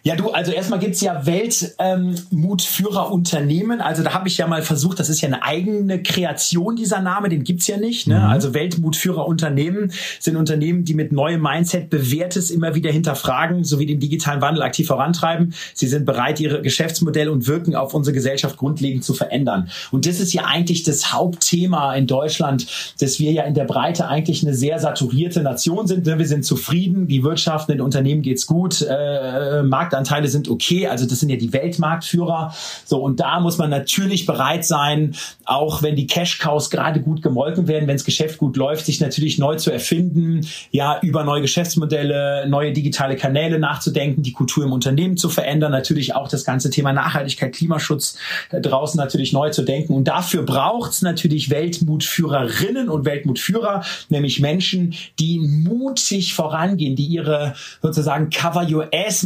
Ja, 0.04 0.16
du, 0.16 0.32
also 0.32 0.52
erstmal 0.52 0.80
gibt's 0.80 1.02
ja 1.02 1.26
Weltmutführerunternehmen. 1.26 3.80
Ähm, 3.80 3.86
also 3.86 4.04
da 4.04 4.14
habe 4.14 4.28
ich 4.28 4.38
ja 4.38 4.48
mal 4.48 4.62
versucht, 4.62 5.00
das 5.00 5.10
ist 5.10 5.22
ja 5.22 5.28
eine 5.28 5.44
eigene 5.44 6.04
Kreation, 6.04 6.76
dieser 6.76 7.02
Name, 7.02 7.30
den 7.30 7.44
gibt's 7.44 7.68
ja 7.68 7.78
nicht. 7.78 8.08
Ne? 8.08 8.20
Mhm. 8.20 8.26
Also 8.26 8.54
Weltmutführerunternehmen 8.54 9.92
sind 10.20 10.36
Unternehmen, 10.36 10.86
die 10.86 10.94
mit 10.94 11.12
neuem 11.12 11.42
Mindset 11.42 11.90
bewährtes 11.90 12.52
immer 12.52 12.76
wieder 12.76 12.92
hinterfragen, 12.92 13.64
sowie 13.64 13.86
den 13.86 14.00
digitalen 14.00 14.42
Wandel 14.42 14.64
aktiv 14.64 14.88
vorantreiben. 14.88 15.54
Sie 15.74 15.88
sind 15.88 16.06
bereit, 16.06 16.40
ihre 16.40 16.62
Geschäftsmodelle 16.62 17.32
und 17.32 17.48
Wirken 17.48 17.76
auf 17.76 17.94
unsere 17.94 18.14
Gesellschaft 18.14 18.58
grundlegend 18.58 19.04
zu 19.04 19.14
verändern. 19.14 19.70
Und 19.92 20.06
das 20.06 20.20
ist 20.20 20.34
ja 20.34 20.46
eigentlich 20.46 20.84
das 20.84 21.14
Hauptthema 21.14 21.96
in 21.96 22.08
Deutschland, 22.08 22.68
dass 23.00 23.20
wir 23.20 23.32
ja 23.32 23.44
in 23.44 23.54
der 23.54 23.66
Breite 23.66 24.08
eigentlich 24.08 24.44
eine 24.44 24.54
sehr 24.54 24.80
saturierte 24.80 25.42
Nation 25.42 25.88
sind. 25.88 26.06
Ne? 26.06 26.18
Wir 26.18 26.28
sind 26.28 26.46
zufrieden, 26.46 27.08
die 27.08 27.24
Wirtschaft, 27.24 27.70
den 27.70 27.82
Unternehmen 27.82 28.22
geht's 28.22 28.46
gut, 28.46 28.82
äh, 28.82 29.64
Markt 29.64 29.87
Marktanteile 29.88 30.28
sind 30.28 30.50
okay. 30.50 30.88
Also 30.88 31.06
das 31.06 31.19
sind 31.19 31.30
ja 31.30 31.38
die 31.38 31.54
Weltmarktführer. 31.54 32.54
So, 32.86 33.02
und 33.02 33.19
da 33.19 33.39
muss 33.39 33.58
man 33.58 33.69
natürlich 33.69 34.26
bereit 34.26 34.65
sein, 34.65 35.15
auch 35.45 35.82
wenn 35.82 35.95
die 35.95 36.08
Cash-Cows 36.08 36.69
gerade 36.69 37.02
gut 37.02 37.21
gemolken 37.21 37.67
werden, 37.67 37.88
wenn 37.88 37.95
das 37.95 38.04
Geschäft 38.04 38.38
gut 38.38 38.58
läuft, 38.58 38.86
sich 38.86 39.00
natürlich 39.00 39.38
neu 39.38 39.56
zu 39.56 39.71
erfinden, 39.71 40.45
ja, 40.71 41.00
über 41.02 41.23
neue 41.23 41.41
Geschäftsmodelle, 41.41 42.47
neue 42.50 42.73
digitale 42.73 43.15
Kanäle 43.15 43.60
nachzudenken, 43.60 44.23
die 44.23 44.34
Kultur 44.34 44.65
im 44.65 44.73
Unternehmen 44.73 45.15
zu 45.15 45.30
verändern, 45.30 45.71
natürlich 45.71 46.15
auch 46.15 46.28
das 46.28 46.43
ganze 46.43 46.69
Thema 46.69 46.91
Nachhaltigkeit, 46.91 47.54
Klimaschutz 47.54 48.17
da 48.50 48.60
draußen 48.60 48.97
natürlich 48.97 49.32
neu 49.32 49.50
zu 49.52 49.63
denken. 49.63 49.93
Und 49.93 50.08
dafür 50.08 50.43
braucht 50.43 50.91
es 50.91 51.02
natürlich 51.02 51.50
Weltmutführerinnen 51.50 52.89
und 52.89 53.06
Weltmutführer, 53.06 53.84
nämlich 54.10 54.39
Menschen, 54.39 54.95
die 55.19 55.39
mutig 55.39 56.34
vorangehen, 56.34 56.95
die 56.95 57.06
ihre 57.06 57.54
sozusagen 57.82 58.30
Cover 58.30 58.67
Your 58.69 58.89
Ass 58.93 59.23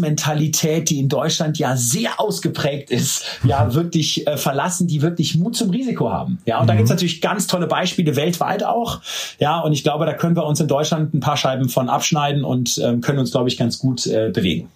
Mentalität 0.51 0.89
die 0.89 0.99
in 0.99 1.09
Deutschland 1.09 1.57
ja 1.57 1.75
sehr 1.77 2.19
ausgeprägt 2.19 2.91
ist, 2.91 3.23
ja 3.43 3.65
mhm. 3.65 3.73
wirklich 3.73 4.27
äh, 4.27 4.37
verlassen, 4.37 4.87
die 4.87 5.01
wirklich 5.01 5.37
Mut 5.37 5.55
zum 5.55 5.69
Risiko 5.69 6.11
haben. 6.11 6.39
Ja, 6.45 6.57
und 6.59 6.63
mhm. 6.63 6.67
da 6.67 6.75
gibt's 6.75 6.89
natürlich 6.89 7.21
ganz 7.21 7.47
tolle 7.47 7.67
Beispiele 7.67 8.15
weltweit 8.15 8.63
auch. 8.63 9.01
Ja, 9.39 9.59
und 9.59 9.73
ich 9.73 9.83
glaube, 9.83 10.05
da 10.05 10.13
können 10.13 10.35
wir 10.35 10.45
uns 10.45 10.59
in 10.59 10.67
Deutschland 10.67 11.13
ein 11.13 11.19
paar 11.19 11.37
Scheiben 11.37 11.69
von 11.69 11.89
abschneiden 11.89 12.43
und 12.43 12.79
ähm, 12.83 13.01
können 13.01 13.19
uns, 13.19 13.31
glaube 13.31 13.49
ich, 13.49 13.57
ganz 13.57 13.79
gut 13.79 14.05
äh, 14.07 14.29
bewegen. 14.33 14.69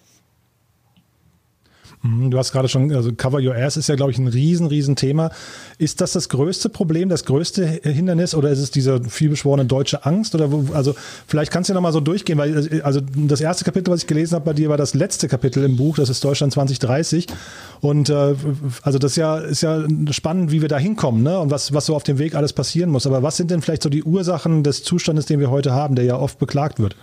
Mhm, 2.06 2.30
du 2.30 2.38
hast 2.38 2.52
gerade 2.52 2.68
schon, 2.68 2.94
also 2.94 3.12
Cover 3.14 3.40
Your 3.42 3.56
Ass 3.56 3.78
ist 3.78 3.88
ja, 3.88 3.96
glaube 3.96 4.12
ich, 4.12 4.18
ein 4.20 4.28
riesen, 4.28 4.68
riesen 4.68 4.96
Thema. 4.96 5.32
Ist 5.78 6.02
das 6.02 6.14
das 6.14 6.30
größte 6.30 6.70
Problem, 6.70 7.10
das 7.10 7.26
größte 7.26 7.66
Hindernis 7.66 8.36
oder 8.36 8.50
ist 8.50 8.60
es 8.60 8.70
diese 8.70 9.04
vielbeschworene 9.04 9.66
deutsche 9.66 10.06
Angst? 10.06 10.36
Oder 10.36 10.52
wo, 10.52 10.74
also 10.74 10.96
vielleicht 11.28 11.52
kannst 11.52 11.70
du 11.70 11.74
ja 11.74 11.76
nochmal 11.76 11.94
so 11.94 12.00
durchgehen, 12.00 12.38
weil 12.38 12.82
also 12.84 13.02
das 13.02 13.42
erste 13.42 13.66
Kapitel, 13.66 13.92
was 13.92 14.02
ich 14.02 14.08
gelesen 14.08 14.36
habe 14.36 14.46
bei 14.46 14.54
dir, 14.54 14.70
war 14.70 14.78
das 14.78 14.94
letzte 14.94 15.28
Kapitel 15.28 15.64
im 15.64 15.78
Buch, 15.78 15.96
das 15.98 16.10
ist 16.10 16.24
Deutschland 16.24 16.54
2030. 16.54 17.28
Und 17.82 18.10
äh, 18.10 18.36
also 18.84 19.00
das 19.00 19.12
ist 19.12 19.18
ja, 19.18 19.38
ist 19.38 19.62
ja 19.62 19.84
spannend, 20.12 20.52
wie 20.52 20.62
wir 20.62 20.70
da 20.70 20.78
hinkommen, 20.78 21.24
ne? 21.24 21.40
Und 21.40 21.50
was, 21.50 21.74
was 21.74 21.88
so 21.88 21.96
auf 21.96 22.04
dem 22.04 22.20
Weg 22.20 22.36
alles 22.36 22.54
passieren 22.54 22.92
muss. 22.92 23.08
Aber 23.08 23.24
was 23.24 23.38
sind 23.38 23.50
denn 23.50 23.62
vielleicht 23.62 23.84
so 23.84 23.90
die 23.90 24.04
Ursachen 24.04 24.64
des 24.64 24.84
Zustandes, 24.84 25.26
den 25.26 25.40
wir 25.40 25.50
heute 25.50 25.72
haben, 25.72 25.96
der 25.96 26.06
ja 26.06 26.18
oft 26.18 26.38
beklagt 26.38 26.80
wird? 26.80 26.96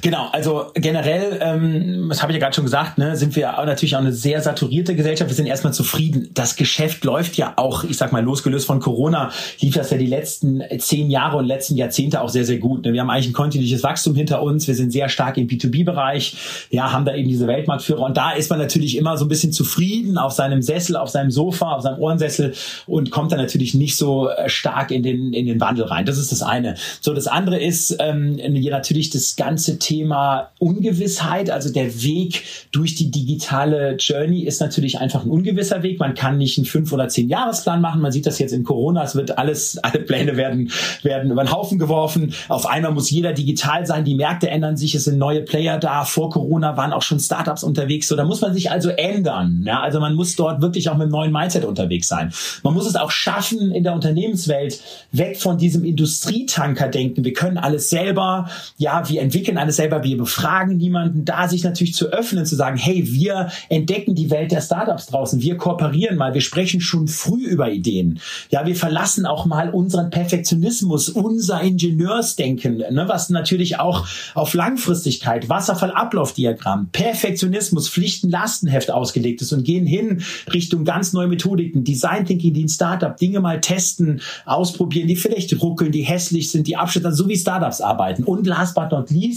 Genau, 0.00 0.28
also 0.32 0.72
generell, 0.74 1.38
ähm, 1.40 2.08
das 2.08 2.20
habe 2.20 2.32
ich 2.32 2.36
ja 2.36 2.40
gerade 2.40 2.54
schon 2.54 2.64
gesagt, 2.64 2.98
ne, 2.98 3.16
sind 3.16 3.36
wir 3.36 3.52
natürlich 3.64 3.94
auch 3.94 4.00
eine 4.00 4.12
sehr 4.12 4.40
saturierte 4.40 4.96
Gesellschaft. 4.96 5.30
Wir 5.30 5.36
sind 5.36 5.46
erstmal 5.46 5.72
zufrieden. 5.72 6.30
Das 6.34 6.56
Geschäft 6.56 7.04
läuft 7.04 7.36
ja 7.36 7.54
auch, 7.56 7.84
ich 7.84 7.96
sag 7.96 8.12
mal, 8.12 8.22
losgelöst 8.22 8.66
von 8.66 8.80
Corona, 8.80 9.30
lief 9.60 9.74
das 9.74 9.90
ja 9.90 9.98
die 9.98 10.06
letzten 10.06 10.62
zehn 10.78 11.10
Jahre 11.10 11.36
und 11.36 11.46
letzten 11.46 11.76
Jahrzehnte 11.76 12.20
auch 12.20 12.28
sehr, 12.28 12.44
sehr 12.44 12.58
gut. 12.58 12.84
Ne? 12.84 12.92
Wir 12.92 13.00
haben 13.00 13.10
eigentlich 13.10 13.28
ein 13.28 13.32
kontinuierliches 13.32 13.84
Wachstum 13.84 14.16
hinter 14.16 14.42
uns. 14.42 14.66
Wir 14.66 14.74
sind 14.74 14.90
sehr 14.90 15.08
stark 15.08 15.36
im 15.36 15.46
B2B-Bereich. 15.46 16.36
Ja, 16.70 16.92
haben 16.92 17.04
da 17.04 17.14
eben 17.14 17.28
diese 17.28 17.46
Weltmarktführer. 17.46 18.02
Und 18.02 18.16
da 18.16 18.32
ist 18.32 18.50
man 18.50 18.58
natürlich 18.58 18.96
immer 18.96 19.16
so 19.16 19.24
ein 19.24 19.28
bisschen 19.28 19.52
zufrieden 19.52 20.18
auf 20.18 20.32
seinem 20.32 20.62
Sessel, 20.62 20.96
auf 20.96 21.10
seinem 21.10 21.30
Sofa, 21.30 21.72
auf 21.72 21.82
seinem 21.82 22.00
Ohrensessel 22.00 22.54
und 22.86 23.12
kommt 23.12 23.30
dann 23.30 23.38
natürlich 23.38 23.74
nicht 23.74 23.96
so 23.96 24.28
äh, 24.28 24.48
stark 24.48 24.90
in 24.90 25.04
den, 25.04 25.32
in 25.32 25.46
den 25.46 25.60
Wandel 25.60 25.84
rein. 25.84 26.06
Das 26.06 26.18
ist 26.18 26.32
das 26.32 26.42
eine. 26.42 26.74
So, 27.00 27.14
das 27.14 27.28
andere 27.28 27.60
ist 27.60 27.96
ähm, 28.00 28.36
natürlich 28.36 29.10
das 29.10 29.36
ganze 29.36 29.51
ganze 29.52 29.78
Thema 29.78 30.48
Ungewissheit, 30.60 31.50
also 31.50 31.70
der 31.70 32.02
Weg 32.02 32.42
durch 32.72 32.94
die 32.94 33.10
digitale 33.10 33.96
Journey 33.98 34.44
ist 34.44 34.62
natürlich 34.62 34.98
einfach 34.98 35.26
ein 35.26 35.30
ungewisser 35.30 35.82
Weg. 35.82 36.00
Man 36.00 36.14
kann 36.14 36.38
nicht 36.38 36.56
einen 36.56 36.64
fünf 36.64 36.90
oder 36.90 37.08
zehn 37.08 37.28
Jahresplan 37.28 37.82
machen. 37.82 38.00
Man 38.00 38.12
sieht 38.12 38.24
das 38.24 38.38
jetzt 38.38 38.52
in 38.52 38.64
Corona. 38.64 39.04
Es 39.04 39.14
wird 39.14 39.36
alles, 39.36 39.76
alle 39.76 39.98
Pläne 39.98 40.38
werden, 40.38 40.70
werden 41.02 41.30
über 41.30 41.44
den 41.44 41.52
Haufen 41.52 41.78
geworfen. 41.78 42.32
Auf 42.48 42.64
einmal 42.64 42.92
muss 42.92 43.10
jeder 43.10 43.34
digital 43.34 43.84
sein. 43.84 44.06
Die 44.06 44.14
Märkte 44.14 44.48
ändern 44.48 44.78
sich. 44.78 44.94
Es 44.94 45.04
sind 45.04 45.18
neue 45.18 45.42
Player 45.42 45.78
da. 45.78 46.06
Vor 46.06 46.30
Corona 46.30 46.78
waren 46.78 46.94
auch 46.94 47.02
schon 47.02 47.20
Startups 47.20 47.62
unterwegs. 47.62 48.08
So, 48.08 48.16
da 48.16 48.24
muss 48.24 48.40
man 48.40 48.54
sich 48.54 48.70
also 48.70 48.88
ändern. 48.88 49.64
Ja, 49.66 49.80
also 49.82 50.00
man 50.00 50.14
muss 50.14 50.34
dort 50.34 50.62
wirklich 50.62 50.88
auch 50.88 50.94
mit 50.94 51.02
einem 51.02 51.12
neuen 51.12 51.32
Mindset 51.32 51.66
unterwegs 51.66 52.08
sein. 52.08 52.32
Man 52.62 52.72
muss 52.72 52.86
es 52.86 52.96
auch 52.96 53.10
schaffen, 53.10 53.70
in 53.70 53.84
der 53.84 53.92
Unternehmenswelt 53.92 54.80
weg 55.12 55.38
von 55.38 55.58
diesem 55.58 55.84
Industrietanker 55.84 56.88
denken. 56.88 57.22
Wir 57.22 57.34
können 57.34 57.58
alles 57.58 57.90
selber. 57.90 58.48
Ja, 58.78 59.06
wir 59.10 59.20
entwickeln 59.20 59.41
entwickeln 59.42 59.58
alles 59.58 59.76
selber, 59.76 60.04
wir 60.04 60.16
befragen 60.16 60.76
niemanden, 60.76 61.24
da 61.24 61.48
sich 61.48 61.64
natürlich 61.64 61.94
zu 61.94 62.06
öffnen, 62.06 62.46
zu 62.46 62.54
sagen, 62.54 62.76
hey, 62.76 63.12
wir 63.12 63.50
entdecken 63.68 64.14
die 64.14 64.30
Welt 64.30 64.52
der 64.52 64.60
Startups 64.60 65.06
draußen, 65.06 65.42
wir 65.42 65.56
kooperieren 65.56 66.16
mal, 66.16 66.32
wir 66.32 66.40
sprechen 66.40 66.80
schon 66.80 67.08
früh 67.08 67.44
über 67.44 67.70
Ideen. 67.70 68.20
Ja, 68.50 68.64
wir 68.66 68.76
verlassen 68.76 69.26
auch 69.26 69.44
mal 69.44 69.70
unseren 69.70 70.10
Perfektionismus, 70.10 71.08
unser 71.08 71.60
Ingenieursdenken, 71.60 72.78
ne, 72.78 73.04
was 73.08 73.30
natürlich 73.30 73.80
auch 73.80 74.06
auf 74.34 74.54
Langfristigkeit, 74.54 75.48
Wasserfallablaufdiagramm, 75.48 76.90
Perfektionismus, 76.92 77.88
Pflichten-Lastenheft 77.88 78.92
ausgelegt 78.92 79.42
ist 79.42 79.52
und 79.52 79.64
gehen 79.64 79.86
hin 79.86 80.22
Richtung 80.52 80.84
ganz 80.84 81.12
neue 81.12 81.26
Methodiken, 81.26 81.82
Design 81.82 82.26
Thinking, 82.26 82.54
die 82.54 82.64
ein 82.64 82.68
Startup, 82.68 83.16
Dinge 83.16 83.40
mal 83.40 83.60
testen, 83.60 84.20
ausprobieren, 84.44 85.08
die 85.08 85.16
vielleicht 85.16 85.60
ruckeln, 85.60 85.90
die 85.90 86.02
hässlich 86.02 86.50
sind, 86.50 86.68
die 86.68 86.76
Abschnitte, 86.76 87.12
so 87.12 87.28
wie 87.28 87.36
Startups 87.36 87.80
arbeiten. 87.80 88.22
Und 88.22 88.46
last 88.46 88.76
but 88.76 88.92
not 88.92 89.10
least, 89.10 89.31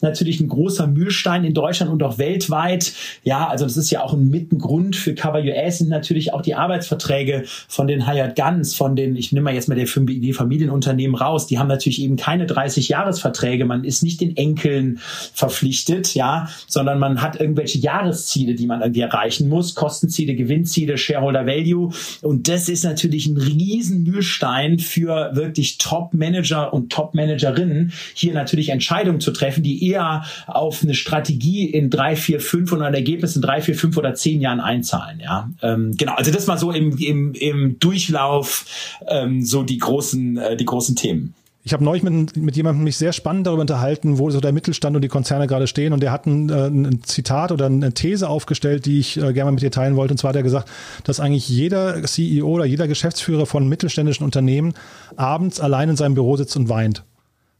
natürlich 0.00 0.40
ein 0.40 0.48
großer 0.48 0.86
Mühlstein 0.86 1.44
in 1.44 1.54
Deutschland 1.54 1.92
und 1.92 2.02
auch 2.02 2.18
weltweit. 2.18 2.92
Ja, 3.22 3.48
also 3.48 3.64
das 3.64 3.76
ist 3.76 3.90
ja 3.90 4.02
auch 4.02 4.12
ein 4.12 4.28
Mittengrund 4.28 4.96
für 4.96 5.14
Cover 5.14 5.40
US 5.40 5.78
sind 5.78 5.88
natürlich 5.88 6.32
auch 6.32 6.42
die 6.42 6.54
Arbeitsverträge 6.54 7.44
von 7.68 7.86
den 7.86 8.06
Hired 8.06 8.36
Guns, 8.36 8.74
von 8.74 8.96
den, 8.96 9.16
ich 9.16 9.32
nehme 9.32 9.44
mal 9.44 9.54
jetzt 9.54 9.68
mal 9.68 9.76
die 9.76 10.32
Familienunternehmen 10.32 11.16
raus, 11.16 11.46
die 11.46 11.58
haben 11.58 11.68
natürlich 11.68 12.02
eben 12.02 12.16
keine 12.16 12.46
30 12.46 12.88
Jahresverträge. 12.88 13.64
Man 13.64 13.84
ist 13.84 14.02
nicht 14.02 14.20
den 14.20 14.36
Enkeln 14.36 14.98
verpflichtet, 15.32 16.14
ja, 16.14 16.48
sondern 16.66 16.98
man 16.98 17.22
hat 17.22 17.40
irgendwelche 17.40 17.78
Jahresziele, 17.78 18.54
die 18.54 18.66
man 18.66 18.80
irgendwie 18.80 19.00
erreichen 19.00 19.48
muss, 19.48 19.74
Kostenziele, 19.74 20.34
Gewinnziele, 20.34 20.98
Shareholder 20.98 21.46
Value. 21.46 21.92
Und 22.22 22.48
das 22.48 22.68
ist 22.68 22.84
natürlich 22.84 23.26
ein 23.26 23.36
riesen 23.36 24.02
Mühlstein 24.02 24.78
für 24.78 25.30
wirklich 25.34 25.78
Top-Manager 25.78 26.72
und 26.72 26.90
Top-Managerinnen, 26.90 27.92
hier 28.14 28.34
natürlich 28.34 28.70
Entscheidungen 28.70 29.20
zu 29.20 29.32
treffen, 29.36 29.62
die 29.62 29.88
eher 29.90 30.24
auf 30.46 30.82
eine 30.82 30.94
Strategie 30.94 31.64
in 31.66 31.90
drei, 31.90 32.16
vier, 32.16 32.40
fünf 32.40 32.72
und 32.72 32.82
ein 32.82 32.94
Ergebnis 32.94 33.36
in 33.36 33.42
drei, 33.42 33.60
vier, 33.60 33.74
fünf 33.74 33.96
oder 33.96 34.14
zehn 34.14 34.40
Jahren 34.40 34.60
einzahlen. 34.60 35.20
Ja, 35.20 35.50
ähm, 35.62 35.94
genau. 35.96 36.14
Also 36.14 36.30
das 36.30 36.46
mal 36.46 36.58
so 36.58 36.72
im, 36.72 36.96
im, 36.98 37.34
im 37.34 37.78
Durchlauf 37.78 38.64
ähm, 39.06 39.42
so 39.42 39.62
die 39.62 39.78
großen, 39.78 40.36
äh, 40.36 40.56
die 40.56 40.64
großen 40.64 40.96
Themen. 40.96 41.34
Ich 41.66 41.72
habe 41.72 41.82
neulich 41.82 42.04
mit, 42.04 42.36
mit 42.36 42.56
jemandem 42.56 42.84
mich 42.84 42.96
sehr 42.96 43.12
spannend 43.12 43.48
darüber 43.48 43.62
unterhalten, 43.62 44.18
wo 44.18 44.30
so 44.30 44.38
der 44.38 44.52
Mittelstand 44.52 44.94
und 44.94 45.02
die 45.02 45.08
Konzerne 45.08 45.48
gerade 45.48 45.66
stehen. 45.66 45.92
Und 45.92 45.98
der 45.98 46.12
hat 46.12 46.24
ein, 46.24 46.48
äh, 46.48 46.68
ein 46.68 47.02
Zitat 47.02 47.50
oder 47.50 47.66
eine 47.66 47.92
These 47.92 48.28
aufgestellt, 48.28 48.86
die 48.86 49.00
ich 49.00 49.16
äh, 49.16 49.32
gerne 49.32 49.46
mal 49.46 49.50
mit 49.50 49.62
dir 49.62 49.72
teilen 49.72 49.96
wollte. 49.96 50.14
Und 50.14 50.18
zwar 50.18 50.28
hat 50.28 50.36
er 50.36 50.44
gesagt, 50.44 50.70
dass 51.02 51.18
eigentlich 51.18 51.48
jeder 51.48 52.00
CEO 52.04 52.46
oder 52.46 52.66
jeder 52.66 52.86
Geschäftsführer 52.86 53.46
von 53.46 53.68
mittelständischen 53.68 54.24
Unternehmen 54.24 54.74
abends 55.16 55.58
allein 55.58 55.88
in 55.88 55.96
seinem 55.96 56.14
Büro 56.14 56.36
sitzt 56.36 56.56
und 56.56 56.68
weint. 56.68 57.02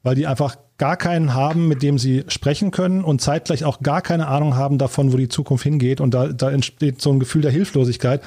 Weil 0.06 0.14
die 0.14 0.28
einfach 0.28 0.56
gar 0.78 0.96
keinen 0.96 1.34
haben, 1.34 1.66
mit 1.66 1.82
dem 1.82 1.98
sie 1.98 2.22
sprechen 2.28 2.70
können 2.70 3.02
und 3.02 3.20
zeitgleich 3.20 3.64
auch 3.64 3.80
gar 3.80 4.02
keine 4.02 4.28
Ahnung 4.28 4.54
haben 4.54 4.78
davon, 4.78 5.12
wo 5.12 5.16
die 5.16 5.26
Zukunft 5.26 5.64
hingeht. 5.64 6.00
Und 6.00 6.14
da, 6.14 6.28
da 6.28 6.48
entsteht 6.48 7.02
so 7.02 7.10
ein 7.10 7.18
Gefühl 7.18 7.42
der 7.42 7.50
Hilflosigkeit. 7.50 8.22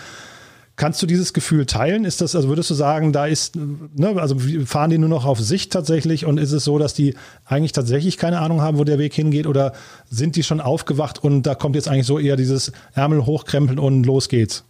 Kannst 0.75 1.01
du 1.01 1.05
dieses 1.05 1.32
Gefühl 1.32 1.65
teilen? 1.65 2.03
Ist 2.03 2.19
das, 2.19 2.36
also 2.36 2.49
würdest 2.49 2.69
du 2.69 2.73
sagen, 2.73 3.13
da 3.13 3.27
ist, 3.27 3.55
ne, 3.55 4.15
also 4.17 4.36
fahren 4.65 4.89
die 4.89 4.97
nur 4.97 5.07
noch 5.07 5.23
auf 5.23 5.39
Sicht 5.39 5.71
tatsächlich 5.71 6.25
und 6.25 6.38
ist 6.38 6.51
es 6.51 6.65
so, 6.65 6.77
dass 6.80 6.93
die 6.93 7.15
eigentlich 7.45 7.71
tatsächlich 7.71 8.17
keine 8.17 8.39
Ahnung 8.39 8.61
haben, 8.61 8.77
wo 8.77 8.84
der 8.84 8.99
Weg 8.99 9.13
hingeht 9.13 9.47
oder 9.47 9.71
sind 10.09 10.36
die 10.36 10.43
schon 10.43 10.59
aufgewacht 10.59 11.23
und 11.23 11.43
da 11.43 11.55
kommt 11.55 11.75
jetzt 11.75 11.88
eigentlich 11.88 12.07
so 12.07 12.19
eher 12.19 12.36
dieses 12.36 12.73
Ärmel 12.93 13.25
hochkrempeln 13.25 13.80
und 13.80 14.03
los 14.03 14.27
geht's? 14.27 14.65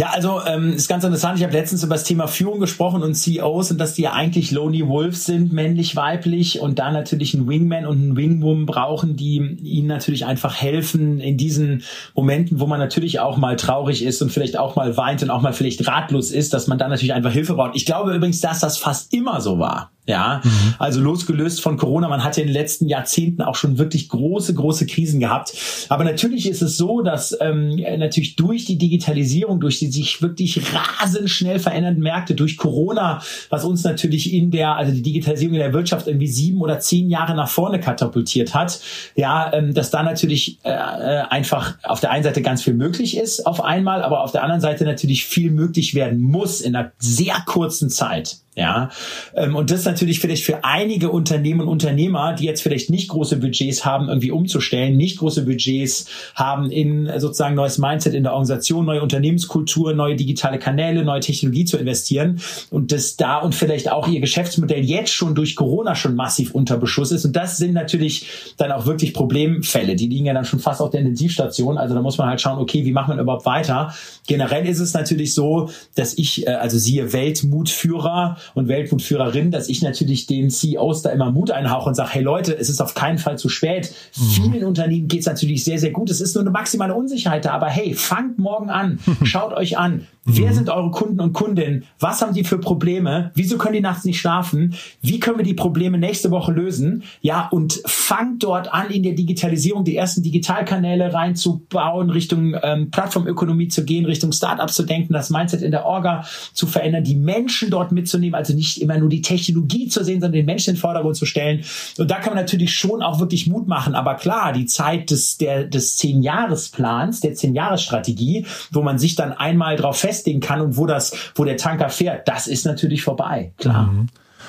Ja, 0.00 0.12
also 0.14 0.40
ähm, 0.46 0.72
ist 0.72 0.88
ganz 0.88 1.04
interessant. 1.04 1.36
Ich 1.36 1.44
habe 1.44 1.52
letztens 1.52 1.84
über 1.84 1.94
das 1.94 2.04
Thema 2.04 2.26
Führung 2.26 2.58
gesprochen 2.58 3.02
und 3.02 3.12
CEOs 3.12 3.72
und 3.72 3.76
dass 3.76 3.92
die 3.92 4.00
ja 4.00 4.14
eigentlich 4.14 4.50
Lonely 4.50 4.88
Wolves 4.88 5.26
sind, 5.26 5.52
männlich, 5.52 5.94
weiblich 5.94 6.58
und 6.58 6.78
da 6.78 6.90
natürlich 6.90 7.34
einen 7.34 7.46
Wingman 7.46 7.84
und 7.84 7.98
einen 7.98 8.16
Wingwoman 8.16 8.64
brauchen, 8.64 9.16
die 9.16 9.36
ihnen 9.62 9.88
natürlich 9.88 10.24
einfach 10.24 10.56
helfen 10.56 11.20
in 11.20 11.36
diesen 11.36 11.82
Momenten, 12.14 12.60
wo 12.60 12.66
man 12.66 12.78
natürlich 12.78 13.20
auch 13.20 13.36
mal 13.36 13.56
traurig 13.56 14.02
ist 14.02 14.22
und 14.22 14.32
vielleicht 14.32 14.58
auch 14.58 14.74
mal 14.74 14.96
weint 14.96 15.22
und 15.22 15.28
auch 15.28 15.42
mal 15.42 15.52
vielleicht 15.52 15.86
ratlos 15.86 16.30
ist, 16.30 16.54
dass 16.54 16.66
man 16.66 16.78
da 16.78 16.88
natürlich 16.88 17.12
einfach 17.12 17.32
Hilfe 17.32 17.52
braucht. 17.52 17.76
Ich 17.76 17.84
glaube 17.84 18.14
übrigens, 18.14 18.40
dass 18.40 18.60
das 18.60 18.78
fast 18.78 19.12
immer 19.12 19.42
so 19.42 19.58
war. 19.58 19.90
Ja, 20.10 20.40
mhm. 20.42 20.74
also 20.78 21.00
losgelöst 21.00 21.62
von 21.62 21.76
Corona, 21.76 22.08
man 22.08 22.24
hat 22.24 22.36
ja 22.36 22.42
in 22.42 22.48
den 22.48 22.54
letzten 22.54 22.88
Jahrzehnten 22.88 23.42
auch 23.42 23.54
schon 23.54 23.78
wirklich 23.78 24.08
große, 24.08 24.54
große 24.54 24.86
Krisen 24.86 25.20
gehabt. 25.20 25.52
Aber 25.88 26.04
natürlich 26.04 26.48
ist 26.48 26.62
es 26.62 26.76
so, 26.76 27.00
dass 27.00 27.36
ähm, 27.40 27.76
natürlich 27.76 28.36
durch 28.36 28.64
die 28.64 28.76
Digitalisierung, 28.76 29.60
durch 29.60 29.78
die 29.78 29.86
sich 29.86 30.20
wirklich 30.20 30.60
rasend 30.74 31.30
schnell 31.30 31.58
verändernden 31.60 32.02
Märkte, 32.02 32.34
durch 32.34 32.56
Corona, 32.56 33.22
was 33.50 33.64
uns 33.64 33.84
natürlich 33.84 34.32
in 34.32 34.50
der, 34.50 34.76
also 34.76 34.92
die 34.92 35.02
Digitalisierung 35.02 35.54
in 35.54 35.60
der 35.60 35.72
Wirtschaft 35.72 36.08
irgendwie 36.08 36.26
sieben 36.26 36.60
oder 36.60 36.80
zehn 36.80 37.08
Jahre 37.08 37.34
nach 37.34 37.48
vorne 37.48 37.78
katapultiert 37.78 38.54
hat, 38.54 38.80
ja, 39.14 39.52
ähm, 39.52 39.74
dass 39.74 39.90
da 39.90 40.02
natürlich 40.02 40.58
äh, 40.64 40.70
einfach 40.70 41.78
auf 41.84 42.00
der 42.00 42.10
einen 42.10 42.24
Seite 42.24 42.42
ganz 42.42 42.62
viel 42.62 42.74
möglich 42.74 43.16
ist 43.16 43.46
auf 43.46 43.62
einmal, 43.62 44.02
aber 44.02 44.22
auf 44.22 44.32
der 44.32 44.42
anderen 44.42 44.60
Seite 44.60 44.84
natürlich 44.84 45.24
viel 45.24 45.50
möglich 45.50 45.94
werden 45.94 46.20
muss 46.20 46.60
in 46.60 46.74
einer 46.74 46.92
sehr 46.98 47.36
kurzen 47.46 47.90
Zeit. 47.90 48.40
Ja, 48.60 48.90
ähm, 49.34 49.56
und 49.56 49.70
das 49.70 49.86
natürlich 49.86 50.20
vielleicht 50.20 50.44
für 50.44 50.64
einige 50.64 51.08
Unternehmen 51.08 51.62
und 51.62 51.68
Unternehmer, 51.68 52.34
die 52.34 52.44
jetzt 52.44 52.60
vielleicht 52.60 52.90
nicht 52.90 53.08
große 53.08 53.38
Budgets 53.38 53.86
haben, 53.86 54.08
irgendwie 54.08 54.32
umzustellen, 54.32 54.98
nicht 54.98 55.18
große 55.18 55.46
Budgets 55.46 56.04
haben 56.34 56.70
in 56.70 57.10
sozusagen 57.16 57.54
neues 57.54 57.78
Mindset 57.78 58.12
in 58.12 58.22
der 58.22 58.32
Organisation, 58.32 58.84
neue 58.84 59.00
Unternehmenskultur, 59.00 59.94
neue 59.94 60.14
digitale 60.14 60.58
Kanäle, 60.58 61.06
neue 61.06 61.20
Technologie 61.20 61.64
zu 61.64 61.78
investieren 61.78 62.38
und 62.68 62.92
das 62.92 63.16
da 63.16 63.38
und 63.38 63.54
vielleicht 63.54 63.90
auch 63.90 64.06
ihr 64.06 64.20
Geschäftsmodell 64.20 64.84
jetzt 64.84 65.14
schon 65.14 65.34
durch 65.34 65.56
Corona 65.56 65.94
schon 65.94 66.14
massiv 66.14 66.54
unter 66.54 66.76
Beschuss 66.76 67.12
ist. 67.12 67.24
Und 67.24 67.36
das 67.36 67.56
sind 67.56 67.72
natürlich 67.72 68.54
dann 68.58 68.72
auch 68.72 68.84
wirklich 68.84 69.14
Problemfälle. 69.14 69.96
Die 69.96 70.06
liegen 70.06 70.26
ja 70.26 70.34
dann 70.34 70.44
schon 70.44 70.60
fast 70.60 70.82
auf 70.82 70.90
der 70.90 71.00
Intensivstation. 71.00 71.78
Also 71.78 71.94
da 71.94 72.02
muss 72.02 72.18
man 72.18 72.28
halt 72.28 72.42
schauen, 72.42 72.58
okay, 72.58 72.84
wie 72.84 72.92
macht 72.92 73.08
man 73.08 73.18
überhaupt 73.18 73.46
weiter? 73.46 73.94
Generell 74.26 74.66
ist 74.66 74.80
es 74.80 74.92
natürlich 74.92 75.32
so, 75.32 75.70
dass 75.94 76.12
ich, 76.18 76.46
äh, 76.46 76.50
also 76.50 76.76
siehe 76.76 77.14
Weltmutführer, 77.14 78.36
und 78.54 78.68
Weltmutführerin, 78.68 79.50
dass 79.50 79.68
ich 79.68 79.82
natürlich 79.82 80.26
den 80.26 80.50
CEOs 80.50 81.02
da 81.02 81.10
immer 81.10 81.30
Mut 81.30 81.50
einhauche 81.50 81.88
und 81.88 81.94
sage, 81.94 82.10
hey 82.12 82.22
Leute, 82.22 82.56
es 82.56 82.68
ist 82.68 82.80
auf 82.80 82.94
keinen 82.94 83.18
Fall 83.18 83.38
zu 83.38 83.48
spät. 83.48 83.92
Mhm. 84.16 84.22
Vielen 84.22 84.64
Unternehmen 84.64 85.08
geht 85.08 85.20
es 85.20 85.26
natürlich 85.26 85.64
sehr, 85.64 85.78
sehr 85.78 85.90
gut. 85.90 86.10
Es 86.10 86.20
ist 86.20 86.34
nur 86.34 86.42
eine 86.42 86.50
maximale 86.50 86.94
Unsicherheit 86.94 87.44
da, 87.44 87.52
aber 87.52 87.66
hey, 87.66 87.94
fangt 87.94 88.38
morgen 88.38 88.70
an, 88.70 88.98
schaut 89.22 89.52
euch 89.52 89.78
an, 89.78 90.06
Wer 90.24 90.50
mhm. 90.50 90.54
sind 90.54 90.68
eure 90.68 90.90
Kunden 90.90 91.18
und 91.20 91.32
Kundinnen? 91.32 91.84
Was 91.98 92.20
haben 92.20 92.34
die 92.34 92.44
für 92.44 92.58
Probleme? 92.58 93.30
Wieso 93.34 93.56
können 93.56 93.72
die 93.72 93.80
nachts 93.80 94.04
nicht 94.04 94.20
schlafen? 94.20 94.74
Wie 95.00 95.18
können 95.18 95.38
wir 95.38 95.44
die 95.44 95.54
Probleme 95.54 95.96
nächste 95.96 96.30
Woche 96.30 96.52
lösen? 96.52 97.04
Ja, 97.22 97.48
und 97.48 97.80
fangt 97.86 98.42
dort 98.42 98.72
an, 98.72 98.90
in 98.90 99.02
der 99.02 99.14
Digitalisierung 99.14 99.82
die 99.84 99.96
ersten 99.96 100.22
Digitalkanäle 100.22 101.14
reinzubauen, 101.14 102.10
Richtung 102.10 102.54
ähm, 102.62 102.90
Plattformökonomie 102.90 103.68
zu 103.68 103.84
gehen, 103.86 104.04
Richtung 104.04 104.32
Startups 104.32 104.74
zu 104.74 104.82
denken, 104.82 105.14
das 105.14 105.30
Mindset 105.30 105.62
in 105.62 105.70
der 105.70 105.86
Orga 105.86 106.24
zu 106.52 106.66
verändern, 106.66 107.02
die 107.02 107.16
Menschen 107.16 107.70
dort 107.70 107.90
mitzunehmen, 107.90 108.34
also 108.34 108.54
nicht 108.54 108.82
immer 108.82 108.98
nur 108.98 109.08
die 109.08 109.22
Technologie 109.22 109.88
zu 109.88 110.04
sehen, 110.04 110.20
sondern 110.20 110.32
den 110.32 110.46
Menschen 110.46 110.70
in 110.70 110.76
den 110.76 110.80
Vordergrund 110.80 111.16
zu 111.16 111.24
stellen. 111.24 111.64
Und 111.96 112.10
da 112.10 112.16
kann 112.16 112.34
man 112.34 112.44
natürlich 112.44 112.74
schon 112.74 113.02
auch 113.02 113.20
wirklich 113.20 113.46
Mut 113.46 113.68
machen. 113.68 113.94
Aber 113.94 114.16
klar, 114.16 114.52
die 114.52 114.66
Zeit 114.66 115.10
des, 115.10 115.38
der, 115.38 115.64
des 115.64 115.96
Zehn-Jahres-Plans, 115.96 117.20
der 117.20 117.34
Zehn-Jahres-Strategie, 117.34 118.44
wo 118.70 118.82
man 118.82 118.98
sich 118.98 119.14
dann 119.14 119.32
einmal 119.32 119.76
drauf 119.76 119.96
fest 119.96 120.09
festigen 120.10 120.40
kann 120.40 120.60
und 120.60 120.76
wo 120.76 120.86
das, 120.86 121.14
wo 121.34 121.44
der 121.44 121.56
Tanker 121.56 121.88
fährt, 121.88 122.26
das 122.26 122.46
ist 122.46 122.66
natürlich 122.66 123.02
vorbei, 123.02 123.52
klar. 123.56 123.86
Mhm. 123.86 124.08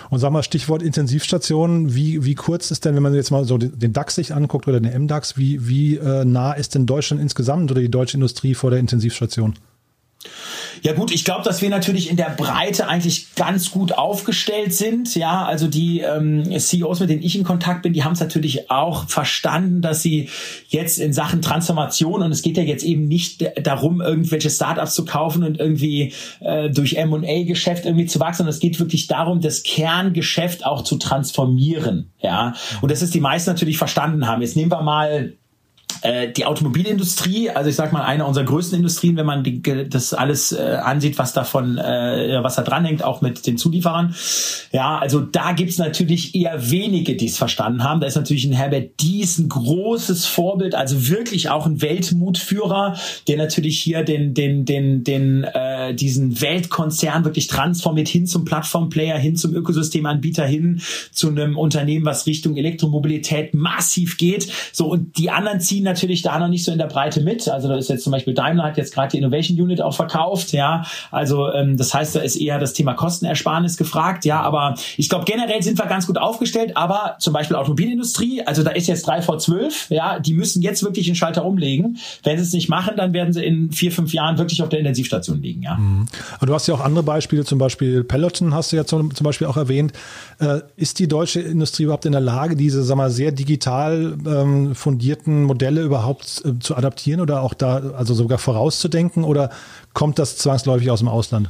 Und 0.09 0.19
sag 0.19 0.31
mal, 0.31 0.43
Stichwort 0.43 0.81
Intensivstation, 0.81 1.93
wie, 1.93 2.25
wie 2.25 2.35
kurz 2.35 2.71
ist 2.71 2.85
denn, 2.85 2.95
wenn 2.95 3.03
man 3.03 3.13
jetzt 3.13 3.31
mal 3.31 3.45
so 3.45 3.57
den 3.57 3.93
DAX 3.93 4.15
sich 4.15 4.33
anguckt 4.33 4.67
oder 4.67 4.79
den 4.79 5.03
MDAX, 5.03 5.37
wie, 5.37 5.67
wie 5.67 5.97
äh, 5.97 6.25
nah 6.25 6.53
ist 6.53 6.75
denn 6.75 6.85
Deutschland 6.85 7.21
insgesamt 7.21 7.71
oder 7.71 7.81
die 7.81 7.91
deutsche 7.91 8.17
Industrie 8.17 8.55
vor 8.55 8.71
der 8.71 8.79
Intensivstation? 8.79 9.53
Ja 10.81 10.93
gut, 10.93 11.11
ich 11.11 11.25
glaube, 11.25 11.43
dass 11.43 11.61
wir 11.61 11.69
natürlich 11.69 12.09
in 12.09 12.15
der 12.15 12.33
Breite 12.35 12.87
eigentlich 12.87 13.35
ganz 13.35 13.71
gut 13.71 13.93
aufgestellt 13.93 14.73
sind. 14.73 15.15
Ja, 15.15 15.45
also 15.45 15.67
die 15.67 15.99
ähm, 15.99 16.43
CEOs, 16.57 16.99
mit 16.99 17.09
denen 17.09 17.21
ich 17.21 17.37
in 17.37 17.43
Kontakt 17.43 17.83
bin, 17.83 17.93
die 17.93 18.03
haben 18.03 18.13
es 18.13 18.19
natürlich 18.19 18.71
auch 18.71 19.07
verstanden, 19.07 19.81
dass 19.81 20.01
sie 20.01 20.29
jetzt 20.69 20.99
in 20.99 21.13
Sachen 21.13 21.41
Transformation 21.41 22.21
und 22.21 22.31
es 22.31 22.41
geht 22.41 22.57
ja 22.57 22.63
jetzt 22.63 22.83
eben 22.83 23.07
nicht 23.07 23.45
darum, 23.63 24.01
irgendwelche 24.01 24.49
Startups 24.49 24.95
zu 24.95 25.05
kaufen 25.05 25.43
und 25.43 25.59
irgendwie 25.59 26.13
äh, 26.39 26.69
durch 26.69 26.95
M&A-Geschäft 26.95 27.85
irgendwie 27.85 28.07
zu 28.07 28.19
wachsen, 28.19 28.39
sondern 28.39 28.53
es 28.53 28.59
geht 28.59 28.79
wirklich 28.79 29.07
darum, 29.07 29.41
das 29.41 29.63
Kerngeschäft 29.63 30.65
auch 30.65 30.83
zu 30.83 30.97
transformieren. 30.97 32.11
Ja, 32.21 32.53
und 32.81 32.91
das 32.91 33.01
ist 33.01 33.13
die 33.13 33.19
meisten 33.19 33.49
natürlich 33.49 33.77
verstanden 33.77 34.27
haben. 34.27 34.41
Jetzt 34.41 34.55
nehmen 34.55 34.71
wir 34.71 34.81
mal 34.81 35.33
die 36.35 36.45
Automobilindustrie, 36.45 37.49
also 37.49 37.69
ich 37.69 37.75
sag 37.75 37.93
mal 37.93 38.03
eine 38.03 38.25
unserer 38.25 38.45
größten 38.45 38.77
Industrien, 38.77 39.17
wenn 39.17 39.25
man 39.25 39.43
die, 39.43 39.61
das 39.61 40.13
alles 40.13 40.51
äh, 40.51 40.77
ansieht, 40.81 41.17
was 41.17 41.33
davon, 41.33 41.77
äh, 41.77 42.39
was 42.41 42.55
da 42.55 42.63
dranhängt, 42.63 43.03
auch 43.03 43.21
mit 43.21 43.45
den 43.45 43.57
Zulieferern. 43.57 44.15
Ja, 44.71 44.97
also 44.97 45.19
da 45.19 45.51
gibt's 45.53 45.77
natürlich 45.77 46.35
eher 46.35 46.71
wenige, 46.71 47.15
die 47.15 47.27
es 47.27 47.37
verstanden 47.37 47.83
haben. 47.83 48.01
Da 48.01 48.07
ist 48.07 48.15
natürlich 48.15 48.45
ein 48.45 48.53
Herbert 48.53 48.99
Dies 48.99 49.37
ein 49.37 49.49
großes 49.49 50.25
Vorbild, 50.25 50.75
also 50.75 51.09
wirklich 51.09 51.49
auch 51.49 51.65
ein 51.65 51.81
Weltmutführer, 51.81 52.95
der 53.27 53.37
natürlich 53.37 53.79
hier 53.79 54.03
den, 54.03 54.33
den, 54.33 54.65
den, 54.65 55.03
den, 55.03 55.43
äh, 55.43 55.93
diesen 55.93 56.41
Weltkonzern 56.41 57.25
wirklich 57.25 57.47
transformiert 57.47 58.07
hin 58.07 58.27
zum 58.27 58.45
Plattformplayer, 58.45 59.17
hin 59.17 59.35
zum 59.35 59.53
Ökosystemanbieter, 59.53 60.45
hin 60.45 60.81
zu 61.11 61.29
einem 61.29 61.57
Unternehmen, 61.57 62.05
was 62.05 62.25
Richtung 62.25 62.57
Elektromobilität 62.57 63.53
massiv 63.53 64.17
geht. 64.17 64.47
So 64.71 64.87
und 64.87 65.17
die 65.17 65.29
anderen 65.29 65.59
ziehen 65.59 65.80
natürlich 65.81 66.21
da 66.21 66.39
noch 66.39 66.47
nicht 66.47 66.63
so 66.63 66.71
in 66.71 66.77
der 66.77 66.87
Breite 66.87 67.21
mit. 67.21 67.47
Also 67.47 67.67
da 67.67 67.75
ist 67.75 67.89
jetzt 67.89 68.03
zum 68.03 68.11
Beispiel 68.11 68.33
Daimler 68.33 68.63
hat 68.63 68.77
jetzt 68.77 68.93
gerade 68.93 69.09
die 69.09 69.17
Innovation 69.17 69.59
Unit 69.59 69.81
auch 69.81 69.95
verkauft, 69.95 70.51
ja. 70.51 70.83
Also 71.11 71.51
ähm, 71.51 71.77
das 71.77 71.93
heißt, 71.93 72.15
da 72.15 72.19
ist 72.19 72.35
eher 72.35 72.59
das 72.59 72.73
Thema 72.73 72.93
Kostenersparnis 72.93 73.77
gefragt, 73.77 74.25
ja. 74.25 74.41
Aber 74.41 74.75
ich 74.97 75.09
glaube 75.09 75.25
generell 75.25 75.61
sind 75.61 75.77
wir 75.77 75.85
ganz 75.85 76.07
gut 76.07 76.17
aufgestellt. 76.17 76.77
Aber 76.77 77.15
zum 77.19 77.33
Beispiel 77.33 77.55
Automobilindustrie, 77.55 78.43
also 78.45 78.63
da 78.63 78.71
ist 78.71 78.87
jetzt 78.87 79.07
drei 79.07 79.21
vor 79.21 79.39
zwölf, 79.39 79.87
ja. 79.89 80.19
Die 80.19 80.33
müssen 80.33 80.61
jetzt 80.61 80.83
wirklich 80.83 81.07
einen 81.07 81.15
Schalter 81.15 81.45
umlegen. 81.45 81.97
Wenn 82.23 82.37
sie 82.37 82.43
es 82.43 82.53
nicht 82.53 82.69
machen, 82.69 82.93
dann 82.97 83.13
werden 83.13 83.33
sie 83.33 83.43
in 83.43 83.71
vier 83.71 83.91
fünf 83.91 84.13
Jahren 84.13 84.37
wirklich 84.37 84.61
auf 84.61 84.69
der 84.69 84.79
Intensivstation 84.79 85.41
liegen, 85.41 85.63
ja. 85.63 85.75
Mhm. 85.75 86.07
Aber 86.37 86.45
du 86.45 86.53
hast 86.53 86.67
ja 86.67 86.73
auch 86.73 86.81
andere 86.81 87.03
Beispiele, 87.03 87.45
zum 87.45 87.57
Beispiel 87.57 88.03
Peloton 88.03 88.53
hast 88.53 88.71
du 88.71 88.75
ja 88.75 88.85
zum, 88.85 89.13
zum 89.13 89.23
Beispiel 89.23 89.47
auch 89.47 89.57
erwähnt. 89.57 89.93
Äh, 90.39 90.61
ist 90.75 90.99
die 90.99 91.07
deutsche 91.07 91.39
Industrie 91.39 91.83
überhaupt 91.83 92.05
in 92.05 92.11
der 92.11 92.21
Lage, 92.21 92.55
diese 92.55 92.83
sag 92.83 92.95
mal, 92.97 93.11
sehr 93.11 93.31
digital 93.31 94.17
ähm, 94.25 94.75
fundierten 94.75 95.43
Modelle 95.43 95.70
überhaupt 95.79 96.43
äh, 96.45 96.59
zu 96.59 96.75
adaptieren 96.75 97.21
oder 97.21 97.41
auch 97.41 97.53
da 97.53 97.77
also 97.97 98.13
sogar 98.13 98.37
vorauszudenken 98.37 99.23
oder 99.23 99.49
kommt 99.93 100.19
das 100.19 100.37
zwangsläufig 100.37 100.91
aus 100.91 100.99
dem 100.99 101.07
Ausland? 101.07 101.49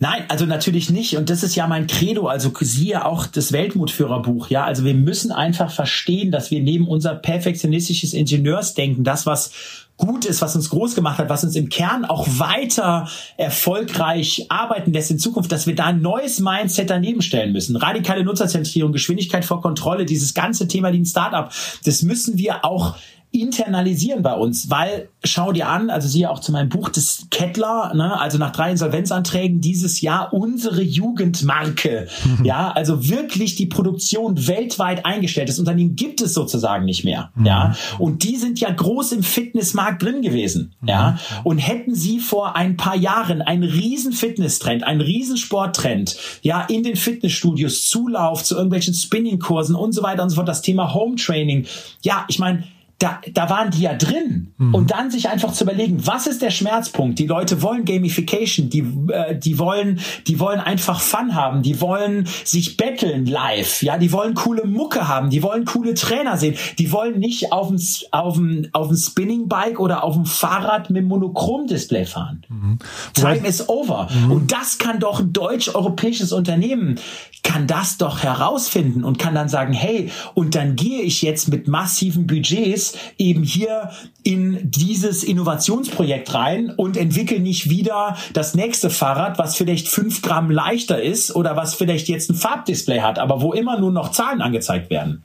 Nein, 0.00 0.24
also 0.28 0.46
natürlich 0.46 0.90
nicht. 0.90 1.16
Und 1.16 1.28
das 1.28 1.42
ist 1.42 1.56
ja 1.56 1.66
mein 1.66 1.88
Credo. 1.88 2.28
Also 2.28 2.52
siehe 2.60 3.04
auch 3.04 3.26
das 3.26 3.52
Weltmutführerbuch. 3.52 4.48
Ja, 4.48 4.64
also 4.64 4.84
wir 4.84 4.94
müssen 4.94 5.32
einfach 5.32 5.72
verstehen, 5.72 6.30
dass 6.30 6.52
wir 6.52 6.62
neben 6.62 6.86
unser 6.86 7.16
perfektionistisches 7.16 8.14
Ingenieursdenken, 8.14 9.02
das 9.02 9.26
was 9.26 9.50
gut 9.96 10.24
ist, 10.24 10.40
was 10.40 10.54
uns 10.54 10.70
groß 10.70 10.94
gemacht 10.94 11.18
hat, 11.18 11.28
was 11.28 11.42
uns 11.42 11.56
im 11.56 11.68
Kern 11.68 12.04
auch 12.04 12.26
weiter 12.28 13.08
erfolgreich 13.36 14.46
arbeiten 14.48 14.92
lässt 14.92 15.10
in 15.10 15.18
Zukunft, 15.18 15.50
dass 15.50 15.66
wir 15.66 15.74
da 15.74 15.86
ein 15.86 16.00
neues 16.00 16.38
Mindset 16.38 16.90
daneben 16.90 17.20
stellen 17.20 17.52
müssen. 17.52 17.74
Radikale 17.74 18.22
Nutzerzentrierung, 18.22 18.92
Geschwindigkeit 18.92 19.44
vor 19.44 19.60
Kontrolle, 19.60 20.04
dieses 20.04 20.34
ganze 20.34 20.68
Thema 20.68 20.92
wie 20.92 21.00
ein 21.00 21.04
Startup, 21.04 21.52
das 21.84 22.02
müssen 22.02 22.38
wir 22.38 22.64
auch 22.64 22.94
internalisieren 23.30 24.22
bei 24.22 24.32
uns, 24.32 24.70
weil 24.70 25.10
schau 25.22 25.52
dir 25.52 25.68
an, 25.68 25.90
also 25.90 26.08
siehe 26.08 26.30
auch 26.30 26.38
zu 26.38 26.50
meinem 26.50 26.70
Buch 26.70 26.88
des 26.88 27.26
Kettler, 27.30 27.92
ne, 27.94 28.18
also 28.18 28.38
nach 28.38 28.52
drei 28.52 28.70
Insolvenzanträgen 28.70 29.60
dieses 29.60 30.00
Jahr 30.00 30.32
unsere 30.32 30.80
Jugendmarke, 30.80 32.08
mhm. 32.24 32.44
ja, 32.46 32.70
also 32.70 33.08
wirklich 33.08 33.54
die 33.54 33.66
Produktion 33.66 34.46
weltweit 34.46 35.04
eingestellt. 35.04 35.50
Das 35.50 35.58
Unternehmen 35.58 35.94
gibt 35.94 36.22
es 36.22 36.32
sozusagen 36.32 36.86
nicht 36.86 37.04
mehr, 37.04 37.30
mhm. 37.34 37.46
ja, 37.46 37.74
und 37.98 38.22
die 38.24 38.36
sind 38.36 38.60
ja 38.60 38.70
groß 38.70 39.12
im 39.12 39.22
Fitnessmarkt 39.22 40.02
drin 40.02 40.22
gewesen, 40.22 40.72
mhm. 40.80 40.88
ja, 40.88 41.18
und 41.44 41.58
hätten 41.58 41.94
sie 41.94 42.20
vor 42.20 42.56
ein 42.56 42.78
paar 42.78 42.96
Jahren 42.96 43.42
einen 43.42 43.64
riesen 43.64 44.12
Fitnesstrend, 44.12 44.84
einen 44.84 45.02
riesen 45.02 45.36
Sporttrend, 45.36 46.16
ja, 46.40 46.62
in 46.62 46.82
den 46.82 46.96
Fitnessstudios, 46.96 47.84
Zulauf 47.84 48.42
zu 48.42 48.54
irgendwelchen 48.54 48.94
Spinningkursen 48.94 49.74
und 49.74 49.92
so 49.92 50.02
weiter 50.02 50.22
und 50.22 50.30
so 50.30 50.36
fort, 50.36 50.48
das 50.48 50.62
Thema 50.62 50.94
Home 50.94 51.16
Training, 51.16 51.66
ja, 52.00 52.24
ich 52.28 52.38
meine, 52.38 52.64
da, 52.98 53.20
da 53.32 53.48
waren 53.48 53.70
die 53.70 53.82
ja 53.82 53.94
drin. 53.94 54.52
Mhm. 54.58 54.74
Und 54.74 54.90
dann 54.90 55.10
sich 55.10 55.28
einfach 55.28 55.52
zu 55.52 55.62
überlegen, 55.62 56.04
was 56.04 56.26
ist 56.26 56.42
der 56.42 56.50
Schmerzpunkt? 56.50 57.18
Die 57.20 57.28
Leute 57.28 57.62
wollen 57.62 57.84
Gamification, 57.84 58.70
die, 58.70 58.84
äh, 59.12 59.38
die 59.38 59.58
wollen, 59.60 60.00
die 60.26 60.40
wollen 60.40 60.58
einfach 60.58 61.00
Fun 61.00 61.36
haben, 61.36 61.62
die 61.62 61.80
wollen 61.80 62.26
sich 62.44 62.76
betteln 62.76 63.26
live, 63.26 63.82
ja, 63.82 63.98
die 63.98 64.10
wollen 64.10 64.34
coole 64.34 64.66
Mucke 64.66 65.06
haben, 65.06 65.30
die 65.30 65.44
wollen 65.44 65.64
coole 65.64 65.94
Trainer 65.94 66.36
sehen, 66.36 66.56
die 66.78 66.90
wollen 66.90 67.20
nicht 67.20 67.52
auf 67.52 67.68
dem, 67.68 67.80
auf 68.10 68.34
dem, 68.34 68.68
auf 68.72 68.88
dem 68.88 68.96
Spinning-Bike 68.96 69.78
oder 69.78 70.02
auf 70.02 70.14
dem 70.14 70.26
Fahrrad 70.26 70.90
mit 70.90 71.04
Monochrom-Display 71.04 72.04
fahren. 72.04 72.42
Mhm. 72.48 72.78
Time 73.14 73.46
is 73.46 73.68
over. 73.68 74.08
Mhm. 74.12 74.32
Und 74.32 74.52
das 74.52 74.78
kann 74.78 74.98
doch 74.98 75.20
ein 75.20 75.32
deutsch-europäisches 75.32 76.32
Unternehmen, 76.32 76.98
kann 77.44 77.68
das 77.68 77.96
doch 77.96 78.24
herausfinden 78.24 79.04
und 79.04 79.18
kann 79.20 79.36
dann 79.36 79.48
sagen, 79.48 79.72
hey, 79.72 80.10
und 80.34 80.56
dann 80.56 80.74
gehe 80.74 81.02
ich 81.02 81.22
jetzt 81.22 81.48
mit 81.48 81.68
massiven 81.68 82.26
Budgets 82.26 82.87
eben 83.18 83.42
hier 83.42 83.90
in 84.22 84.70
dieses 84.70 85.24
Innovationsprojekt 85.24 86.32
rein 86.34 86.70
und 86.76 86.96
entwickel 86.96 87.40
nicht 87.40 87.70
wieder 87.70 88.16
das 88.32 88.54
nächste 88.54 88.90
Fahrrad, 88.90 89.38
was 89.38 89.56
vielleicht 89.56 89.88
fünf 89.88 90.22
Gramm 90.22 90.50
leichter 90.50 91.02
ist 91.02 91.34
oder 91.34 91.56
was 91.56 91.74
vielleicht 91.74 92.08
jetzt 92.08 92.30
ein 92.30 92.34
Farbdisplay 92.34 93.00
hat, 93.00 93.18
aber 93.18 93.40
wo 93.42 93.52
immer 93.52 93.78
nur 93.78 93.92
noch 93.92 94.10
Zahlen 94.10 94.42
angezeigt 94.42 94.90
werden. 94.90 95.24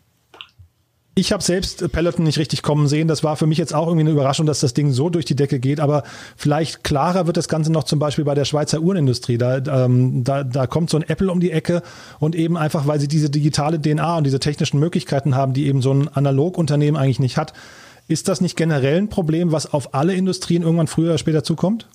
Ich 1.15 1.31
habe 1.31 1.43
selbst 1.43 1.91
Peloton 1.91 2.25
nicht 2.25 2.39
richtig 2.39 2.63
kommen 2.63 2.87
sehen. 2.87 3.07
Das 3.07 3.23
war 3.23 3.35
für 3.35 3.45
mich 3.45 3.59
jetzt 3.59 3.75
auch 3.75 3.85
irgendwie 3.85 4.01
eine 4.01 4.11
Überraschung, 4.11 4.47
dass 4.47 4.61
das 4.61 4.73
Ding 4.73 4.91
so 4.91 5.11
durch 5.11 5.25
die 5.25 5.35
Decke 5.35 5.59
geht. 5.59 5.79
Aber 5.79 6.03
vielleicht 6.35 6.83
klarer 6.83 7.27
wird 7.27 7.37
das 7.37 7.47
Ganze 7.47 7.71
noch 7.71 7.83
zum 7.83 7.99
Beispiel 7.99 8.25
bei 8.25 8.33
der 8.33 8.45
Schweizer 8.45 8.81
Uhrenindustrie. 8.81 9.37
Da, 9.37 9.57
ähm, 9.57 10.23
da, 10.23 10.43
da 10.43 10.65
kommt 10.65 10.89
so 10.89 10.97
ein 10.97 11.03
Apple 11.03 11.31
um 11.31 11.39
die 11.39 11.51
Ecke 11.51 11.83
und 12.19 12.35
eben 12.35 12.57
einfach, 12.57 12.87
weil 12.87 12.99
sie 12.99 13.07
diese 13.07 13.29
digitale 13.29 13.79
DNA 13.79 14.17
und 14.17 14.23
diese 14.23 14.39
technischen 14.39 14.79
Möglichkeiten 14.79 15.35
haben, 15.35 15.53
die 15.53 15.67
eben 15.67 15.83
so 15.83 15.93
ein 15.93 16.07
Analogunternehmen 16.07 16.99
eigentlich 16.99 17.19
nicht 17.19 17.37
hat. 17.37 17.53
Ist 18.07 18.27
das 18.27 18.41
nicht 18.41 18.57
generell 18.57 18.97
ein 18.97 19.09
Problem, 19.09 19.51
was 19.51 19.71
auf 19.71 19.93
alle 19.93 20.15
Industrien 20.15 20.63
irgendwann 20.63 20.87
früher 20.87 21.09
oder 21.09 21.19
später 21.19 21.43
zukommt? 21.43 21.87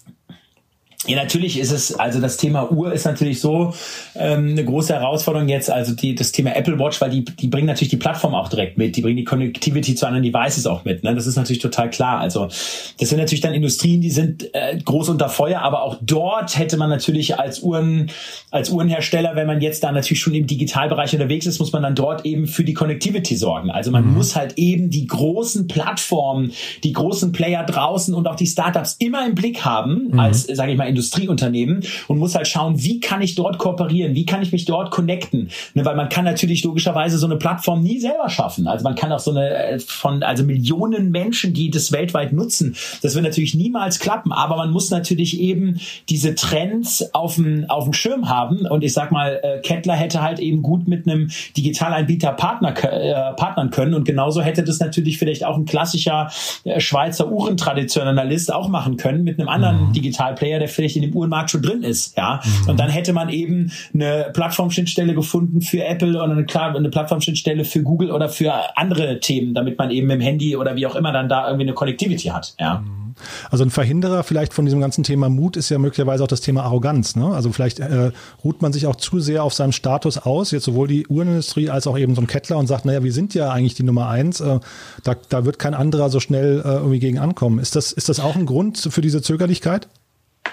Ja, 1.08 1.16
natürlich 1.16 1.58
ist 1.58 1.72
es, 1.72 1.98
also 1.98 2.20
das 2.20 2.36
Thema 2.36 2.70
Uhr 2.70 2.92
ist 2.92 3.06
natürlich 3.06 3.40
so 3.40 3.72
ähm, 4.14 4.50
eine 4.50 4.64
große 4.64 4.92
Herausforderung 4.92 5.48
jetzt, 5.48 5.70
also 5.70 5.94
die, 5.94 6.14
das 6.14 6.32
Thema 6.32 6.54
Apple 6.54 6.78
Watch, 6.78 7.00
weil 7.00 7.08
die, 7.08 7.24
die 7.24 7.48
bringen 7.48 7.66
natürlich 7.66 7.88
die 7.88 7.96
Plattform 7.96 8.34
auch 8.34 8.48
direkt 8.48 8.76
mit, 8.76 8.94
die 8.94 9.00
bringen 9.00 9.16
die 9.16 9.24
Connectivity 9.24 9.94
zu 9.94 10.06
anderen 10.06 10.22
Devices 10.22 10.66
auch 10.66 10.84
mit, 10.84 11.04
ne? 11.04 11.14
das 11.14 11.26
ist 11.26 11.36
natürlich 11.36 11.62
total 11.62 11.88
klar. 11.88 12.20
Also 12.20 12.46
das 12.46 13.08
sind 13.08 13.18
natürlich 13.18 13.40
dann 13.40 13.54
Industrien, 13.54 14.02
die 14.02 14.10
sind 14.10 14.54
äh, 14.54 14.76
groß 14.76 15.08
unter 15.08 15.30
Feuer, 15.30 15.62
aber 15.62 15.82
auch 15.82 15.96
dort 16.02 16.58
hätte 16.58 16.76
man 16.76 16.90
natürlich 16.90 17.38
als 17.38 17.60
Uhren, 17.60 18.10
als 18.50 18.68
Uhrenhersteller, 18.68 19.34
wenn 19.34 19.46
man 19.46 19.62
jetzt 19.62 19.82
da 19.84 19.92
natürlich 19.92 20.20
schon 20.20 20.34
im 20.34 20.46
Digitalbereich 20.46 21.14
unterwegs 21.14 21.46
ist, 21.46 21.58
muss 21.58 21.72
man 21.72 21.82
dann 21.82 21.94
dort 21.94 22.26
eben 22.26 22.46
für 22.46 22.64
die 22.64 22.74
Connectivity 22.74 23.34
sorgen. 23.36 23.70
Also 23.70 23.90
man 23.90 24.06
mhm. 24.06 24.14
muss 24.14 24.36
halt 24.36 24.58
eben 24.58 24.90
die 24.90 25.06
großen 25.06 25.68
Plattformen, 25.68 26.52
die 26.84 26.92
großen 26.92 27.32
Player 27.32 27.64
draußen 27.64 28.12
und 28.12 28.28
auch 28.28 28.36
die 28.36 28.46
Startups 28.46 28.96
immer 28.98 29.26
im 29.26 29.34
Blick 29.34 29.64
haben, 29.64 30.08
mhm. 30.10 30.20
als, 30.20 30.42
sage 30.42 30.72
ich 30.72 30.76
mal, 30.76 30.88
Industrieunternehmen 30.98 31.84
und 32.08 32.18
muss 32.18 32.34
halt 32.34 32.48
schauen, 32.48 32.82
wie 32.82 32.98
kann 32.98 33.22
ich 33.22 33.36
dort 33.36 33.58
kooperieren, 33.58 34.14
wie 34.14 34.26
kann 34.26 34.42
ich 34.42 34.50
mich 34.50 34.64
dort 34.64 34.90
connecten, 34.90 35.50
ne, 35.74 35.84
weil 35.84 35.94
man 35.94 36.08
kann 36.08 36.24
natürlich 36.24 36.64
logischerweise 36.64 37.18
so 37.18 37.26
eine 37.26 37.36
Plattform 37.36 37.82
nie 37.82 38.00
selber 38.00 38.28
schaffen. 38.28 38.66
Also 38.66 38.82
man 38.82 38.96
kann 38.96 39.12
auch 39.12 39.20
so 39.20 39.30
eine 39.30 39.48
äh, 39.48 39.78
von 39.78 40.22
also 40.22 40.44
Millionen 40.44 41.10
Menschen, 41.10 41.54
die 41.54 41.70
das 41.70 41.92
weltweit 41.92 42.32
nutzen, 42.32 42.74
das 43.02 43.14
wird 43.14 43.24
natürlich 43.24 43.54
niemals 43.54 44.00
klappen, 44.00 44.32
aber 44.32 44.56
man 44.56 44.70
muss 44.72 44.90
natürlich 44.90 45.38
eben 45.40 45.80
diese 46.08 46.34
Trends 46.34 47.14
auf 47.14 47.36
dem 47.36 47.66
auf 47.68 47.84
dem 47.84 47.92
Schirm 47.92 48.28
haben 48.28 48.66
und 48.66 48.82
ich 48.82 48.92
sag 48.92 49.12
mal, 49.12 49.40
äh, 49.42 49.60
Kettler 49.60 49.94
hätte 49.94 50.22
halt 50.22 50.40
eben 50.40 50.62
gut 50.62 50.88
mit 50.88 51.06
einem 51.06 51.30
Digitalanbieter 51.56 52.32
Partner 52.32 52.74
äh, 52.82 53.34
partnern 53.34 53.70
können 53.70 53.94
und 53.94 54.04
genauso 54.04 54.42
hätte 54.42 54.64
das 54.64 54.80
natürlich 54.80 55.18
vielleicht 55.18 55.44
auch 55.44 55.56
ein 55.56 55.64
klassischer 55.64 56.30
äh, 56.64 56.80
Schweizer 56.80 57.30
Uhrentraditionalist 57.30 58.52
auch 58.52 58.68
machen 58.68 58.96
können 58.96 59.22
mit 59.24 59.38
einem 59.38 59.48
anderen 59.48 59.88
mhm. 59.88 59.92
Digitalplayer, 59.92 60.58
der 60.58 60.68
vielleicht 60.68 60.87
in 60.96 61.02
dem 61.02 61.14
Uhrenmarkt 61.14 61.50
schon 61.50 61.62
drin 61.62 61.82
ist, 61.82 62.16
ja. 62.16 62.40
Mhm. 62.44 62.70
Und 62.70 62.80
dann 62.80 62.90
hätte 62.90 63.12
man 63.12 63.28
eben 63.28 63.72
eine 63.94 64.30
Plattformschnittstelle 64.32 65.14
gefunden 65.14 65.60
für 65.60 65.84
Apple 65.84 66.10
oder 66.10 66.32
eine, 66.32 66.44
klar, 66.44 66.74
eine 66.74 66.90
Plattformschnittstelle 66.90 67.64
für 67.64 67.82
Google 67.82 68.10
oder 68.10 68.28
für 68.28 68.76
andere 68.76 69.20
Themen, 69.20 69.54
damit 69.54 69.78
man 69.78 69.90
eben 69.90 70.10
im 70.10 70.20
Handy 70.20 70.56
oder 70.56 70.76
wie 70.76 70.86
auch 70.86 70.96
immer 70.96 71.12
dann 71.12 71.28
da 71.28 71.46
irgendwie 71.46 71.64
eine 71.64 71.74
Connectivity 71.74 72.28
hat, 72.28 72.54
ja. 72.58 72.78
Mhm. 72.78 73.08
Also 73.50 73.64
ein 73.64 73.70
Verhinderer 73.70 74.22
vielleicht 74.22 74.54
von 74.54 74.64
diesem 74.64 74.80
ganzen 74.80 75.04
Thema 75.04 75.28
Mut 75.28 75.56
ist 75.56 75.68
ja 75.68 75.78
möglicherweise 75.78 76.24
auch 76.24 76.28
das 76.28 76.40
Thema 76.40 76.62
Arroganz. 76.64 77.16
Ne? 77.16 77.26
Also 77.26 77.52
vielleicht 77.52 77.80
äh, 77.80 78.12
ruht 78.44 78.62
man 78.62 78.72
sich 78.72 78.86
auch 78.86 78.96
zu 78.96 79.20
sehr 79.20 79.44
auf 79.44 79.54
seinem 79.54 79.72
Status 79.72 80.18
aus, 80.18 80.50
jetzt 80.50 80.64
sowohl 80.64 80.88
die 80.88 81.06
Uhrenindustrie 81.06 81.70
als 81.70 81.86
auch 81.86 81.98
eben 81.98 82.14
so 82.14 82.20
ein 82.20 82.26
Kettler 82.26 82.58
und 82.58 82.66
sagt, 82.66 82.84
naja, 82.84 83.02
wir 83.02 83.12
sind 83.12 83.34
ja 83.34 83.50
eigentlich 83.50 83.74
die 83.74 83.82
Nummer 83.82 84.08
eins, 84.08 84.40
äh, 84.40 84.60
da, 85.04 85.16
da 85.28 85.44
wird 85.44 85.58
kein 85.58 85.74
anderer 85.74 86.10
so 86.10 86.20
schnell 86.20 86.62
äh, 86.64 86.68
irgendwie 86.68 87.00
gegen 87.00 87.18
ankommen. 87.18 87.58
Ist 87.58 87.76
das, 87.76 87.92
ist 87.92 88.08
das 88.08 88.20
auch 88.20 88.36
ein 88.36 88.46
Grund 88.46 88.78
für 88.78 89.00
diese 89.00 89.22
Zögerlichkeit? 89.22 89.88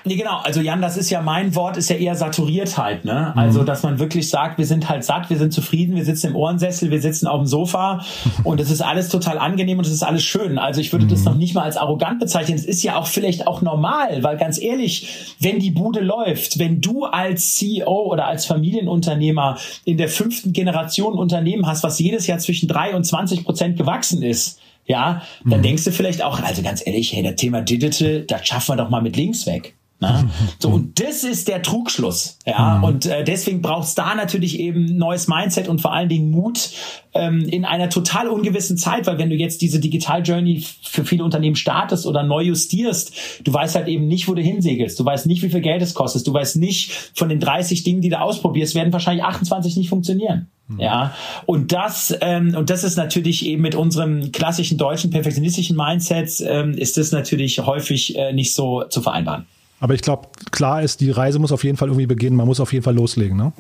Nee, 0.04 0.16
genau. 0.16 0.38
Also 0.44 0.62
Jan, 0.62 0.82
das 0.82 0.98
ist 0.98 1.10
ja 1.10 1.22
mein 1.22 1.56
Wort, 1.56 1.78
ist 1.78 1.90
ja 1.90 1.96
eher 1.96 2.16
Saturiertheit, 2.16 3.06
ne? 3.06 3.36
Also, 3.36 3.62
mhm. 3.62 3.66
dass 3.66 3.84
man 3.84 4.00
wirklich 4.00 4.30
sagt, 4.30 4.58
wir 4.58 4.66
sind 4.66 4.90
halt 4.90 5.04
satt, 5.04 5.30
wir 5.30 5.38
sind 5.38 5.54
zufrieden, 5.54 5.96
wir 5.96 6.06
sitzen 6.06 6.28
im 6.28 6.36
Ohrensessel, 6.36 6.92
wir 6.92 7.02
sitzen 7.02 7.28
auf 7.28 7.42
dem 7.42 7.48
Sofa 7.48 8.06
und 8.44 8.60
es 8.60 8.70
ist 8.70 8.82
alles 8.82 9.10
total 9.10 9.38
angenehm 9.38 9.80
und 9.80 9.88
es 9.88 9.94
ist 9.94 10.04
alles 10.04 10.24
schön. 10.24 10.58
Also 10.58 10.82
ich 10.82 10.92
würde 10.92 11.06
mhm. 11.06 11.10
das 11.10 11.24
noch 11.24 11.36
nicht 11.36 11.56
mal 11.56 11.64
als 11.64 11.78
arrogant 11.78 12.20
bezeichnen. 12.20 12.56
Es 12.56 12.66
ist 12.66 12.84
ja 12.84 12.98
auch 12.98 13.08
vielleicht 13.08 13.48
auch 13.48 13.62
normal, 13.62 14.24
weil 14.24 14.38
ganz 14.38 14.62
ehrlich, 14.62 15.36
wenn 15.40 15.60
die 15.60 15.72
Bude 15.72 16.02
läuft, 16.02 16.60
wenn 16.60 16.82
du 16.82 17.06
als 17.06 17.56
CEO 17.56 18.12
oder 18.12 18.28
als 18.28 18.46
Familienunternehmer 18.46 19.58
in 19.86 19.98
der 19.98 20.10
fünften 20.10 20.54
Generation 20.54 21.14
Unternehmen 21.14 21.66
hast, 21.66 21.84
was 21.84 22.00
jedes 22.00 22.28
Jahr 22.28 22.40
zwischen 22.40 22.68
drei 22.68 22.96
und 22.96 23.04
20 23.04 23.44
Prozent 23.44 23.78
gewachsen 23.78 24.22
ist, 24.22 24.60
ja, 24.86 25.24
dann 25.44 25.60
mhm. 25.60 25.64
denkst 25.64 25.84
du 25.84 25.92
vielleicht 25.92 26.24
auch, 26.24 26.42
also 26.42 26.62
ganz 26.62 26.86
ehrlich, 26.86 27.14
hey, 27.14 27.24
das 27.24 27.36
Thema 27.36 27.62
Digital, 27.62 28.22
das 28.22 28.48
schaffen 28.48 28.74
wir 28.74 28.84
doch 28.84 28.90
mal 28.90 29.02
mit 29.02 29.18
links 29.18 29.46
weg. 29.48 29.76
Na? 30.06 30.30
So, 30.60 30.70
und 30.70 31.00
das 31.00 31.24
ist 31.24 31.48
der 31.48 31.62
Trugschluss. 31.62 32.40
Ja, 32.46 32.78
mhm. 32.78 32.84
und 32.84 33.06
äh, 33.06 33.24
deswegen 33.24 33.62
braucht 33.62 33.88
es 33.88 33.96
da 33.96 34.16
natürlich 34.16 34.60
eben 34.60 34.98
neues 34.98 35.28
Mindset 35.28 35.68
und 35.68 35.82
vor 35.82 35.94
allen 35.94 36.10
Dingen 36.10 36.32
Mut 36.32 36.70
ähm, 37.14 37.48
in 37.50 37.66
einer 37.66 37.90
total 37.90 38.28
ungewissen 38.28 38.78
Zeit, 38.78 39.08
weil 39.08 39.18
wenn 39.18 39.30
du 39.30 39.36
jetzt 39.36 39.62
diese 39.62 39.80
Digital 39.80 40.22
Journey 40.24 40.64
für 40.84 41.06
viele 41.06 41.24
Unternehmen 41.24 41.56
startest 41.56 42.06
oder 42.06 42.24
neu 42.24 42.44
justierst, 42.44 43.14
du 43.44 43.54
weißt 43.54 43.76
halt 43.76 43.88
eben 43.88 44.08
nicht, 44.08 44.28
wo 44.28 44.34
du 44.34 44.42
hinsegelst. 44.42 45.00
Du 45.00 45.06
weißt 45.06 45.26
nicht, 45.26 45.42
wie 45.42 45.50
viel 45.50 45.62
Geld 45.62 45.82
es 45.82 45.94
kostet. 45.94 46.28
Du 46.28 46.34
weißt 46.34 46.58
nicht, 46.58 46.92
von 47.16 47.30
den 47.30 47.40
30 47.40 47.84
Dingen, 47.84 48.02
die 48.02 48.10
du 48.10 48.20
ausprobierst, 48.20 48.76
werden 48.76 48.94
wahrscheinlich 48.94 49.24
28 49.24 49.78
nicht 49.78 49.90
funktionieren. 49.90 50.48
Mhm. 50.68 50.80
Ja, 50.80 51.14
und 51.46 51.72
das 51.72 52.16
ähm, 52.22 52.56
und 52.58 52.70
das 52.70 52.84
ist 52.84 52.98
natürlich 52.98 53.46
eben 53.46 53.62
mit 53.62 53.76
unserem 53.76 54.32
klassischen 54.32 54.78
deutschen 54.78 55.12
perfektionistischen 55.12 55.78
Mindset 55.78 56.42
ähm, 56.42 56.74
ist 56.74 56.98
das 56.98 57.12
natürlich 57.12 57.60
häufig 57.60 58.18
äh, 58.18 58.34
nicht 58.34 58.54
so 58.54 58.84
zu 58.84 59.02
vereinbaren. 59.02 59.46
Aber 59.80 59.94
ich 59.94 60.02
glaube, 60.02 60.30
klar 60.52 60.82
ist, 60.82 61.02
die 61.02 61.12
Reise 61.12 61.40
muss 61.40 61.52
auf 61.52 61.64
jeden 61.64 61.78
Fall 61.78 61.90
irgendwie 61.90 62.08
beginnen. 62.08 62.36
Man 62.36 62.48
muss 62.48 62.60
auf 62.60 62.72
jeden 62.74 62.84
Fall 62.84 62.96
loslegen, 62.96 63.38
ne? 63.38 63.52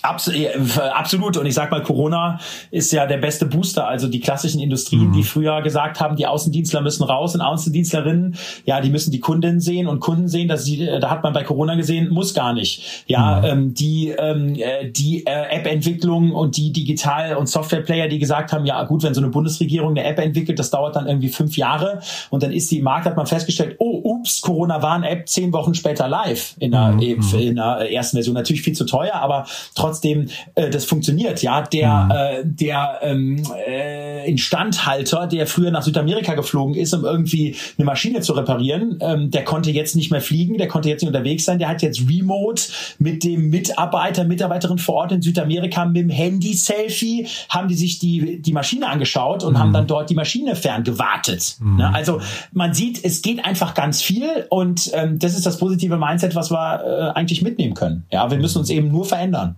Absolut. 0.00 1.36
Und 1.36 1.46
ich 1.46 1.54
sag 1.54 1.72
mal, 1.72 1.82
Corona 1.82 2.38
ist 2.70 2.92
ja 2.92 3.06
der 3.06 3.16
beste 3.16 3.46
Booster. 3.46 3.88
Also 3.88 4.06
die 4.06 4.20
klassischen 4.20 4.60
Industrien, 4.60 5.08
mhm. 5.08 5.12
die 5.12 5.24
früher 5.24 5.60
gesagt 5.62 6.00
haben, 6.00 6.14
die 6.14 6.26
Außendienstler 6.26 6.82
müssen 6.82 7.02
raus 7.02 7.34
und 7.34 7.40
Außendienstlerinnen, 7.40 8.36
ja, 8.64 8.80
die 8.80 8.90
müssen 8.90 9.10
die 9.10 9.18
Kundinnen 9.18 9.60
sehen 9.60 9.88
und 9.88 9.98
Kunden 9.98 10.28
sehen. 10.28 10.46
dass 10.46 10.64
sie, 10.64 10.86
da 10.86 11.10
hat 11.10 11.24
man 11.24 11.32
bei 11.32 11.42
Corona 11.42 11.74
gesehen, 11.74 12.10
muss 12.10 12.32
gar 12.32 12.52
nicht. 12.52 13.04
Ja, 13.06 13.40
mhm. 13.40 13.44
ähm, 13.44 13.74
die 13.74 14.10
ähm, 14.10 14.54
äh, 14.54 14.88
die 14.88 15.26
äh, 15.26 15.56
App-Entwicklung 15.56 16.32
und 16.32 16.56
die 16.56 16.72
Digital- 16.72 17.36
und 17.36 17.48
Software-Player, 17.48 18.06
die 18.06 18.20
gesagt 18.20 18.52
haben, 18.52 18.66
ja 18.66 18.84
gut, 18.84 19.02
wenn 19.02 19.14
so 19.14 19.20
eine 19.20 19.30
Bundesregierung 19.30 19.90
eine 19.90 20.04
App 20.04 20.20
entwickelt, 20.20 20.60
das 20.60 20.70
dauert 20.70 20.94
dann 20.94 21.08
irgendwie 21.08 21.28
fünf 21.28 21.56
Jahre 21.56 22.00
und 22.30 22.44
dann 22.44 22.52
ist 22.52 22.70
die 22.70 22.78
im 22.78 22.84
Markt, 22.84 23.06
hat 23.06 23.16
man 23.16 23.26
festgestellt, 23.26 23.76
oh, 23.80 24.00
ups, 24.04 24.42
Corona-Warn-App 24.42 25.28
zehn 25.28 25.52
Wochen 25.52 25.74
später 25.74 26.06
live 26.06 26.54
in 26.60 26.70
der, 26.70 26.92
mhm. 26.92 27.00
in 27.00 27.56
der 27.56 27.90
ersten 27.92 28.16
Version. 28.16 28.34
Natürlich 28.34 28.62
viel 28.62 28.74
zu 28.74 28.84
teuer, 28.84 29.14
aber 29.14 29.46
trotzdem 29.74 29.87
trotzdem 29.88 30.28
äh, 30.54 30.70
das 30.70 30.84
funktioniert. 30.84 31.42
Ja, 31.42 31.62
der 31.62 32.04
mhm. 32.04 32.10
äh, 32.10 32.42
der 32.44 32.98
ähm, 33.02 33.42
äh, 33.66 34.28
Instandhalter, 34.28 35.26
der 35.26 35.46
früher 35.46 35.70
nach 35.70 35.82
Südamerika 35.82 36.34
geflogen 36.34 36.74
ist, 36.74 36.92
um 36.92 37.04
irgendwie 37.04 37.56
eine 37.78 37.84
Maschine 37.84 38.20
zu 38.20 38.34
reparieren, 38.34 38.98
ähm, 39.00 39.30
der 39.30 39.44
konnte 39.44 39.70
jetzt 39.70 39.96
nicht 39.96 40.10
mehr 40.10 40.20
fliegen, 40.20 40.58
der 40.58 40.68
konnte 40.68 40.88
jetzt 40.88 41.02
nicht 41.02 41.08
unterwegs 41.08 41.44
sein, 41.44 41.58
der 41.58 41.68
hat 41.68 41.82
jetzt 41.82 42.02
remote 42.08 42.64
mit 42.98 43.24
dem 43.24 43.48
Mitarbeiter, 43.50 44.24
Mitarbeiterin 44.24 44.78
vor 44.78 44.96
Ort 44.96 45.12
in 45.12 45.22
Südamerika 45.22 45.84
mit 45.86 45.96
dem 45.96 46.10
Handy-Selfie 46.10 47.26
haben 47.48 47.68
die 47.68 47.74
sich 47.74 47.98
die 47.98 48.42
die 48.42 48.52
Maschine 48.52 48.88
angeschaut 48.88 49.44
und 49.44 49.54
mhm. 49.54 49.58
haben 49.58 49.72
dann 49.72 49.86
dort 49.86 50.10
die 50.10 50.14
Maschine 50.14 50.54
ferngewartet. 50.54 51.56
Mhm. 51.60 51.76
Ne? 51.76 51.94
Also 51.94 52.20
man 52.52 52.74
sieht, 52.74 53.02
es 53.04 53.22
geht 53.22 53.44
einfach 53.44 53.74
ganz 53.74 54.02
viel 54.02 54.46
und 54.50 54.90
ähm, 54.92 55.18
das 55.18 55.34
ist 55.34 55.46
das 55.46 55.58
positive 55.58 55.96
Mindset, 55.96 56.34
was 56.34 56.50
wir 56.50 56.82
äh, 56.84 57.18
eigentlich 57.18 57.42
mitnehmen 57.42 57.74
können. 57.74 58.04
Ja, 58.12 58.30
wir 58.30 58.38
müssen 58.38 58.58
uns 58.58 58.70
eben 58.70 58.88
nur 58.88 59.04
verändern. 59.04 59.56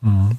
Mhm. 0.00 0.36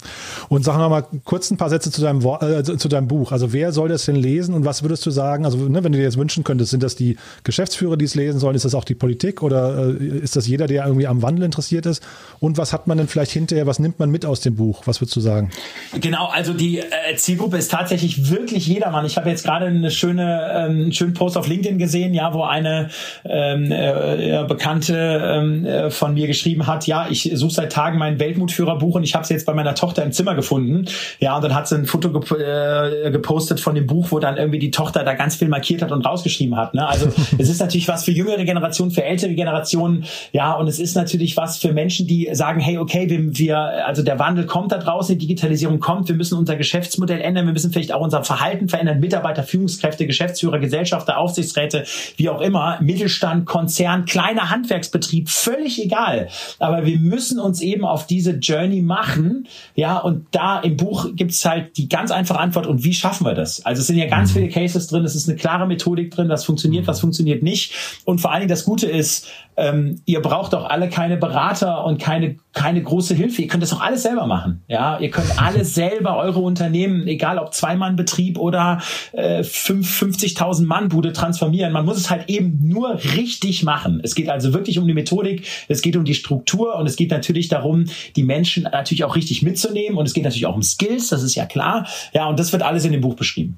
Und 0.47 0.64
sag 0.64 0.78
noch 0.78 0.89
mal 0.89 1.03
kurz 1.26 1.51
ein 1.51 1.57
paar 1.57 1.70
Sätze 1.70 1.91
zu 1.91 2.01
deinem, 2.01 2.22
äh, 2.22 2.64
zu 2.64 2.88
deinem 2.88 3.10
Buch. 3.10 3.34
Also 3.34 3.51
wer 3.51 3.74
soll 3.74 3.89
das 3.89 4.05
denn 4.05 4.16
lesen 4.16 4.55
und 4.55 4.64
was 4.64 4.84
würdest 4.84 5.05
du 5.05 5.12
sagen? 5.12 5.43
Also 5.43 5.57
ne, 5.57 5.84
wenn 5.84 5.91
du 5.91 5.97
dir 5.97 6.05
jetzt 6.05 6.18
wünschen 6.18 6.45
könntest, 6.45 6.72
sind 6.72 6.82
das 6.82 6.95
die 6.95 7.18
Geschäftsführer, 7.43 7.97
die 7.97 8.05
es 8.05 8.16
lesen 8.16 8.39
sollen? 8.39 8.55
Ist 8.55 8.64
das 8.64 8.74
auch 8.74 8.86
die 8.86 8.95
Politik 8.95 9.43
oder 9.43 9.89
äh, 9.99 10.20
ist 10.20 10.38
das 10.38 10.47
jeder, 10.47 10.68
der 10.68 10.86
irgendwie 10.86 11.07
am 11.07 11.22
Wandel 11.22 11.43
interessiert 11.43 11.86
ist? 11.86 12.01
Und 12.39 12.57
was 12.57 12.72
hat 12.72 12.88
man 12.88 12.97
denn 12.97 13.07
vielleicht 13.07 13.32
hinterher? 13.32 13.68
Was 13.68 13.80
nimmt 13.80 13.99
man 13.99 14.10
mit 14.10 14.26
aus 14.26 14.39
dem 14.39 14.55
Buch? 14.55 14.84
Was 14.86 15.01
würdest 15.01 15.18
du 15.18 15.20
sagen? 15.20 15.51
Genau, 15.99 16.28
also 16.28 16.53
die 16.53 16.80
äh, 16.80 17.16
Zielgruppe 17.18 17.57
ist 17.57 17.70
tatsächlich 17.70 18.30
wirklich 18.32 18.66
jedermann. 18.66 19.05
Ich 19.05 19.18
habe 19.18 19.30
jetzt 19.30 19.43
gerade 19.43 19.66
eine 19.66 19.91
schöne, 19.91 20.51
ähm, 20.53 20.72
einen 20.72 20.93
schönen 20.93 21.14
Post 21.14 21.38
auf 21.38 21.47
LinkedIn 21.49 21.78
gesehen, 21.78 22.14
ja, 22.14 22.34
wo 22.34 22.43
eine 22.43 22.91
ähm, 23.26 23.74
äh, 23.74 24.45
Bekannte 24.47 25.22
ähm, 25.22 25.66
äh, 25.66 25.91
von 25.91 26.14
mir 26.14 26.28
geschrieben 26.28 26.66
hat, 26.66 26.88
ja, 26.88 27.07
ich 27.10 27.32
suche 27.34 27.53
seit 27.53 27.74
Tagen 27.74 27.97
mein 27.97 28.20
Weltmutführerbuch 28.20 28.95
und 28.95 29.03
ich 29.03 29.16
habe 29.16 29.24
es 29.24 29.30
jetzt 29.30 29.49
bei 29.50 29.56
meiner 29.56 29.74
Tochter 29.74 30.04
im 30.04 30.12
Zimmer 30.12 30.36
gefunden. 30.36 30.86
Ja, 31.20 31.36
und 31.36 31.43
dann 31.43 31.56
hat 31.56 31.68
sie 31.68 31.76
ein 31.76 31.86
Foto 31.88 32.12
gep 32.12 32.30
äh, 32.32 33.10
gepostet 33.10 33.60
von 33.60 33.74
dem 33.74 33.88
Buch, 33.88 34.12
wo 34.12 34.20
dann 34.20 34.38
irgendwie 34.38 34.60
die 34.60 34.70
Tochter 34.70 35.04
da 35.04 35.16
ganz 35.16 35.38
viel 35.38 35.47
markiert 35.47 35.82
hat 35.82 35.91
und 35.91 36.06
rausgeschrieben 36.06 36.56
hat. 36.56 36.76
Ne? 36.76 36.88
Also 36.88 37.08
es 37.39 37.50
ist 37.50 37.60
natürlich 37.60 37.88
was 37.88 38.04
für 38.04 38.12
jüngere 38.12 38.43
Generationen, 38.45 38.91
für 38.91 39.04
ältere 39.04 39.34
Generationen. 39.34 40.06
Ja, 40.34 40.54
und 40.54 40.68
es 40.68 40.78
ist 40.80 40.95
natürlich 40.95 41.36
was 41.36 41.58
für 41.58 41.74
Menschen, 41.74 42.06
die 42.06 42.30
sagen, 42.34 42.60
hey, 42.60 42.78
okay, 42.78 43.10
wir, 43.10 43.38
wir 43.38 43.88
also 43.88 44.04
der 44.04 44.20
Wandel 44.20 44.45
kommt 44.45 44.72
da 44.72 44.78
draußen, 44.78 45.18
die 45.18 45.26
Digitalisierung 45.26 45.80
kommt, 45.80 46.08
wir 46.08 46.16
müssen 46.16 46.38
unser 46.38 46.56
Geschäftsmodell 46.56 47.20
ändern, 47.20 47.47
wir 47.47 47.54
müssen 47.54 47.72
vielleicht 47.72 47.91
auch 47.91 48.02
unser 48.02 48.24
Verhalten 48.24 48.70
verändern, 48.70 49.00
Mitarbeiter, 49.00 49.41
Führungskräfte, 49.41 50.06
Geschäftsführer, 50.06 50.60
Gesellschafter, 50.60 51.18
Aufsichtsräte, 51.18 51.86
wie 52.18 52.30
auch 52.30 52.41
immer, 52.41 52.78
Mittelstand, 52.82 53.47
Konzern, 53.47 54.06
kleiner 54.06 54.52
Handwerksbetrieb, 54.52 55.28
völlig 55.28 55.84
egal. 55.84 56.28
Aber 56.60 56.86
wir 56.86 57.00
müssen 57.00 57.39
uns 57.39 57.62
eben 57.62 57.84
auf 57.84 58.06
diese 58.06 58.34
Journey 58.34 58.84
machen 58.84 59.39
ja, 59.76 59.98
und 59.98 60.28
da 60.32 60.60
im 60.60 60.78
Buch 60.78 61.08
gibt 61.16 61.32
es 61.32 61.46
halt 61.46 61.78
die 61.78 61.90
ganz 61.90 62.12
einfache 62.12 62.40
Antwort 62.40 62.68
und 62.68 62.84
wie 62.84 62.94
schaffen 62.94 63.26
wir 63.26 63.34
das? 63.34 63.66
Also 63.66 63.82
es 63.82 63.88
sind 63.88 63.98
ja 63.98 64.08
ganz 64.08 64.32
mhm. 64.32 64.40
viele 64.40 64.50
Cases 64.50 64.88
drin, 64.88 65.06
es 65.06 65.16
ist 65.16 65.28
eine 65.28 65.38
klare 65.38 65.68
Methodik 65.68 66.12
drin, 66.12 66.30
was 66.30 66.46
funktioniert, 66.46 66.88
was 66.88 67.00
funktioniert 67.00 67.44
nicht. 67.44 68.02
Und 68.06 68.20
vor 68.20 68.32
allen 68.32 68.42
Dingen 68.42 68.50
das 68.50 68.66
Gute 68.66 68.88
ist, 68.88 69.28
ähm, 69.58 70.02
ihr 70.06 70.22
braucht 70.22 70.54
doch 70.54 70.70
alle 70.70 70.90
keine 70.90 71.18
Berater 71.18 71.84
und 71.86 72.00
keine, 72.00 72.38
keine 72.60 72.84
große 72.84 73.16
Hilfe. 73.16 73.41
Ihr 73.41 73.47
könnt 73.47 73.64
das 73.64 73.70
doch 73.70 73.80
alles 73.80 74.03
selber 74.03 74.28
machen. 74.28 74.64
Ja, 74.68 74.99
ihr 74.99 75.10
könnt 75.10 75.41
alles 75.41 75.76
selber 75.76 76.18
eure 76.18 76.41
Unternehmen, 76.41 77.07
egal 77.07 77.38
ob 77.38 77.53
Zwei-Mann-Betrieb 77.53 78.38
oder 78.38 78.82
äh, 79.14 79.39
50.000 79.43 80.66
Mann-Bude 80.66 81.14
transformieren. 81.14 81.72
Man 81.72 81.86
muss 81.86 81.95
es 81.95 82.10
halt 82.10 82.30
eben 82.30 82.60
nur 82.68 82.99
richtig 83.16 83.64
machen. 83.64 84.01
Es 84.03 84.14
geht 84.14 84.28
also 84.28 84.53
wirklich 84.53 84.78
um 84.78 84.86
die 84.88 84.93
Methodik, 84.93 85.47
es 85.70 85.82
geht 85.82 85.95
um 85.95 86.03
die 86.03 86.14
Struktur 86.14 86.76
und 86.76 86.86
es 86.86 86.97
geht 86.97 87.12
natürlich 87.12 87.47
darum, 87.47 87.86
die 88.18 88.24
Menschen 88.24 88.64
natürlich 88.64 89.05
auch 89.05 89.16
richtig 89.16 89.41
mitzunehmen 89.41 89.97
und 89.97 90.05
es 90.05 90.14
geht 90.14 90.26
natürlich 90.26 90.45
auch 90.45 90.55
um 90.55 90.64
Skills, 90.64 91.07
das 91.07 91.24
ist 91.24 91.36
ja 91.36 91.45
klar. 91.45 91.88
Ja, 92.14 92.28
und 92.28 92.39
das 92.39 92.51
wird 92.51 92.62
alles 92.62 92.84
in 92.84 92.91
dem 92.91 92.99
Buch 92.99 93.16
beschrieben. 93.16 93.57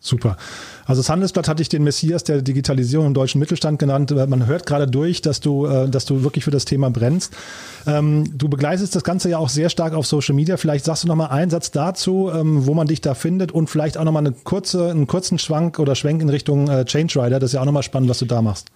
Super. 0.00 0.36
Also 0.86 1.00
das 1.00 1.10
Handelsblatt 1.10 1.48
hatte 1.48 1.62
ich 1.62 1.68
den 1.68 1.82
Messias 1.82 2.22
der 2.22 2.42
Digitalisierung 2.42 3.06
im 3.06 3.14
deutschen 3.14 3.40
Mittelstand 3.40 3.80
genannt. 3.80 4.14
Man 4.28 4.46
hört 4.46 4.66
gerade 4.66 4.86
durch, 4.86 5.20
dass 5.20 5.40
du, 5.40 5.66
äh, 5.66 5.88
dass 5.88 6.04
du 6.04 6.22
wirklich 6.22 6.44
für 6.44 6.52
das 6.52 6.64
Thema 6.64 6.90
brennst. 6.90 7.34
Ähm, 7.84 8.38
du 8.38 8.48
begleitest 8.48 8.94
das 8.94 9.02
Ganze 9.02 9.30
ja 9.30 9.38
auch 9.38 9.48
sehr 9.48 9.68
stark 9.68 9.94
auf 9.94 10.06
Social 10.06 10.36
Media. 10.36 10.56
Vielleicht 10.56 10.84
sagst 10.84 11.02
du 11.02 11.08
noch 11.08 11.16
mal 11.16 11.26
einen 11.26 11.50
Satz 11.50 11.72
dazu, 11.72 12.30
ähm, 12.32 12.66
wo 12.66 12.74
man 12.74 12.86
dich 12.86 13.00
da 13.00 13.14
findet 13.14 13.50
und 13.50 13.68
vielleicht 13.68 13.98
auch 13.98 14.04
noch 14.04 14.12
mal 14.12 14.20
eine 14.20 14.32
kurze, 14.32 14.90
einen 14.90 15.08
kurzen 15.08 15.40
Schwank 15.40 15.80
oder 15.80 15.96
Schwenk 15.96 16.22
in 16.22 16.28
Richtung 16.28 16.68
äh, 16.68 16.84
Change 16.84 17.20
Rider. 17.20 17.40
Das 17.40 17.50
ist 17.50 17.54
ja 17.54 17.60
auch 17.60 17.66
noch 17.66 17.72
mal 17.72 17.82
spannend, 17.82 18.08
was 18.08 18.20
du 18.20 18.26
da 18.26 18.40
machst. 18.42 18.68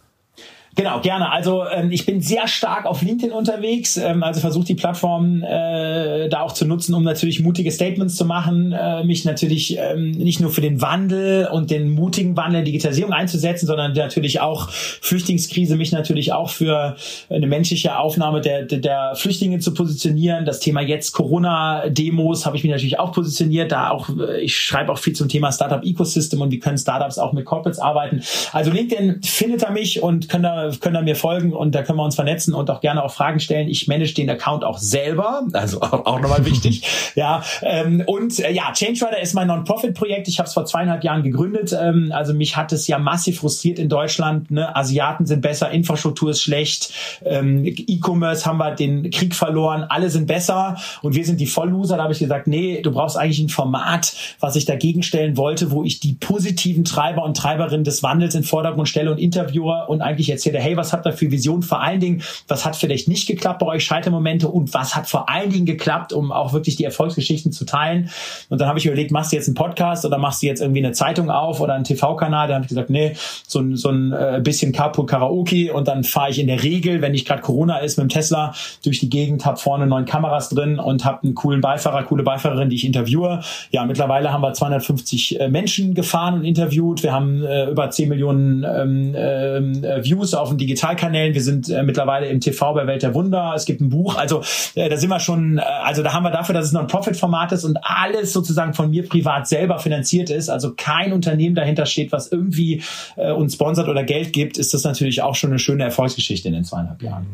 Genau, 0.75 1.01
gerne. 1.01 1.31
Also 1.31 1.64
ähm, 1.70 1.93
ich 1.93 2.07
bin 2.07 2.23
sehr 2.23 2.49
stark 2.49 2.87
auf 2.87 3.03
LinkedIn 3.03 3.31
unterwegs, 3.31 3.99
ähm, 3.99 4.23
also 4.23 4.41
versuche 4.41 4.64
die 4.64 4.75
Plattform 4.75 5.43
äh, 5.43 6.31
da 6.31 6.41
auch 6.41 6.53
zu 6.53 6.64
nutzen, 6.64 6.95
um 6.95 7.03
natürlich 7.03 7.41
mutige 7.41 7.70
Statements 7.70 8.16
zu 8.16 8.25
machen, 8.25 8.73
äh, 8.73 9.05
mich 9.05 9.27
natürlich 9.27 9.77
ähm, 9.79 10.12
nicht 10.12 10.41
nur 10.41 10.51
für 10.51 10.62
den 10.62 10.81
Wandel 10.81 11.47
und 11.53 11.70
den 11.70 11.91
mutigen 11.91 12.39
Wandel 12.39 12.61
der 12.61 12.62
Digitalisierung 12.62 13.12
einzusetzen, 13.12 13.66
sondern 13.66 13.93
natürlich 13.93 14.41
auch 14.41 14.70
Flüchtlingskrise, 14.70 15.77
mich 15.77 15.93
natürlich 15.93 16.33
auch 16.33 16.49
für 16.49 16.97
eine 17.29 17.47
menschliche 17.47 17.99
Aufnahme 17.99 18.41
der, 18.41 18.62
der, 18.62 18.79
der 18.79 19.14
Flüchtlinge 19.14 19.59
zu 19.59 19.75
positionieren. 19.75 20.47
Das 20.47 20.61
Thema 20.61 20.81
jetzt 20.81 21.12
Corona-Demos 21.12 22.47
habe 22.47 22.57
ich 22.57 22.62
mich 22.62 22.73
natürlich 22.73 22.99
auch 22.99 23.12
positioniert. 23.12 23.73
Da 23.73 23.91
auch, 23.91 24.09
äh, 24.09 24.41
ich 24.41 24.57
schreibe 24.57 24.91
auch 24.91 24.99
viel 24.99 25.12
zum 25.12 25.29
Thema 25.29 25.53
Startup 25.53 25.85
Ecosystem 25.85 26.41
und 26.41 26.51
wie 26.51 26.61
können 26.61 26.79
Startups 26.79 27.18
auch 27.18 27.35
mit 27.35 27.45
Corporates 27.45 27.79
arbeiten. 27.79 28.23
Also 28.53 28.70
LinkedIn 28.70 29.20
findet 29.23 29.62
er 29.64 29.70
mich 29.73 30.03
und 30.03 30.31
können 30.31 30.45
da 30.45 30.62
können 30.81 30.95
da 30.95 31.03
mir 31.03 31.17
folgen 31.17 31.53
und 31.53 31.75
da 31.75 31.83
können 31.83 31.99
wir 31.99 32.05
uns 32.05 32.15
vernetzen 32.15 32.55
und 32.55 32.71
auch 32.71 32.81
gerne 32.81 33.03
auch 33.03 33.13
Fragen 33.13 33.41
stellen. 33.41 33.69
Ich 33.69 33.89
manage 33.89 34.15
den 34.15 34.31
Account 34.31 34.65
auch 34.65 34.79
selber, 34.79 35.43
also 35.53 35.81
auch, 35.81 36.07
auch 36.07 36.21
nochmal 36.21 36.45
wichtig. 36.45 36.83
ja, 37.15 37.43
ähm, 37.63 38.03
und 38.07 38.39
äh, 38.41 38.53
ja, 38.53 38.73
Change 38.73 39.07
Rider 39.07 39.21
ist 39.21 39.35
mein 39.35 39.49
Non-Profit-Projekt. 39.49 40.29
Ich 40.29 40.39
habe 40.39 40.47
es 40.47 40.55
vor 40.55 40.65
zweieinhalb 40.65 41.05
Jahren 41.05 41.23
gegründet. 41.23 41.77
Ähm, 41.79 42.13
also 42.15 42.35
mich 42.35 42.57
hat 42.57 42.73
es 42.73 42.87
ja 42.87 42.99
massiv 42.99 43.41
frustriert 43.41 43.79
in 43.79 43.89
Deutschland. 43.89 44.51
Ne? 44.51 44.75
Asiaten 44.75 45.27
sind 45.27 45.41
besser, 45.41 45.71
Infrastruktur 45.71 46.31
ist 46.31 46.43
schlecht, 46.43 46.93
ähm, 47.25 47.65
E-Commerce 47.65 48.47
haben 48.47 48.59
wir 48.59 48.75
den 48.75 49.11
Krieg 49.11 49.35
verloren, 49.35 49.85
alle 49.89 50.11
sind 50.11 50.27
besser 50.27 50.77
und 51.03 51.15
wir 51.15 51.25
sind 51.25 51.41
die 51.41 51.47
Vollloser. 51.47 51.97
Da 51.97 52.05
habe 52.05 52.13
ich 52.13 52.19
gesagt, 52.19 52.47
nee, 52.47 52.81
du 52.83 52.93
brauchst 52.93 53.17
eigentlich 53.17 53.41
ein 53.41 53.49
Format, 53.49 54.15
was 54.41 54.57
ich 54.57 54.65
dagegen 54.65 55.03
stellen 55.03 55.37
wollte, 55.37 55.71
wo 55.71 55.85
ich 55.85 56.01
die 56.01 56.15
positiven 56.15 56.85
Treiber 56.85 57.25
und 57.25 57.37
Treiberinnen 57.37 57.85
des 57.85 58.03
Wandels 58.03 58.35
in 58.35 58.45
Vordergrund 58.45 58.89
stelle 58.89 59.11
und 59.11 59.19
Interviewer 59.19 59.89
und 59.89 60.01
eigentlich 60.01 60.31
erzähle 60.31 60.52
erzähle, 60.53 60.63
hey, 60.63 60.77
was 60.77 60.93
habt 60.93 61.07
ihr 61.07 61.13
für 61.13 61.31
Vision? 61.31 61.63
Vor 61.63 61.81
allen 61.81 62.01
Dingen, 62.01 62.23
was 62.49 62.65
hat 62.65 62.77
vielleicht 62.77 63.09
nicht 63.09 63.27
geklappt 63.27 63.61
bei 63.61 63.67
euch, 63.67 63.85
Scheitermomente 63.85 64.49
und 64.49 64.73
was 64.75 64.95
hat 64.95 65.09
vor 65.09 65.29
allen 65.29 65.51
Dingen 65.51 65.67
geklappt, 65.67 66.13
um 66.13 66.33
auch 66.33 66.53
wirklich 66.53 66.77
die 66.77 66.85
Erfolgsgeschichten 66.85 67.53
zu 67.53 67.65
teilen. 67.65 68.11
Und 68.49 68.61
dann 68.61 68.69
habe 68.69 68.79
ich 68.79 68.87
überlegt, 68.87 69.11
machst 69.11 69.33
du 69.33 69.37
jetzt 69.37 69.49
einen 69.49 69.55
Podcast 69.55 70.05
oder 70.05 70.19
machst 70.19 70.43
du 70.43 70.47
jetzt 70.47 70.61
irgendwie 70.61 70.85
eine 70.85 70.93
Zeitung 70.93 71.31
auf 71.31 71.61
oder 71.61 71.75
einen 71.75 71.85
TV-Kanal? 71.85 72.49
Da 72.49 72.55
habe 72.55 72.65
ich 72.65 72.69
gesagt, 72.69 72.91
nee, 72.91 73.15
so 73.47 73.61
ein, 73.61 73.77
so 73.77 73.91
ein 73.91 74.13
äh, 74.13 74.41
bisschen 74.43 74.73
Carpool 74.73 75.07
Karaoke 75.07 75.73
und 75.73 75.89
dann 75.89 76.05
fahre 76.05 76.31
ich 76.31 76.39
in 76.39 76.47
der 76.47 76.63
Regel, 76.63 77.03
wenn 77.03 77.13
nicht 77.13 77.27
gerade 77.27 77.43
Corona 77.43 77.79
ist, 77.79 77.99
mit 77.99 78.05
dem 78.05 78.09
Tesla 78.09 78.55
durch 78.85 79.01
die 79.01 79.11
Gegend, 79.11 79.45
habe 79.45 79.59
vorne 79.59 79.87
neun 79.87 80.05
Kameras 80.05 80.49
drin 80.49 80.79
und 80.79 81.05
habe 81.05 81.23
einen 81.25 81.35
coolen 81.35 81.61
Beifahrer, 81.61 82.03
coole 82.05 82.23
Beifahrerin, 82.23 82.71
die 82.71 82.77
ich 82.77 82.85
interviewe. 82.85 83.41
Ja, 83.71 83.85
mittlerweile 83.85 84.33
haben 84.33 84.43
wir 84.43 84.53
250 84.53 85.41
äh, 85.41 85.49
Menschen 85.49 85.95
gefahren 85.95 86.35
und 86.35 86.45
interviewt. 86.45 87.03
Wir 87.03 87.13
haben 87.13 87.43
äh, 87.45 87.71
über 87.71 87.91
10 87.91 88.09
Millionen 88.09 88.65
ähm, 88.65 89.15
äh, 89.15 90.05
Views 90.05 90.35
auf 90.35 90.41
den 90.51 90.59
Digitalkanälen. 90.59 91.34
Wir 91.34 91.43
sind 91.43 91.68
äh, 91.68 91.82
mittlerweile 91.82 92.26
im 92.28 92.40
TV 92.40 92.74
bei 92.74 92.86
Welt 92.86 93.03
der 93.03 93.14
Wunder. 93.14 93.53
Es 93.55 93.64
gibt 93.64 93.80
ein 93.80 93.88
Buch. 93.88 94.16
Also 94.16 94.43
äh, 94.74 94.88
da 94.88 94.97
sind 94.97 95.11
wir 95.11 95.20
schon, 95.20 95.59
äh, 95.59 95.62
also 95.62 96.03
da 96.03 96.12
haben 96.12 96.24
wir 96.24 96.30
dafür, 96.30 96.55
dass 96.55 96.66
es 96.66 96.72
noch 96.72 96.80
ein 96.80 96.86
Profit-Format 96.86 97.53
ist 97.53 97.64
und 97.64 97.78
alles 97.82 98.32
sozusagen 98.32 98.74
von 98.74 98.90
mir 98.90 99.09
privat 99.09 99.49
selber 99.49 99.78
finanziert 99.78 100.30
ist. 100.30 100.49
Also 100.49 100.74
kein 100.74 101.12
Unternehmen 101.12 101.55
dahinter 101.55 101.86
steht, 101.86 102.12
was 102.12 102.30
irgendwie 102.30 102.82
äh, 103.16 103.32
uns 103.32 103.55
sponsert 103.55 103.88
oder 103.88 104.05
Geld 104.05 104.32
gibt, 104.32 104.59
ist 104.59 104.74
das 104.74 104.84
natürlich 104.84 105.22
auch 105.22 105.34
schon 105.34 105.51
eine 105.51 105.59
schöne 105.59 105.84
Erfolgsgeschichte 105.84 106.49
in 106.49 106.55
den 106.55 106.64
zweieinhalb 106.64 107.03
Jahren. 107.03 107.26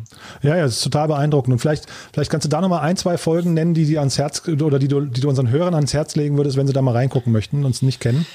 Ja, 0.42 0.56
ja, 0.56 0.62
das 0.62 0.76
ist 0.76 0.84
total 0.84 1.08
beeindruckend. 1.08 1.52
Und 1.52 1.58
vielleicht, 1.58 1.86
vielleicht 2.12 2.30
kannst 2.30 2.44
du 2.44 2.48
da 2.48 2.60
nochmal 2.60 2.80
ein, 2.80 2.96
zwei 2.96 3.18
Folgen 3.18 3.54
nennen, 3.54 3.74
die 3.74 3.86
dir 3.86 4.00
ans 4.00 4.18
Herz 4.18 4.46
oder 4.46 4.78
die 4.78 4.88
du, 4.88 5.00
die 5.00 5.20
du 5.20 5.28
unseren 5.28 5.50
Hörern 5.50 5.74
ans 5.74 5.94
Herz 5.94 6.16
legen 6.16 6.36
würdest, 6.36 6.56
wenn 6.56 6.66
sie 6.66 6.72
da 6.72 6.82
mal 6.82 6.92
reingucken 6.92 7.32
möchten 7.32 7.58
und 7.58 7.64
uns 7.64 7.82
nicht 7.82 8.00
kennen. 8.00 8.26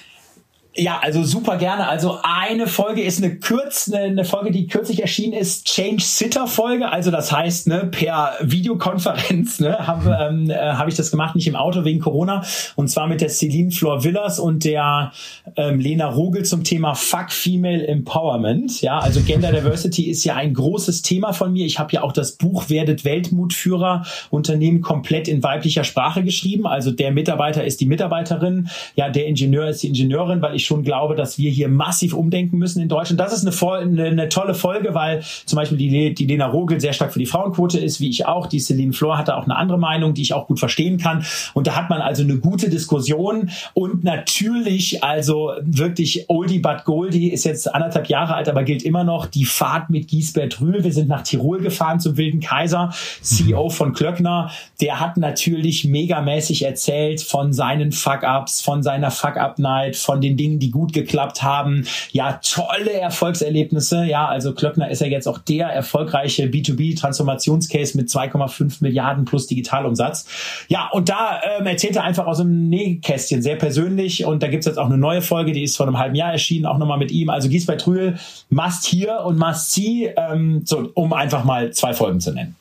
Ja, 0.75 0.99
also 1.03 1.23
super 1.23 1.57
gerne. 1.57 1.87
Also 1.87 2.17
eine 2.23 2.65
Folge 2.65 3.03
ist 3.03 3.23
eine 3.23 3.37
eine, 3.43 4.03
eine 4.05 4.25
Folge, 4.25 4.51
die 4.51 4.65
kürzlich 4.65 5.01
erschienen 5.01 5.33
ist, 5.33 5.67
Change 5.67 6.01
Sitter 6.03 6.47
Folge. 6.47 6.91
Also 6.91 7.11
das 7.11 7.31
heißt, 7.31 7.67
ne, 7.67 7.85
per 7.91 8.33
Videokonferenz 8.41 9.59
ne, 9.59 9.85
habe 9.85 10.17
ähm, 10.19 10.49
äh, 10.49 10.55
hab 10.55 10.87
ich 10.87 10.95
das 10.95 11.11
gemacht, 11.11 11.35
nicht 11.35 11.47
im 11.47 11.55
Auto 11.55 11.85
wegen 11.85 11.99
Corona. 11.99 12.43
Und 12.75 12.87
zwar 12.87 13.07
mit 13.07 13.21
der 13.21 13.29
Celine 13.29 13.69
Flor 13.69 14.03
Villas 14.03 14.39
und 14.39 14.63
der 14.63 15.11
ähm, 15.55 15.79
Lena 15.79 16.07
Rogel 16.07 16.43
zum 16.43 16.63
Thema 16.63 16.95
Fuck 16.95 17.31
Female 17.31 17.85
Empowerment. 17.85 18.81
Ja, 18.81 18.97
also 18.97 19.21
Gender 19.21 19.51
Diversity 19.51 20.09
ist 20.09 20.23
ja 20.23 20.35
ein 20.35 20.55
großes 20.55 21.03
Thema 21.03 21.33
von 21.33 21.53
mir. 21.53 21.67
Ich 21.67 21.77
habe 21.77 21.91
ja 21.91 22.01
auch 22.01 22.13
das 22.13 22.33
Buch 22.33 22.69
Werdet 22.69 23.05
Weltmutführer 23.05 24.05
Unternehmen 24.31 24.81
komplett 24.81 25.27
in 25.27 25.43
weiblicher 25.43 25.83
Sprache 25.83 26.23
geschrieben. 26.23 26.65
Also 26.65 26.89
der 26.89 27.11
Mitarbeiter 27.11 27.63
ist 27.63 27.79
die 27.79 27.85
Mitarbeiterin, 27.85 28.69
ja, 28.95 29.09
der 29.09 29.27
Ingenieur 29.27 29.67
ist 29.67 29.83
die 29.83 29.87
Ingenieurin, 29.89 30.41
weil 30.41 30.55
ich 30.55 30.62
ich 30.63 30.67
schon 30.67 30.83
glaube, 30.83 31.15
dass 31.15 31.37
wir 31.37 31.51
hier 31.51 31.67
massiv 31.67 32.13
umdenken 32.13 32.57
müssen 32.57 32.81
in 32.81 32.89
Deutschland. 32.89 33.19
Das 33.19 33.33
ist 33.33 33.45
eine, 33.45 33.77
eine, 33.77 34.05
eine 34.05 34.29
tolle 34.29 34.55
Folge, 34.55 34.93
weil 34.93 35.21
zum 35.45 35.57
Beispiel 35.57 35.77
die, 35.77 36.13
die 36.13 36.25
Lena 36.25 36.47
Rogel 36.47 36.79
sehr 36.79 36.93
stark 36.93 37.13
für 37.13 37.19
die 37.19 37.25
Frauenquote 37.25 37.79
ist, 37.79 37.99
wie 37.99 38.09
ich 38.09 38.25
auch. 38.25 38.47
Die 38.47 38.59
Celine 38.59 38.93
Flor 38.93 39.17
hatte 39.17 39.35
auch 39.35 39.43
eine 39.43 39.55
andere 39.55 39.77
Meinung, 39.77 40.13
die 40.13 40.21
ich 40.21 40.33
auch 40.33 40.47
gut 40.47 40.59
verstehen 40.59 40.97
kann. 40.97 41.25
Und 41.53 41.67
da 41.67 41.75
hat 41.75 41.89
man 41.89 42.01
also 42.01 42.23
eine 42.23 42.37
gute 42.37 42.69
Diskussion 42.69 43.49
und 43.73 44.03
natürlich 44.03 45.03
also 45.03 45.51
wirklich 45.61 46.29
Oldie 46.29 46.59
but 46.59 46.85
Goldie 46.85 47.29
ist 47.29 47.43
jetzt 47.43 47.73
anderthalb 47.73 48.07
Jahre 48.07 48.35
alt, 48.35 48.49
aber 48.49 48.63
gilt 48.63 48.83
immer 48.83 49.03
noch 49.03 49.25
die 49.25 49.45
Fahrt 49.45 49.89
mit 49.89 50.07
Giesbert 50.07 50.61
Rühl. 50.61 50.83
Wir 50.83 50.93
sind 50.93 51.09
nach 51.09 51.23
Tirol 51.23 51.59
gefahren 51.59 51.99
zum 51.99 52.17
Wilden 52.17 52.39
Kaiser, 52.39 52.93
CEO 53.21 53.69
von 53.69 53.93
Klöckner. 53.93 54.51
Der 54.81 54.99
hat 54.99 55.17
natürlich 55.17 55.85
megamäßig 55.85 56.63
erzählt 56.63 57.21
von 57.21 57.53
seinen 57.53 57.91
Fuck-Ups, 57.91 58.61
von 58.61 58.83
seiner 58.83 59.11
Fuck-Up-Night, 59.11 59.95
von 59.95 60.21
den 60.21 60.37
Dingen, 60.37 60.52
Dingen, 60.53 60.59
die 60.59 60.71
gut 60.71 60.93
geklappt 60.93 61.43
haben. 61.43 61.85
Ja, 62.11 62.39
tolle 62.43 62.93
Erfolgserlebnisse. 62.93 64.05
Ja, 64.05 64.27
also 64.27 64.53
Klöckner 64.53 64.89
ist 64.89 65.01
ja 65.01 65.07
jetzt 65.07 65.27
auch 65.27 65.39
der 65.39 65.67
erfolgreiche 65.67 66.45
B2B-Transformationscase 66.45 67.97
mit 67.97 68.09
2,5 68.09 68.77
Milliarden 68.81 69.25
plus 69.25 69.47
Digitalumsatz. 69.47 70.25
Ja, 70.67 70.89
und 70.91 71.09
da 71.09 71.41
ähm, 71.59 71.67
erzählt 71.67 71.95
er 71.95 72.03
einfach 72.03 72.25
aus 72.25 72.37
dem 72.37 72.69
Nähkästchen 72.69 73.41
sehr 73.41 73.55
persönlich. 73.55 74.25
Und 74.25 74.43
da 74.43 74.47
gibt's 74.47 74.65
jetzt 74.65 74.77
auch 74.77 74.87
eine 74.87 74.97
neue 74.97 75.21
Folge, 75.21 75.51
die 75.51 75.63
ist 75.63 75.77
vor 75.77 75.87
einem 75.87 75.97
halben 75.97 76.15
Jahr 76.15 76.31
erschienen, 76.31 76.65
auch 76.65 76.77
nochmal 76.77 76.97
mit 76.97 77.11
ihm. 77.11 77.29
Also 77.29 77.49
Giesbert 77.49 77.85
Rühl, 77.87 78.17
Must 78.49 78.85
hier 78.85 79.21
und 79.25 79.37
Must 79.37 79.71
see, 79.71 80.13
ähm, 80.15 80.61
so, 80.65 80.91
um 80.93 81.13
einfach 81.13 81.43
mal 81.43 81.71
zwei 81.71 81.93
Folgen 81.93 82.19
zu 82.19 82.31
nennen. 82.31 82.55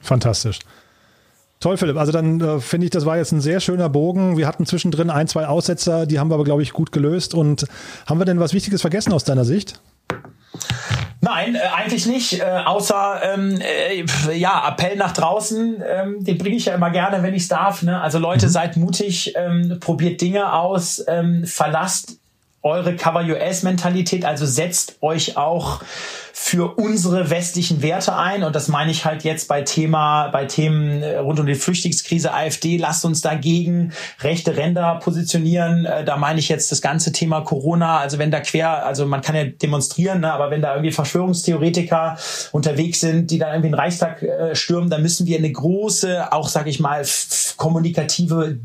Fantastisch. 0.00 0.58
Toll, 1.64 1.78
Philipp. 1.78 1.96
Also 1.96 2.12
dann 2.12 2.42
äh, 2.42 2.60
finde 2.60 2.84
ich, 2.84 2.90
das 2.90 3.06
war 3.06 3.16
jetzt 3.16 3.32
ein 3.32 3.40
sehr 3.40 3.58
schöner 3.58 3.88
Bogen. 3.88 4.36
Wir 4.36 4.46
hatten 4.46 4.66
zwischendrin 4.66 5.08
ein, 5.08 5.28
zwei 5.28 5.46
Aussetzer, 5.46 6.04
die 6.04 6.18
haben 6.18 6.28
wir 6.28 6.34
aber, 6.34 6.44
glaube 6.44 6.60
ich, 6.60 6.74
gut 6.74 6.92
gelöst. 6.92 7.32
Und 7.32 7.64
haben 8.04 8.18
wir 8.18 8.26
denn 8.26 8.38
was 8.38 8.52
Wichtiges 8.52 8.82
vergessen 8.82 9.14
aus 9.14 9.24
deiner 9.24 9.46
Sicht? 9.46 9.80
Nein, 11.22 11.54
äh, 11.54 11.60
eigentlich 11.74 12.04
nicht. 12.04 12.38
Äh, 12.38 12.44
außer 12.66 13.18
ähm, 13.32 13.62
äh, 13.62 14.36
ja 14.36 14.62
Appell 14.68 14.96
nach 14.96 15.12
draußen. 15.12 15.82
Ähm, 15.88 16.22
den 16.22 16.36
bringe 16.36 16.56
ich 16.56 16.66
ja 16.66 16.74
immer 16.74 16.90
gerne, 16.90 17.22
wenn 17.22 17.32
ich 17.32 17.44
es 17.44 17.48
darf. 17.48 17.82
Ne? 17.82 17.98
Also 17.98 18.18
Leute, 18.18 18.44
mhm. 18.44 18.50
seid 18.50 18.76
mutig, 18.76 19.32
ähm, 19.34 19.78
probiert 19.80 20.20
Dinge 20.20 20.52
aus, 20.52 21.02
ähm, 21.08 21.46
verlasst 21.46 22.18
eure 22.60 22.94
Cover 22.94 23.24
US 23.24 23.62
Mentalität. 23.62 24.26
Also 24.26 24.44
setzt 24.44 24.98
euch 25.00 25.38
auch 25.38 25.80
für 26.36 26.74
unsere 26.74 27.30
westlichen 27.30 27.80
Werte 27.80 28.16
ein. 28.16 28.42
Und 28.42 28.56
das 28.56 28.66
meine 28.66 28.90
ich 28.90 29.04
halt 29.04 29.22
jetzt 29.22 29.46
bei 29.46 29.62
Thema, 29.62 30.28
bei 30.28 30.46
Themen 30.46 31.00
äh, 31.00 31.18
rund 31.18 31.38
um 31.38 31.46
die 31.46 31.54
Flüchtlingskrise 31.54 32.34
AfD. 32.34 32.76
Lasst 32.76 33.04
uns 33.04 33.20
dagegen 33.20 33.92
rechte 34.18 34.56
Ränder 34.56 34.98
positionieren. 35.00 35.84
Äh, 35.84 36.04
da 36.04 36.16
meine 36.16 36.40
ich 36.40 36.48
jetzt 36.48 36.72
das 36.72 36.82
ganze 36.82 37.12
Thema 37.12 37.42
Corona. 37.42 37.98
Also 37.98 38.18
wenn 38.18 38.32
da 38.32 38.40
quer, 38.40 38.84
also 38.84 39.06
man 39.06 39.22
kann 39.22 39.36
ja 39.36 39.44
demonstrieren, 39.44 40.22
ne, 40.22 40.32
aber 40.32 40.50
wenn 40.50 40.60
da 40.60 40.72
irgendwie 40.74 40.90
Verschwörungstheoretiker 40.90 42.18
unterwegs 42.50 42.98
sind, 42.98 43.30
die 43.30 43.38
da 43.38 43.52
irgendwie 43.52 43.68
den 43.68 43.74
Reichstag 43.74 44.20
äh, 44.24 44.56
stürmen, 44.56 44.90
dann 44.90 45.02
müssen 45.02 45.28
wir 45.28 45.38
eine 45.38 45.52
große, 45.52 46.32
auch 46.32 46.48
sage 46.48 46.68
ich 46.68 46.80
mal, 46.80 47.04
kommunikative 47.56 48.58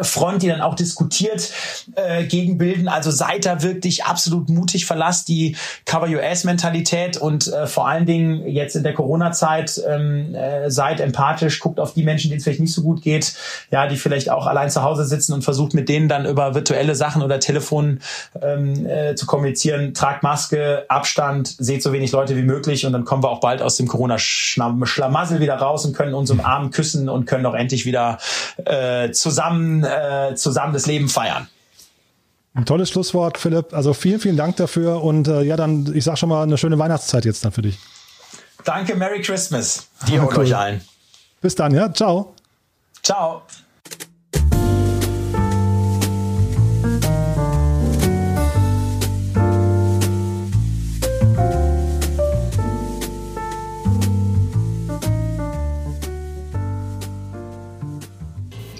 Front, 0.00 0.42
die 0.42 0.48
dann 0.48 0.60
auch 0.60 0.74
diskutiert, 0.74 1.52
äh, 1.94 2.24
gegenbilden. 2.24 2.88
Also 2.88 3.12
seid 3.12 3.46
da 3.46 3.62
wirklich 3.62 4.04
absolut 4.04 4.48
mutig, 4.48 4.86
verlasst 4.86 5.28
die 5.28 5.56
Cover-US-Mentalität 5.84 7.11
seid 7.12 7.20
und 7.20 7.52
äh, 7.52 7.66
vor 7.66 7.88
allen 7.88 8.06
Dingen 8.06 8.46
jetzt 8.46 8.76
in 8.76 8.82
der 8.82 8.94
Corona-Zeit 8.94 9.80
ähm, 9.86 10.34
äh, 10.34 10.70
seid 10.70 11.00
empathisch, 11.00 11.60
guckt 11.60 11.80
auf 11.80 11.94
die 11.94 12.02
Menschen, 12.02 12.30
denen 12.30 12.38
es 12.38 12.44
vielleicht 12.44 12.60
nicht 12.60 12.74
so 12.74 12.82
gut 12.82 13.02
geht, 13.02 13.34
ja, 13.70 13.86
die 13.86 13.96
vielleicht 13.96 14.30
auch 14.30 14.46
allein 14.46 14.70
zu 14.70 14.82
Hause 14.82 15.04
sitzen 15.04 15.32
und 15.32 15.42
versucht 15.42 15.74
mit 15.74 15.88
denen 15.88 16.08
dann 16.08 16.26
über 16.26 16.54
virtuelle 16.54 16.94
Sachen 16.94 17.22
oder 17.22 17.40
Telefon 17.40 18.00
ähm, 18.40 18.86
äh, 18.86 19.14
zu 19.14 19.26
kommunizieren. 19.26 19.94
Tragt 19.94 20.22
Maske, 20.22 20.84
Abstand, 20.88 21.54
seht 21.58 21.82
so 21.82 21.92
wenig 21.92 22.12
Leute 22.12 22.36
wie 22.36 22.42
möglich 22.42 22.86
und 22.86 22.92
dann 22.92 23.04
kommen 23.04 23.22
wir 23.22 23.30
auch 23.30 23.40
bald 23.40 23.62
aus 23.62 23.76
dem 23.76 23.88
Corona-Schlamassel 23.88 25.40
wieder 25.40 25.56
raus 25.56 25.84
und 25.84 25.94
können 25.94 26.14
uns 26.14 26.30
umarmen, 26.30 26.70
küssen 26.70 27.08
und 27.08 27.26
können 27.26 27.46
auch 27.46 27.54
endlich 27.54 27.84
wieder 27.84 28.18
äh, 28.64 29.10
zusammen, 29.10 29.84
äh, 29.84 30.34
zusammen 30.34 30.72
das 30.72 30.86
Leben 30.86 31.08
feiern. 31.08 31.48
Ein 32.54 32.66
tolles 32.66 32.90
Schlusswort, 32.90 33.38
Philipp. 33.38 33.72
Also 33.72 33.94
vielen, 33.94 34.20
vielen 34.20 34.36
Dank 34.36 34.56
dafür 34.56 35.02
und 35.02 35.26
äh, 35.26 35.42
ja, 35.42 35.56
dann, 35.56 35.94
ich 35.94 36.04
sag 36.04 36.18
schon 36.18 36.28
mal, 36.28 36.42
eine 36.42 36.58
schöne 36.58 36.78
Weihnachtszeit 36.78 37.24
jetzt 37.24 37.44
dann 37.44 37.52
für 37.52 37.62
dich. 37.62 37.78
Danke, 38.64 38.94
Merry 38.94 39.22
Christmas. 39.22 39.88
Die 40.08 40.18
ah, 40.18 40.28
cool. 40.30 40.38
euch 40.38 40.56
allen. 40.56 40.82
Bis 41.40 41.54
dann, 41.54 41.74
ja. 41.74 41.92
Ciao. 41.92 42.34
Ciao. 43.02 43.42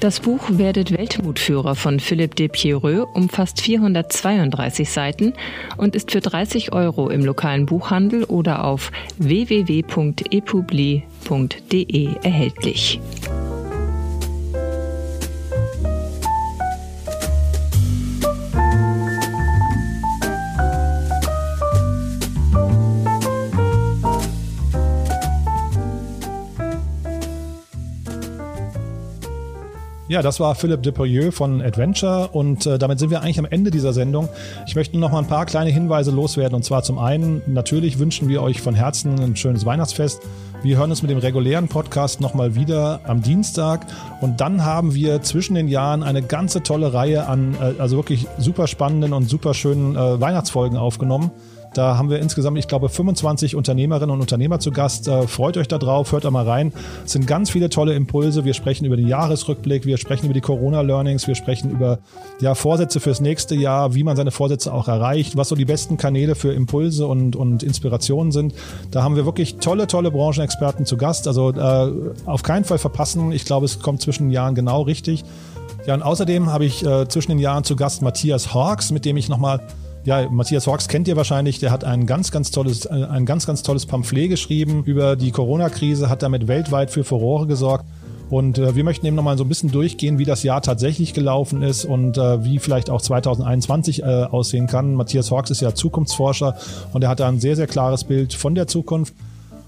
Das 0.03 0.19
Buch 0.19 0.43
Werdet 0.49 0.91
Weltmutführer 0.91 1.77
von 1.77 2.01
Philippe 2.01 2.35
de 2.35 2.49
Pierreux 2.49 3.07
umfasst 3.15 3.61
432 3.61 4.91
Seiten 4.91 5.33
und 5.77 5.95
ist 5.95 6.11
für 6.11 6.21
30 6.21 6.73
Euro 6.73 7.09
im 7.09 7.25
lokalen 7.25 7.67
Buchhandel 7.67 8.25
oder 8.25 8.65
auf 8.65 8.91
www.epubli.de 9.19 9.85
erhältlich. 12.25 12.99
Ja, 30.13 30.21
das 30.21 30.41
war 30.41 30.55
Philipp 30.55 30.83
Deperieux 30.83 31.35
von 31.35 31.63
Adventure 31.63 32.29
und 32.33 32.67
äh, 32.67 32.79
damit 32.79 32.99
sind 32.99 33.09
wir 33.09 33.23
eigentlich 33.23 33.39
am 33.39 33.47
Ende 33.47 33.71
dieser 33.71 33.95
Sendung. 33.95 34.29
Ich 34.67 34.77
möchte 34.77 34.99
noch 34.99 35.11
mal 35.11 35.21
ein 35.21 35.27
paar 35.27 35.47
kleine 35.47 35.71
Hinweise 35.71 36.11
loswerden 36.11 36.55
und 36.55 36.65
zwar 36.65 36.83
zum 36.83 36.99
einen, 36.99 37.41
natürlich 37.47 37.99
wünschen 37.99 38.29
wir 38.29 38.43
euch 38.43 38.61
von 38.61 38.75
Herzen 38.75 39.19
ein 39.19 39.37
schönes 39.37 39.65
Weihnachtsfest. 39.65 40.21
Wir 40.63 40.77
hören 40.77 40.91
uns 40.91 41.01
mit 41.01 41.11
dem 41.11 41.17
regulären 41.17 41.67
Podcast 41.69 42.21
nochmal 42.21 42.55
wieder 42.55 43.01
am 43.05 43.23
Dienstag 43.23 43.87
und 44.21 44.43
dann 44.43 44.67
haben 44.67 44.95
wir 44.95 45.23
zwischen 45.23 45.55
den 45.55 45.69
Jahren 45.69 46.03
eine 46.03 46.21
ganze 46.21 46.63
tolle 46.63 46.93
Reihe 46.93 47.27
an, 47.27 47.55
äh, 47.55 47.81
also 47.81 47.97
wirklich 47.97 48.27
super 48.37 48.67
spannenden 48.67 49.15
und 49.15 49.31
super 49.31 49.55
schönen 49.55 49.97
äh, 49.97 50.21
Weihnachtsfolgen 50.21 50.77
aufgenommen 50.77 51.31
Da 51.75 51.97
haben 51.97 52.11
wir 52.11 52.19
insgesamt, 52.19 52.59
ich 52.59 52.69
glaube, 52.69 52.89
25 52.89 53.57
Unternehmerinnen 53.57 54.11
und 54.11 54.21
Unternehmer 54.21 54.61
zu 54.61 54.71
Gast. 54.71 55.09
Äh, 55.09 55.27
freut 55.27 55.57
euch 55.57 55.69
darauf, 55.69 56.13
hört 56.13 56.25
da 56.25 56.31
mal 56.31 56.47
rein. 56.47 56.73
Es 57.05 57.13
sind 57.13 57.27
ganz 57.27 57.51
viele 57.51 57.71
tolle 57.71 57.95
Impulse. 57.95 58.45
Wir 58.45 58.55
sprechen 58.55 58.85
über 58.85 58.97
den 58.97 59.09
Jahresrückblick, 59.09 59.87
wir 59.87 59.97
sprechen 59.97 60.27
über 60.27 60.35
die 60.35 60.41
Corona-Learnings, 60.41 61.27
wir 61.27 61.35
sprechen 61.35 61.71
über 61.71 61.99
ja, 62.41 62.55
Vorsätze 62.55 63.01
fürs 63.01 63.21
nächste 63.21 63.55
Jahr, 63.55 63.95
wie 63.95 64.05
man 64.05 64.17
seine 64.17 64.31
Vorsätze 64.31 64.73
auch 64.73 64.89
erreicht, 64.89 65.37
was 65.37 65.49
so 65.49 65.55
die 65.55 65.65
besten 65.65 65.97
Kanäle 65.97 66.35
für 66.35 66.53
Impulse 66.53 67.07
und, 67.07 67.37
und 67.37 67.63
Inspirationen 67.63 68.33
sind. 68.33 68.55
Da 68.91 69.03
haben 69.03 69.17
wir 69.17 69.25
wirklich 69.25 69.57
tolle, 69.57 69.87
tolle 69.87 70.11
Branchenexperten 70.11 70.85
zu 70.85 70.97
Gast. 70.97 71.27
Also 71.27 71.51
äh, 71.51 71.93
auf 72.27 72.43
keinen 72.43 72.65
Fall 72.65 72.79
verpassen. 72.79 73.33
Ich 73.33 73.45
glaube, 73.45 73.67
es 73.67 73.81
kommt 73.81 74.03
zwischen 74.03 74.25
den 74.25 74.31
Jahren 74.31 74.55
genau 74.55 74.83
richtig. 74.83 75.25
Ja, 75.87 75.95
und 75.95 76.03
außerdem 76.03 76.53
habe 76.53 76.65
ich 76.65 76.85
äh, 76.85 77.09
zwischen 77.09 77.33
den 77.33 77.39
Jahren 77.41 77.65
zu 77.65 77.75
Gast 77.75 78.03
Matthias 78.03 78.55
Hawks, 78.55 78.93
mit 78.93 79.05
dem 79.05 79.17
ich 79.17 79.29
nochmal 79.29 79.61
ja, 80.05 80.29
Matthias 80.31 80.67
Hawks 80.67 80.89
kennt 80.89 81.09
ihr 81.09 81.17
wahrscheinlich. 81.17 81.59
Der 81.59 81.71
hat 81.71 81.85
ein 81.85 82.07
ganz, 82.07 82.31
ganz 82.31 82.51
tolles, 82.51 82.87
äh, 82.87 82.91
ein 82.91 83.27
ganz, 83.27 83.47
ganz 83.47 83.63
tolles 83.63 83.87
Pamphlet 83.87 84.31
geschrieben 84.31 84.83
über 84.85 85.17
die 85.17 85.31
Corona-Krise, 85.31 86.09
hat 86.09 86.23
damit 86.23 86.49
weltweit 86.49 86.91
für 86.91 87.05
Furore 87.05 87.47
gesorgt. 87.47 87.85
Und 88.31 88.59
äh, 88.59 88.75
wir 88.75 88.83
möchten 88.83 89.05
eben 89.05 89.15
nochmal 89.15 89.37
so 89.37 89.45
ein 89.45 89.49
bisschen 89.49 89.71
durchgehen, 89.71 90.19
wie 90.19 90.25
das 90.25 90.43
Jahr 90.43 90.63
tatsächlich 90.63 91.13
gelaufen 91.13 91.61
ist 91.61 91.85
und 91.85 92.17
äh, 92.17 92.43
wie 92.45 92.59
vielleicht 92.59 92.89
auch 92.89 93.03
2021 93.03 94.03
äh, 94.03 94.05
aussehen 94.05 94.67
kann. 94.67 94.95
Matthias 94.95 95.31
Hawks 95.31 95.51
ist 95.51 95.61
ja 95.61 95.75
Zukunftsforscher 95.75 96.57
und 96.95 97.05
er 97.05 97.11
hat 97.11 97.21
da 97.21 97.29
ein 97.29 97.41
sehr, 97.41 97.57
sehr 97.57 97.67
klares 97.67 98.05
Bild 98.05 98.33
von 98.33 98.55
der 98.55 98.67
Zukunft. 98.67 99.15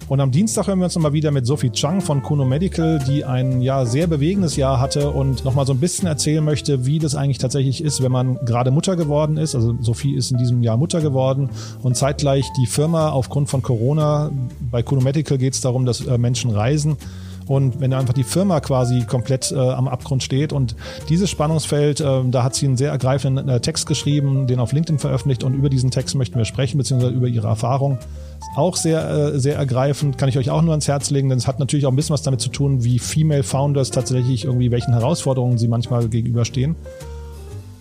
Und 0.06 0.20
am 0.20 0.30
Dienstag 0.30 0.66
hören 0.66 0.80
wir 0.80 0.84
uns 0.84 0.94
nochmal 0.94 1.14
wieder 1.14 1.30
mit 1.30 1.46
Sophie 1.46 1.70
Chang 1.70 2.02
von 2.02 2.22
Kuno 2.22 2.44
Medical, 2.44 2.98
die 2.98 3.24
ein 3.24 3.62
ja 3.62 3.86
sehr 3.86 4.06
bewegendes 4.06 4.54
Jahr 4.56 4.78
hatte 4.78 5.10
und 5.10 5.46
nochmal 5.46 5.66
so 5.66 5.72
ein 5.72 5.80
bisschen 5.80 6.06
erzählen 6.06 6.44
möchte, 6.44 6.84
wie 6.84 6.98
das 6.98 7.14
eigentlich 7.14 7.38
tatsächlich 7.38 7.82
ist, 7.82 8.02
wenn 8.02 8.12
man 8.12 8.36
gerade 8.44 8.70
Mutter 8.70 8.96
geworden 8.96 9.38
ist. 9.38 9.54
Also 9.54 9.74
Sophie 9.80 10.14
ist 10.14 10.30
in 10.30 10.36
diesem 10.36 10.62
Jahr 10.62 10.76
Mutter 10.76 11.00
geworden 11.00 11.48
und 11.82 11.96
zeitgleich 11.96 12.44
die 12.58 12.66
Firma 12.66 13.10
aufgrund 13.10 13.48
von 13.48 13.62
Corona, 13.62 14.30
bei 14.70 14.82
Kuno 14.82 15.00
Medical 15.00 15.38
geht 15.38 15.54
es 15.54 15.62
darum, 15.62 15.86
dass 15.86 16.06
äh, 16.06 16.18
Menschen 16.18 16.50
reisen. 16.50 16.98
Und 17.46 17.80
wenn 17.80 17.92
einfach 17.92 18.14
die 18.14 18.24
Firma 18.24 18.60
quasi 18.60 19.04
komplett 19.04 19.52
äh, 19.52 19.58
am 19.58 19.88
Abgrund 19.88 20.22
steht 20.22 20.52
und 20.52 20.76
dieses 21.08 21.30
Spannungsfeld, 21.30 22.00
äh, 22.00 22.22
da 22.30 22.42
hat 22.42 22.54
sie 22.54 22.66
einen 22.66 22.76
sehr 22.76 22.90
ergreifenden 22.90 23.48
äh, 23.48 23.60
Text 23.60 23.86
geschrieben, 23.86 24.46
den 24.46 24.60
auf 24.60 24.72
LinkedIn 24.72 24.98
veröffentlicht 24.98 25.44
und 25.44 25.54
über 25.54 25.68
diesen 25.68 25.90
Text 25.90 26.14
möchten 26.14 26.38
wir 26.38 26.44
sprechen, 26.44 26.78
beziehungsweise 26.78 27.12
über 27.12 27.28
ihre 27.28 27.48
Erfahrung. 27.48 27.98
Auch 28.56 28.76
sehr, 28.76 29.08
äh, 29.10 29.38
sehr 29.38 29.56
ergreifend, 29.56 30.16
kann 30.16 30.28
ich 30.28 30.38
euch 30.38 30.50
auch 30.50 30.62
nur 30.62 30.72
ans 30.72 30.88
Herz 30.88 31.10
legen, 31.10 31.28
denn 31.28 31.38
es 31.38 31.46
hat 31.46 31.58
natürlich 31.58 31.86
auch 31.86 31.92
ein 31.92 31.96
bisschen 31.96 32.14
was 32.14 32.22
damit 32.22 32.40
zu 32.40 32.48
tun, 32.48 32.84
wie 32.84 32.98
Female 32.98 33.42
Founders 33.42 33.90
tatsächlich 33.90 34.44
irgendwie 34.44 34.70
welchen 34.70 34.92
Herausforderungen 34.92 35.58
sie 35.58 35.68
manchmal 35.68 36.08
gegenüberstehen. 36.08 36.76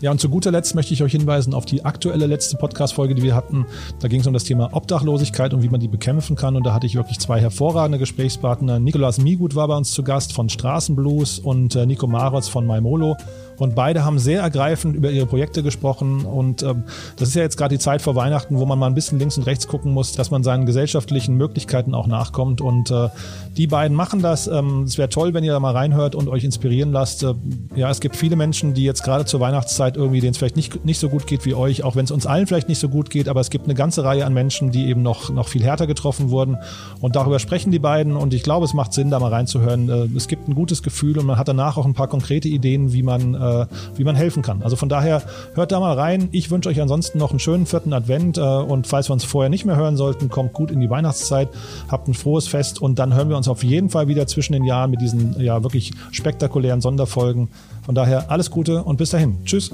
Ja, 0.03 0.11
und 0.11 0.19
zu 0.19 0.27
guter 0.27 0.51
Letzt 0.51 0.75
möchte 0.75 0.93
ich 0.93 1.01
euch 1.01 1.13
hinweisen 1.13 1.53
auf 1.53 1.63
die 1.63 1.85
aktuelle 1.85 2.25
letzte 2.25 2.57
Podcast-Folge, 2.57 3.15
die 3.15 3.23
wir 3.23 3.35
hatten. 3.35 3.65
Da 4.01 4.09
ging 4.09 4.19
es 4.19 4.27
um 4.27 4.33
das 4.33 4.43
Thema 4.43 4.73
Obdachlosigkeit 4.73 5.53
und 5.53 5.63
wie 5.63 5.69
man 5.69 5.79
die 5.79 5.87
bekämpfen 5.87 6.35
kann. 6.35 6.57
Und 6.57 6.65
da 6.65 6.73
hatte 6.73 6.85
ich 6.85 6.95
wirklich 6.95 7.19
zwei 7.19 7.39
hervorragende 7.39 7.99
Gesprächspartner. 7.99 8.81
Nikolaus 8.81 9.17
Migut 9.17 9.55
war 9.55 9.69
bei 9.69 9.77
uns 9.77 9.91
zu 9.91 10.03
Gast 10.03 10.33
von 10.33 10.49
Straßenblues 10.49 11.39
und 11.39 11.77
äh, 11.77 11.85
Nico 11.85 12.05
Maros 12.05 12.49
von 12.49 12.65
Maimolo. 12.65 13.15
Und 13.57 13.75
beide 13.75 14.05
haben 14.05 14.19
sehr 14.19 14.41
ergreifend 14.41 14.95
über 14.95 15.11
ihre 15.11 15.25
Projekte 15.25 15.63
gesprochen. 15.63 16.25
Und 16.25 16.63
ähm, 16.63 16.83
das 17.17 17.29
ist 17.29 17.35
ja 17.35 17.41
jetzt 17.41 17.57
gerade 17.57 17.75
die 17.75 17.79
Zeit 17.79 18.01
vor 18.01 18.15
Weihnachten, 18.15 18.57
wo 18.59 18.65
man 18.65 18.79
mal 18.79 18.87
ein 18.87 18.95
bisschen 18.95 19.19
links 19.19 19.37
und 19.37 19.43
rechts 19.43 19.67
gucken 19.67 19.91
muss, 19.91 20.13
dass 20.13 20.31
man 20.31 20.43
seinen 20.43 20.65
gesellschaftlichen 20.65 21.35
Möglichkeiten 21.35 21.93
auch 21.93 22.07
nachkommt. 22.07 22.61
Und 22.61 22.91
äh, 22.91 23.09
die 23.57 23.67
beiden 23.67 23.95
machen 23.95 24.21
das. 24.21 24.47
Ähm, 24.47 24.83
es 24.83 24.97
wäre 24.97 25.09
toll, 25.09 25.33
wenn 25.33 25.43
ihr 25.43 25.51
da 25.51 25.59
mal 25.59 25.73
reinhört 25.73 26.15
und 26.15 26.27
euch 26.27 26.43
inspirieren 26.43 26.91
lasst. 26.91 27.23
Äh, 27.23 27.33
ja, 27.75 27.89
es 27.89 27.99
gibt 27.99 28.15
viele 28.15 28.35
Menschen, 28.35 28.73
die 28.73 28.83
jetzt 28.83 29.03
gerade 29.03 29.25
zur 29.25 29.39
Weihnachtszeit 29.39 29.97
irgendwie, 29.97 30.21
denen 30.21 30.31
es 30.31 30.37
vielleicht 30.37 30.55
nicht, 30.55 30.85
nicht 30.85 30.99
so 30.99 31.09
gut 31.09 31.27
geht 31.27 31.45
wie 31.45 31.53
euch, 31.53 31.83
auch 31.83 31.95
wenn 31.95 32.05
es 32.05 32.11
uns 32.11 32.25
allen 32.25 32.47
vielleicht 32.47 32.69
nicht 32.69 32.79
so 32.79 32.89
gut 32.89 33.09
geht, 33.09 33.29
aber 33.29 33.41
es 33.41 33.49
gibt 33.49 33.65
eine 33.65 33.75
ganze 33.75 34.03
Reihe 34.03 34.25
an 34.25 34.33
Menschen, 34.33 34.71
die 34.71 34.87
eben 34.87 35.01
noch, 35.01 35.29
noch 35.29 35.47
viel 35.47 35.63
härter 35.63 35.87
getroffen 35.87 36.29
wurden. 36.29 36.57
Und 36.99 37.15
darüber 37.15 37.39
sprechen 37.39 37.71
die 37.71 37.79
beiden. 37.79 38.15
Und 38.15 38.33
ich 38.33 38.43
glaube, 38.43 38.65
es 38.65 38.73
macht 38.73 38.93
Sinn, 38.93 39.09
da 39.09 39.19
mal 39.19 39.29
reinzuhören. 39.29 39.89
Äh, 39.89 40.17
es 40.17 40.27
gibt 40.27 40.47
ein 40.47 40.55
gutes 40.55 40.83
Gefühl 40.83 41.17
und 41.19 41.25
man 41.25 41.37
hat 41.37 41.47
danach 41.47 41.77
auch 41.77 41.85
ein 41.85 41.93
paar 41.93 42.07
konkrete 42.07 42.47
Ideen, 42.47 42.93
wie 42.93 43.03
man, 43.03 43.35
äh, 43.43 43.65
wie 43.95 44.03
man 44.03 44.15
helfen 44.15 44.41
kann. 44.41 44.63
Also 44.63 44.75
von 44.75 44.89
daher 44.89 45.21
hört 45.53 45.71
da 45.71 45.79
mal 45.79 45.93
rein. 45.93 46.29
Ich 46.31 46.49
wünsche 46.49 46.69
euch 46.69 46.81
ansonsten 46.81 47.17
noch 47.17 47.31
einen 47.31 47.39
schönen 47.39 47.65
vierten 47.65 47.93
Advent. 47.93 48.37
Äh, 48.37 48.41
und 48.41 48.87
falls 48.87 49.09
wir 49.09 49.13
uns 49.13 49.23
vorher 49.23 49.49
nicht 49.49 49.65
mehr 49.65 49.75
hören 49.75 49.97
sollten, 49.97 50.29
kommt 50.29 50.53
gut 50.53 50.71
in 50.71 50.79
die 50.79 50.89
Weihnachtszeit, 50.89 51.49
habt 51.89 52.07
ein 52.07 52.13
frohes 52.13 52.47
Fest 52.47 52.81
und 52.81 52.99
dann 52.99 53.13
hören 53.13 53.29
wir 53.29 53.37
uns 53.37 53.47
auf 53.47 53.63
jeden 53.63 53.89
Fall 53.89 54.07
wieder 54.07 54.27
zwischen 54.27 54.53
den 54.53 54.63
Jahren 54.63 54.91
mit 54.91 55.01
diesen 55.01 55.39
ja 55.39 55.63
wirklich 55.63 55.91
spektakulären 56.11 56.81
Sonderfolgen. 56.81 57.49
Von 57.83 57.95
daher 57.95 58.31
alles 58.31 58.49
Gute 58.49 58.83
und 58.83 58.97
bis 58.97 59.09
dahin. 59.11 59.43
Tschüss. 59.45 59.71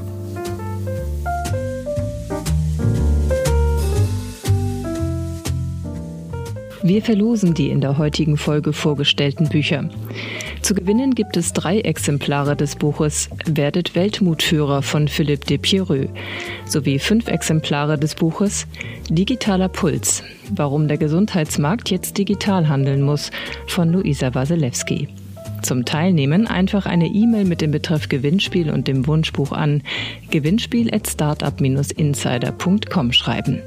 Wir 6.82 7.02
verlosen 7.02 7.54
die 7.54 7.70
in 7.70 7.82
der 7.82 7.98
heutigen 7.98 8.38
Folge 8.38 8.72
vorgestellten 8.72 9.50
Bücher. 9.50 9.90
Zu 10.62 10.74
gewinnen 10.74 11.14
gibt 11.14 11.36
es 11.36 11.52
drei 11.52 11.82
Exemplare 11.82 12.56
des 12.56 12.78
Buches 12.78 13.30
Werdet 13.46 13.96
Weltmutführer 13.96 14.82
von 14.82 15.10
Philippe 15.10 15.46
de 15.46 15.58
Pierreux 15.58 16.08
sowie 16.66 17.00
fünf 17.00 17.28
Exemplare 17.28 17.98
des 17.98 18.16
Buches 18.16 18.66
Digitaler 19.10 19.68
Puls, 19.68 20.24
warum 20.52 20.88
der 20.88 20.98
Gesundheitsmarkt 20.98 21.92
jetzt 21.92 22.18
digital 22.18 22.70
handeln 22.70 23.02
muss 23.02 23.32
von 23.68 23.92
Luisa 23.92 24.34
Wasilewski. 24.34 25.10
Zum 25.62 25.84
Teilnehmen 25.84 26.48
einfach 26.48 26.86
eine 26.86 27.08
E-Mail 27.08 27.44
mit 27.44 27.60
dem 27.60 27.72
Betreff 27.72 28.08
Gewinnspiel 28.08 28.70
und 28.70 28.88
dem 28.88 29.06
Wunschbuch 29.06 29.52
an 29.52 29.84
gewinnspiel 30.32 30.94
at 30.94 31.10
startup-insider.com 31.10 33.12
schreiben. 33.12 33.60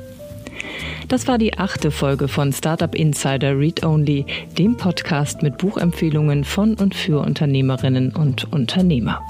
Das 1.09 1.29
war 1.29 1.39
die 1.39 1.59
achte 1.59 1.91
Folge 1.91 2.29
von 2.29 2.53
Startup 2.53 2.95
Insider 2.95 3.59
Read 3.59 3.85
Only, 3.85 4.25
dem 4.59 4.77
Podcast 4.77 5.43
mit 5.43 5.59
Buchempfehlungen 5.59 6.45
von 6.45 6.75
und 6.75 6.95
für 6.95 7.21
Unternehmerinnen 7.21 8.15
und 8.15 8.53
Unternehmer. 8.53 9.21